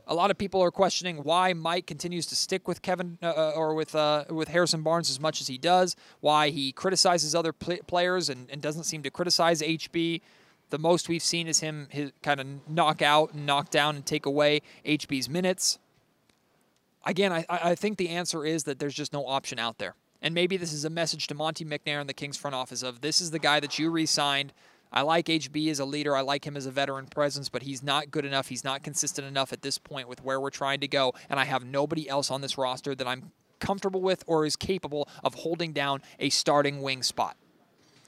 A 0.10 0.16
lot 0.16 0.32
of 0.32 0.38
people 0.38 0.64
are 0.64 0.72
questioning 0.72 1.18
why 1.18 1.52
Mike 1.52 1.86
continues 1.86 2.26
to 2.28 2.36
stick 2.36 2.66
with 2.68 2.82
Kevin 2.82 3.18
uh, 3.22 3.28
uh, 3.28 3.52
or 3.56 3.74
with 3.74 3.94
uh, 3.94 4.24
with 4.30 4.48
Harrison 4.48 4.82
Barnes 4.82 5.10
as 5.10 5.20
much 5.20 5.42
as 5.42 5.48
he 5.48 5.58
does. 5.58 5.98
Why 6.22 6.50
he 6.50 6.72
criticizes 6.72 7.36
other 7.36 7.52
pl- 7.52 7.80
players 7.88 8.30
and, 8.30 8.50
and 8.50 8.62
doesn't 8.62 8.86
seem 8.86 9.04
to 9.04 9.10
criticize 9.10 9.62
HB. 9.62 10.22
The 10.70 10.78
most 10.78 11.10
we've 11.10 11.24
seen 11.24 11.48
is 11.48 11.60
him 11.60 11.88
kind 12.22 12.40
of 12.40 12.48
knock 12.70 13.02
out 13.02 13.34
and 13.34 13.46
knock 13.46 13.70
down 13.70 13.96
and 13.96 14.06
take 14.06 14.26
away 14.26 14.62
HB's 14.86 15.28
minutes. 15.28 15.78
Again, 17.06 17.32
I, 17.32 17.46
I 17.50 17.76
think 17.76 17.98
the 17.98 18.10
answer 18.10 18.46
is 18.46 18.64
that 18.64 18.80
there's 18.80 18.94
just 18.94 19.12
no 19.12 19.26
option 19.26 19.60
out 19.60 19.78
there. 19.78 19.96
And 20.22 20.34
maybe 20.34 20.58
this 20.58 20.74
is 20.74 20.86
a 20.86 20.90
message 20.90 21.28
to 21.28 21.36
Monte 21.36 21.64
McNair 21.66 22.00
and 22.00 22.10
the 22.10 22.14
Kings 22.14 22.38
front 22.38 22.56
office 22.56 22.84
of 22.84 23.02
this 23.02 23.22
is 23.22 23.32
the 23.32 23.40
guy 23.40 23.60
that 23.60 23.78
you 23.78 23.90
re-signed 23.90 24.54
I 24.92 25.02
like 25.02 25.26
HB 25.26 25.70
as 25.70 25.80
a 25.80 25.86
leader. 25.86 26.16
I 26.16 26.22
like 26.22 26.46
him 26.46 26.56
as 26.56 26.66
a 26.66 26.72
veteran 26.72 27.08
presence, 27.08 27.50
but 27.50 27.64
he's 27.64 27.84
not 27.84 28.12
good 28.12 28.26
enough. 28.26 28.48
He's 28.48 28.64
not 28.64 28.84
consistent 28.84 29.28
enough 29.28 29.52
at 29.52 29.62
this 29.62 29.78
point 29.78 30.08
with 30.08 30.24
where 30.24 30.40
we're 30.40 30.50
trying 30.50 30.80
to 30.80 30.88
go. 30.88 31.14
And 31.30 31.40
I 31.40 31.46
have 31.46 31.66
nobody 31.66 32.08
else 32.08 32.32
on 32.32 32.42
this 32.42 32.58
roster 32.58 32.96
that 32.96 33.08
I'm 33.08 33.32
comfortable 33.60 34.02
with 34.02 34.24
or 34.28 34.46
is 34.46 34.56
capable 34.56 35.10
of 35.24 35.34
holding 35.34 35.74
down 35.74 36.02
a 36.20 36.30
starting 36.30 36.82
wing 36.82 37.04
spot. 37.04 37.36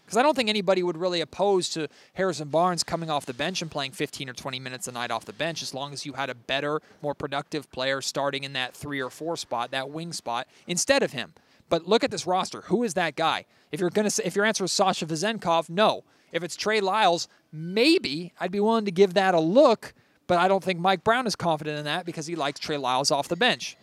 Because 0.05 0.17
I 0.17 0.23
don't 0.23 0.35
think 0.35 0.49
anybody 0.49 0.81
would 0.81 0.97
really 0.97 1.21
oppose 1.21 1.69
to 1.69 1.87
Harrison 2.13 2.47
Barnes 2.47 2.83
coming 2.83 3.11
off 3.11 3.27
the 3.27 3.33
bench 3.33 3.61
and 3.61 3.69
playing 3.69 3.91
15 3.91 4.29
or 4.29 4.33
20 4.33 4.59
minutes 4.59 4.87
a 4.87 4.91
night 4.91 5.11
off 5.11 5.25
the 5.25 5.33
bench 5.33 5.61
as 5.61 5.73
long 5.73 5.93
as 5.93 6.03
you 6.03 6.13
had 6.13 6.31
a 6.31 6.35
better, 6.35 6.81
more 7.03 7.13
productive 7.13 7.69
player 7.69 8.01
starting 8.01 8.43
in 8.43 8.53
that 8.53 8.73
three 8.73 8.99
or 8.99 9.11
four 9.11 9.37
spot, 9.37 9.69
that 9.69 9.91
wing 9.91 10.11
spot, 10.11 10.47
instead 10.65 11.03
of 11.03 11.11
him. 11.11 11.33
But 11.69 11.87
look 11.87 12.03
at 12.03 12.11
this 12.11 12.27
roster. 12.27 12.61
Who 12.61 12.83
is 12.83 12.95
that 12.95 13.15
guy? 13.15 13.45
If 13.71 13.79
you're 13.79 13.89
gonna 13.89 14.09
say, 14.09 14.23
if 14.25 14.35
your 14.35 14.45
answer 14.45 14.63
is 14.63 14.71
Sasha 14.71 15.05
Vezenkov, 15.05 15.69
no. 15.69 16.03
If 16.31 16.43
it's 16.43 16.55
Trey 16.55 16.81
Lyles, 16.81 17.27
maybe 17.51 18.33
I'd 18.39 18.51
be 18.51 18.59
willing 18.59 18.85
to 18.85 18.91
give 18.91 19.13
that 19.13 19.33
a 19.33 19.39
look, 19.39 19.93
but 20.27 20.37
I 20.37 20.47
don't 20.47 20.63
think 20.63 20.79
Mike 20.79 21.03
Brown 21.03 21.25
is 21.25 21.35
confident 21.35 21.79
in 21.79 21.85
that 21.85 22.05
because 22.05 22.27
he 22.27 22.35
likes 22.35 22.59
Trey 22.59 22.77
Lyles 22.77 23.11
off 23.11 23.27
the 23.27 23.35
bench. 23.35 23.77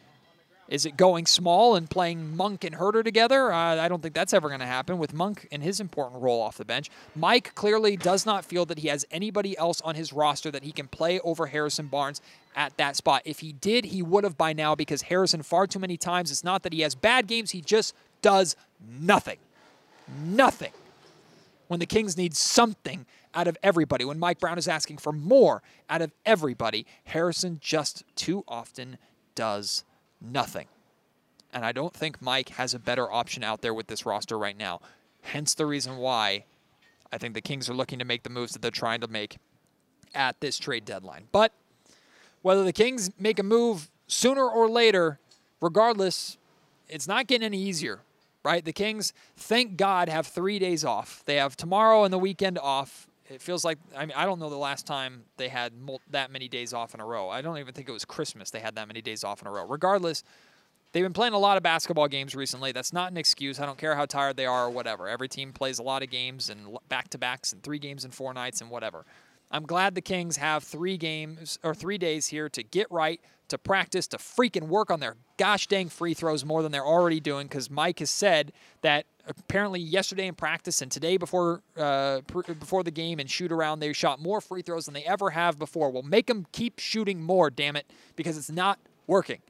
Is 0.68 0.84
it 0.84 0.96
going 0.96 1.26
small 1.26 1.76
and 1.76 1.88
playing 1.88 2.36
Monk 2.36 2.64
and 2.64 2.74
Huerter 2.76 3.04
together? 3.04 3.52
Uh, 3.52 3.76
I 3.76 3.88
don't 3.88 4.02
think 4.02 4.14
that's 4.14 4.32
ever 4.32 4.48
going 4.48 4.60
to 4.60 4.66
happen 4.66 4.98
with 4.98 5.14
Monk 5.14 5.46
in 5.50 5.60
his 5.60 5.80
important 5.80 6.22
role 6.22 6.40
off 6.40 6.58
the 6.58 6.64
bench. 6.64 6.90
Mike 7.14 7.54
clearly 7.54 7.96
does 7.96 8.26
not 8.26 8.44
feel 8.44 8.66
that 8.66 8.78
he 8.78 8.88
has 8.88 9.04
anybody 9.10 9.56
else 9.56 9.80
on 9.82 9.94
his 9.94 10.12
roster 10.12 10.50
that 10.50 10.64
he 10.64 10.72
can 10.72 10.88
play 10.88 11.20
over 11.20 11.46
Harrison 11.46 11.86
Barnes 11.86 12.20
at 12.56 12.76
that 12.78 12.96
spot. 12.96 13.22
If 13.24 13.40
he 13.40 13.52
did, 13.52 13.86
he 13.86 14.02
would 14.02 14.24
have 14.24 14.36
by 14.36 14.52
now 14.52 14.74
because 14.74 15.02
Harrison, 15.02 15.42
far 15.42 15.66
too 15.66 15.78
many 15.78 15.96
times, 15.96 16.30
it's 16.30 16.44
not 16.44 16.62
that 16.64 16.72
he 16.72 16.80
has 16.80 16.94
bad 16.94 17.26
games, 17.26 17.52
he 17.52 17.60
just 17.60 17.94
does 18.22 18.56
nothing. 19.00 19.38
Nothing 20.24 20.72
when 21.68 21.80
the 21.80 21.86
Kings 21.86 22.16
need 22.16 22.34
something 22.36 23.06
out 23.34 23.48
of 23.48 23.56
everybody, 23.62 24.04
when 24.04 24.18
Mike 24.18 24.38
Brown 24.38 24.58
is 24.58 24.68
asking 24.68 24.98
for 24.98 25.12
more 25.12 25.62
out 25.90 26.00
of 26.00 26.12
everybody, 26.24 26.86
Harrison 27.04 27.58
just 27.60 28.04
too 28.14 28.44
often 28.48 28.98
does 29.34 29.84
nothing. 30.20 30.66
And 31.52 31.64
I 31.64 31.72
don't 31.72 31.94
think 31.94 32.20
Mike 32.20 32.50
has 32.50 32.74
a 32.74 32.78
better 32.78 33.10
option 33.10 33.42
out 33.42 33.62
there 33.62 33.72
with 33.74 33.86
this 33.86 34.04
roster 34.04 34.38
right 34.38 34.56
now. 34.56 34.80
Hence 35.22 35.54
the 35.54 35.66
reason 35.66 35.96
why 35.96 36.44
I 37.12 37.18
think 37.18 37.34
the 37.34 37.40
Kings 37.40 37.70
are 37.70 37.74
looking 37.74 37.98
to 37.98 38.04
make 38.04 38.22
the 38.22 38.30
moves 38.30 38.52
that 38.52 38.62
they're 38.62 38.70
trying 38.70 39.00
to 39.00 39.08
make 39.08 39.38
at 40.14 40.40
this 40.40 40.58
trade 40.58 40.84
deadline. 40.84 41.28
But 41.32 41.52
whether 42.42 42.64
the 42.64 42.72
Kings 42.72 43.10
make 43.18 43.38
a 43.38 43.42
move 43.42 43.90
sooner 44.06 44.46
or 44.46 44.68
later, 44.68 45.18
regardless, 45.60 46.36
it's 46.88 47.08
not 47.08 47.26
getting 47.26 47.46
any 47.46 47.58
easier 47.58 48.00
right? 48.46 48.64
The 48.64 48.72
Kings, 48.72 49.12
thank 49.36 49.76
God, 49.76 50.08
have 50.08 50.24
three 50.24 50.60
days 50.60 50.84
off. 50.84 51.24
They 51.26 51.34
have 51.34 51.56
tomorrow 51.56 52.04
and 52.04 52.12
the 52.12 52.18
weekend 52.18 52.60
off. 52.60 53.08
It 53.28 53.42
feels 53.42 53.64
like 53.64 53.78
I 53.96 54.06
mean 54.06 54.14
I 54.16 54.24
don't 54.24 54.38
know 54.38 54.50
the 54.50 54.56
last 54.56 54.86
time 54.86 55.24
they 55.36 55.48
had 55.48 55.72
that 56.10 56.30
many 56.30 56.48
days 56.48 56.72
off 56.72 56.94
in 56.94 57.00
a 57.00 57.06
row. 57.06 57.28
I 57.28 57.42
don't 57.42 57.58
even 57.58 57.74
think 57.74 57.88
it 57.88 57.92
was 57.92 58.04
Christmas 58.04 58.50
they 58.50 58.60
had 58.60 58.76
that 58.76 58.88
many 58.88 59.02
days 59.02 59.24
off 59.24 59.42
in 59.42 59.48
a 59.48 59.50
row. 59.50 59.66
Regardless, 59.66 60.22
they've 60.92 61.04
been 61.04 61.12
playing 61.12 61.32
a 61.32 61.38
lot 61.38 61.56
of 61.56 61.62
basketball 61.62 62.08
games 62.08 62.34
recently. 62.34 62.72
That's 62.72 62.92
not 62.92 63.10
an 63.10 63.16
excuse. 63.16 63.58
I 63.60 63.66
don't 63.66 63.78
care 63.78 63.96
how 63.96 64.06
tired 64.06 64.36
they 64.36 64.46
are 64.46 64.66
or 64.66 64.70
whatever. 64.70 65.08
Every 65.08 65.28
team 65.28 65.52
plays 65.52 65.78
a 65.78 65.82
lot 65.82 66.02
of 66.02 66.10
games 66.10 66.50
and 66.50 66.78
back 66.88 67.08
to 67.10 67.18
backs 67.18 67.52
and 67.52 67.62
three 67.62 67.78
games 67.78 68.04
in 68.04 68.10
four 68.10 68.32
nights 68.32 68.60
and 68.60 68.70
whatever. 68.70 69.04
I'm 69.50 69.64
glad 69.64 69.94
the 69.94 70.00
Kings 70.00 70.36
have 70.38 70.64
three 70.64 70.96
games 70.96 71.58
or 71.62 71.74
three 71.74 71.98
days 71.98 72.28
here 72.28 72.48
to 72.48 72.62
get 72.62 72.90
right, 72.90 73.20
to 73.48 73.58
practice, 73.58 74.06
to 74.08 74.18
freaking 74.18 74.68
work 74.68 74.90
on 74.90 75.00
their 75.00 75.16
gosh 75.36 75.66
dang 75.66 75.88
free 75.88 76.14
throws 76.14 76.44
more 76.44 76.62
than 76.62 76.72
they're 76.72 76.84
already 76.84 77.20
doing. 77.20 77.46
Because 77.46 77.70
Mike 77.70 77.98
has 78.00 78.10
said 78.10 78.52
that 78.82 79.06
apparently 79.26 79.80
yesterday 79.80 80.26
in 80.26 80.34
practice 80.34 80.82
and 80.82 80.90
today 80.90 81.16
before 81.16 81.62
uh, 81.76 82.20
pr- 82.26 82.52
before 82.52 82.82
the 82.82 82.90
game 82.90 83.18
and 83.18 83.30
shoot 83.30 83.52
around, 83.52 83.80
they 83.80 83.92
shot 83.92 84.20
more 84.20 84.40
free 84.40 84.62
throws 84.62 84.86
than 84.86 84.94
they 84.94 85.04
ever 85.04 85.30
have 85.30 85.58
before. 85.58 85.90
Well, 85.90 86.02
make 86.02 86.26
them 86.26 86.46
keep 86.52 86.78
shooting 86.78 87.22
more, 87.22 87.50
damn 87.50 87.76
it, 87.76 87.86
because 88.16 88.36
it's 88.36 88.50
not 88.50 88.78
working. 89.06 89.40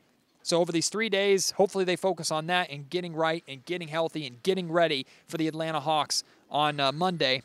So 0.43 0.61
over 0.61 0.71
these 0.71 0.89
three 0.89 1.09
days, 1.09 1.51
hopefully 1.53 1.85
they 1.85 1.97
focus 1.97 2.31
on 2.31 2.47
that 2.47 2.71
and 2.71 2.89
getting 2.89 3.15
right 3.15 3.43
and 3.49 3.65
getting 3.65 3.89
healthy 3.89 4.27
and 4.29 4.41
getting 4.45 4.71
ready 4.71 5.05
for 5.27 5.39
the 5.39 5.49
Atlanta 5.49 5.81
Hawks 5.81 6.23
on 6.49 6.79
uh, 6.79 6.93
Monday 6.93 7.43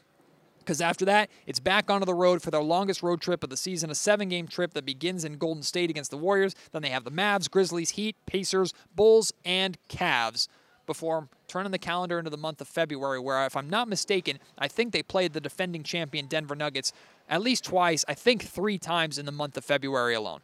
because 0.72 0.80
after 0.80 1.04
that, 1.04 1.30
it's 1.46 1.60
back 1.60 1.90
onto 1.90 2.06
the 2.06 2.14
road 2.14 2.42
for 2.42 2.50
their 2.50 2.64
longest 2.64 3.04
road 3.04 3.20
trip 3.20 3.44
of 3.44 3.50
the 3.50 3.58
season, 3.58 3.90
a 3.90 3.96
seven 3.96 4.30
game 4.30 4.48
trip 4.48 4.74
that 4.74 4.86
begins 4.86 5.26
in 5.26 5.38
Golden 5.38 5.64
State 5.64 5.90
against 5.90 6.12
the 6.12 6.18
Warriors. 6.18 6.56
Then 6.72 6.82
they 6.82 6.92
have 6.92 7.04
the 7.04 7.12
Mavs, 7.12 7.52
Grizzlies, 7.52 7.90
Heat, 7.90 8.16
Pacers, 8.26 8.74
Bulls, 8.96 9.34
and 9.44 9.78
Cavs 9.90 10.48
before 10.86 11.28
turning 11.50 11.74
the 11.74 11.78
calendar 11.78 12.18
into 12.18 12.30
the 12.30 12.38
month 12.38 12.62
of 12.62 12.70
February, 12.70 13.20
where, 13.20 13.46
if 13.46 13.58
I'm 13.58 13.70
not 13.70 13.90
mistaken, 13.90 14.40
I 14.58 14.70
think 14.70 14.94
they 14.94 15.04
played 15.04 15.34
the 15.34 15.42
defending 15.42 15.84
champion 15.84 16.28
Denver 16.28 16.56
Nuggets 16.56 16.94
at 17.28 17.42
least 17.42 17.66
twice, 17.66 18.06
I 18.08 18.14
think 18.14 18.42
three 18.42 18.78
times 18.78 19.18
in 19.18 19.26
the 19.26 19.34
month 19.34 19.58
of 19.58 19.66
February 19.66 20.14
alone. 20.14 20.40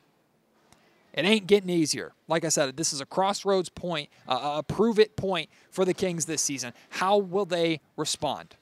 It 1.13 1.23
ain't 1.23 1.47
getting 1.47 1.69
easier. 1.69 2.11
Like 2.27 2.43
I 2.43 2.49
said, 2.49 2.75
this 2.75 2.91
is 2.91 2.99
a 2.99 3.05
crossroads 3.05 3.69
point, 3.69 4.09
a 4.27 4.61
prove 4.61 4.99
it 4.99 5.15
point 5.15 5.49
for 5.71 5.85
the 5.85 5.93
Kings 5.93 6.25
this 6.25 6.41
season. 6.41 6.73
How 6.89 7.17
will 7.17 7.45
they 7.45 7.79
respond? 7.95 8.55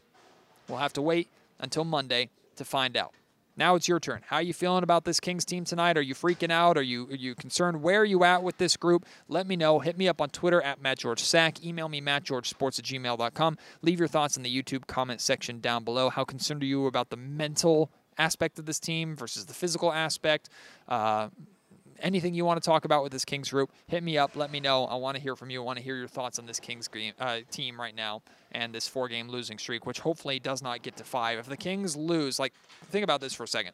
We'll 0.67 0.77
have 0.79 0.93
to 0.93 1.01
wait 1.01 1.27
until 1.59 1.83
Monday 1.83 2.29
to 2.55 2.65
find 2.65 2.95
out. 2.97 3.13
Now 3.57 3.75
it's 3.75 3.87
your 3.87 4.01
turn. 4.01 4.21
How 4.27 4.37
are 4.37 4.41
you 4.41 4.53
feeling 4.53 4.83
about 4.83 5.05
this 5.05 5.21
Kings 5.21 5.45
team 5.45 5.63
tonight? 5.63 5.97
Are 5.97 6.01
you 6.01 6.13
freaking 6.13 6.51
out? 6.51 6.77
Are 6.77 6.83
you 6.83 7.07
are 7.09 7.15
you 7.15 7.35
concerned? 7.35 7.81
Where 7.81 8.01
are 8.01 8.05
you 8.05 8.25
at 8.25 8.43
with 8.43 8.57
this 8.57 8.75
group? 8.75 9.05
Let 9.29 9.47
me 9.47 9.55
know. 9.55 9.79
Hit 9.79 9.97
me 9.97 10.09
up 10.09 10.19
on 10.19 10.29
Twitter 10.29 10.61
at 10.61 10.81
Matt 10.81 10.99
George 10.99 11.23
Sack. 11.23 11.63
Email 11.63 11.87
me 11.87 12.01
mattgeorgesports 12.01 12.79
at 12.79 12.85
gmail.com. 12.85 13.57
Leave 13.81 13.99
your 13.99 14.09
thoughts 14.09 14.35
in 14.35 14.43
the 14.43 14.61
YouTube 14.61 14.87
comment 14.87 15.21
section 15.21 15.61
down 15.61 15.85
below. 15.85 16.09
How 16.09 16.25
concerned 16.25 16.63
are 16.63 16.65
you 16.65 16.85
about 16.85 17.09
the 17.09 17.17
mental 17.17 17.91
aspect 18.17 18.59
of 18.59 18.65
this 18.65 18.79
team 18.79 19.15
versus 19.15 19.45
the 19.45 19.53
physical 19.53 19.93
aspect? 19.93 20.49
Uh, 20.89 21.29
anything 21.99 22.33
you 22.33 22.45
want 22.45 22.61
to 22.61 22.65
talk 22.65 22.85
about 22.85 23.03
with 23.03 23.11
this 23.11 23.25
Kings 23.25 23.49
group, 23.49 23.71
hit 23.87 24.03
me 24.03 24.17
up. 24.17 24.35
Let 24.35 24.51
me 24.51 24.59
know. 24.59 24.85
I 24.85 24.95
want 24.95 25.15
to 25.17 25.21
hear 25.21 25.35
from 25.35 25.49
you. 25.49 25.61
I 25.61 25.65
want 25.65 25.77
to 25.77 25.83
hear 25.83 25.95
your 25.95 26.07
thoughts 26.07 26.39
on 26.39 26.45
this 26.45 26.59
Kings 26.59 26.87
game, 26.87 27.13
uh, 27.19 27.39
team 27.51 27.79
right 27.79 27.95
now 27.95 28.21
and 28.51 28.73
this 28.73 28.87
four 28.87 29.07
game 29.07 29.29
losing 29.29 29.57
streak, 29.57 29.85
which 29.85 29.99
hopefully 29.99 30.39
does 30.39 30.61
not 30.61 30.81
get 30.81 30.95
to 30.97 31.03
five. 31.03 31.37
If 31.37 31.47
the 31.47 31.57
Kings 31.57 31.95
lose, 31.95 32.39
like, 32.39 32.53
think 32.89 33.03
about 33.03 33.21
this 33.21 33.33
for 33.33 33.43
a 33.43 33.47
second. 33.47 33.73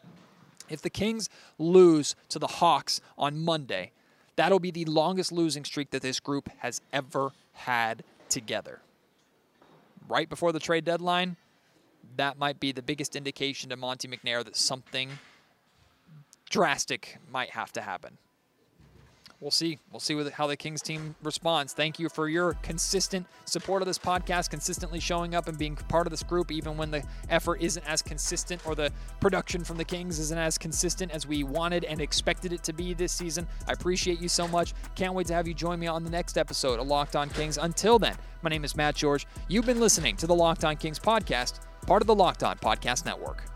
If 0.69 0.81
the 0.81 0.89
Kings 0.89 1.29
lose 1.57 2.15
to 2.29 2.39
the 2.39 2.47
Hawks 2.47 3.01
on 3.17 3.43
Monday, 3.43 3.91
that'll 4.35 4.59
be 4.59 4.71
the 4.71 4.85
longest 4.85 5.31
losing 5.31 5.63
streak 5.63 5.91
that 5.91 6.01
this 6.01 6.19
group 6.19 6.49
has 6.59 6.81
ever 6.91 7.31
had 7.53 8.03
together. 8.29 8.79
Right 10.07 10.29
before 10.29 10.51
the 10.51 10.59
trade 10.59 10.85
deadline, 10.85 11.35
that 12.15 12.37
might 12.37 12.59
be 12.59 12.71
the 12.71 12.81
biggest 12.81 13.15
indication 13.15 13.69
to 13.69 13.77
Monte 13.77 14.07
McNair 14.07 14.43
that 14.43 14.55
something 14.55 15.09
drastic 16.51 17.17
might 17.31 17.49
have 17.51 17.71
to 17.71 17.81
happen. 17.81 18.17
We'll 19.39 19.49
see. 19.49 19.79
We'll 19.91 19.99
see 19.99 20.29
how 20.29 20.45
the 20.45 20.55
Kings 20.55 20.83
team 20.83 21.15
responds. 21.23 21.73
Thank 21.73 21.97
you 21.97 22.09
for 22.09 22.29
your 22.29 22.53
consistent 22.61 23.25
support 23.45 23.81
of 23.81 23.87
this 23.87 23.97
podcast, 23.97 24.51
consistently 24.51 24.99
showing 24.99 25.33
up 25.33 25.47
and 25.47 25.57
being 25.57 25.75
part 25.75 26.05
of 26.05 26.11
this 26.11 26.21
group, 26.21 26.51
even 26.51 26.77
when 26.77 26.91
the 26.91 27.03
effort 27.27 27.59
isn't 27.59 27.83
as 27.89 28.03
consistent 28.03 28.63
or 28.67 28.75
the 28.75 28.91
production 29.19 29.63
from 29.63 29.77
the 29.77 29.83
Kings 29.83 30.19
isn't 30.19 30.37
as 30.37 30.59
consistent 30.59 31.11
as 31.11 31.25
we 31.25 31.43
wanted 31.43 31.85
and 31.85 31.99
expected 31.99 32.53
it 32.53 32.61
to 32.65 32.73
be 32.73 32.93
this 32.93 33.11
season. 33.11 33.47
I 33.67 33.71
appreciate 33.71 34.21
you 34.21 34.29
so 34.29 34.47
much. 34.47 34.75
Can't 34.93 35.15
wait 35.15 35.25
to 35.27 35.33
have 35.33 35.47
you 35.47 35.55
join 35.55 35.79
me 35.79 35.87
on 35.87 36.03
the 36.03 36.11
next 36.11 36.37
episode 36.37 36.79
of 36.79 36.85
Locked 36.85 37.15
On 37.15 37.27
Kings. 37.29 37.57
Until 37.57 37.97
then, 37.97 38.15
my 38.43 38.51
name 38.51 38.63
is 38.63 38.75
Matt 38.75 38.93
George. 38.93 39.25
You've 39.47 39.65
been 39.65 39.79
listening 39.79 40.17
to 40.17 40.27
the 40.27 40.35
Locked 40.35 40.65
On 40.65 40.75
Kings 40.75 40.99
podcast, 40.99 41.61
part 41.87 42.03
of 42.03 42.07
the 42.07 42.13
Locked 42.13 42.43
On 42.43 42.59
Podcast 42.59 43.05
Network. 43.05 43.50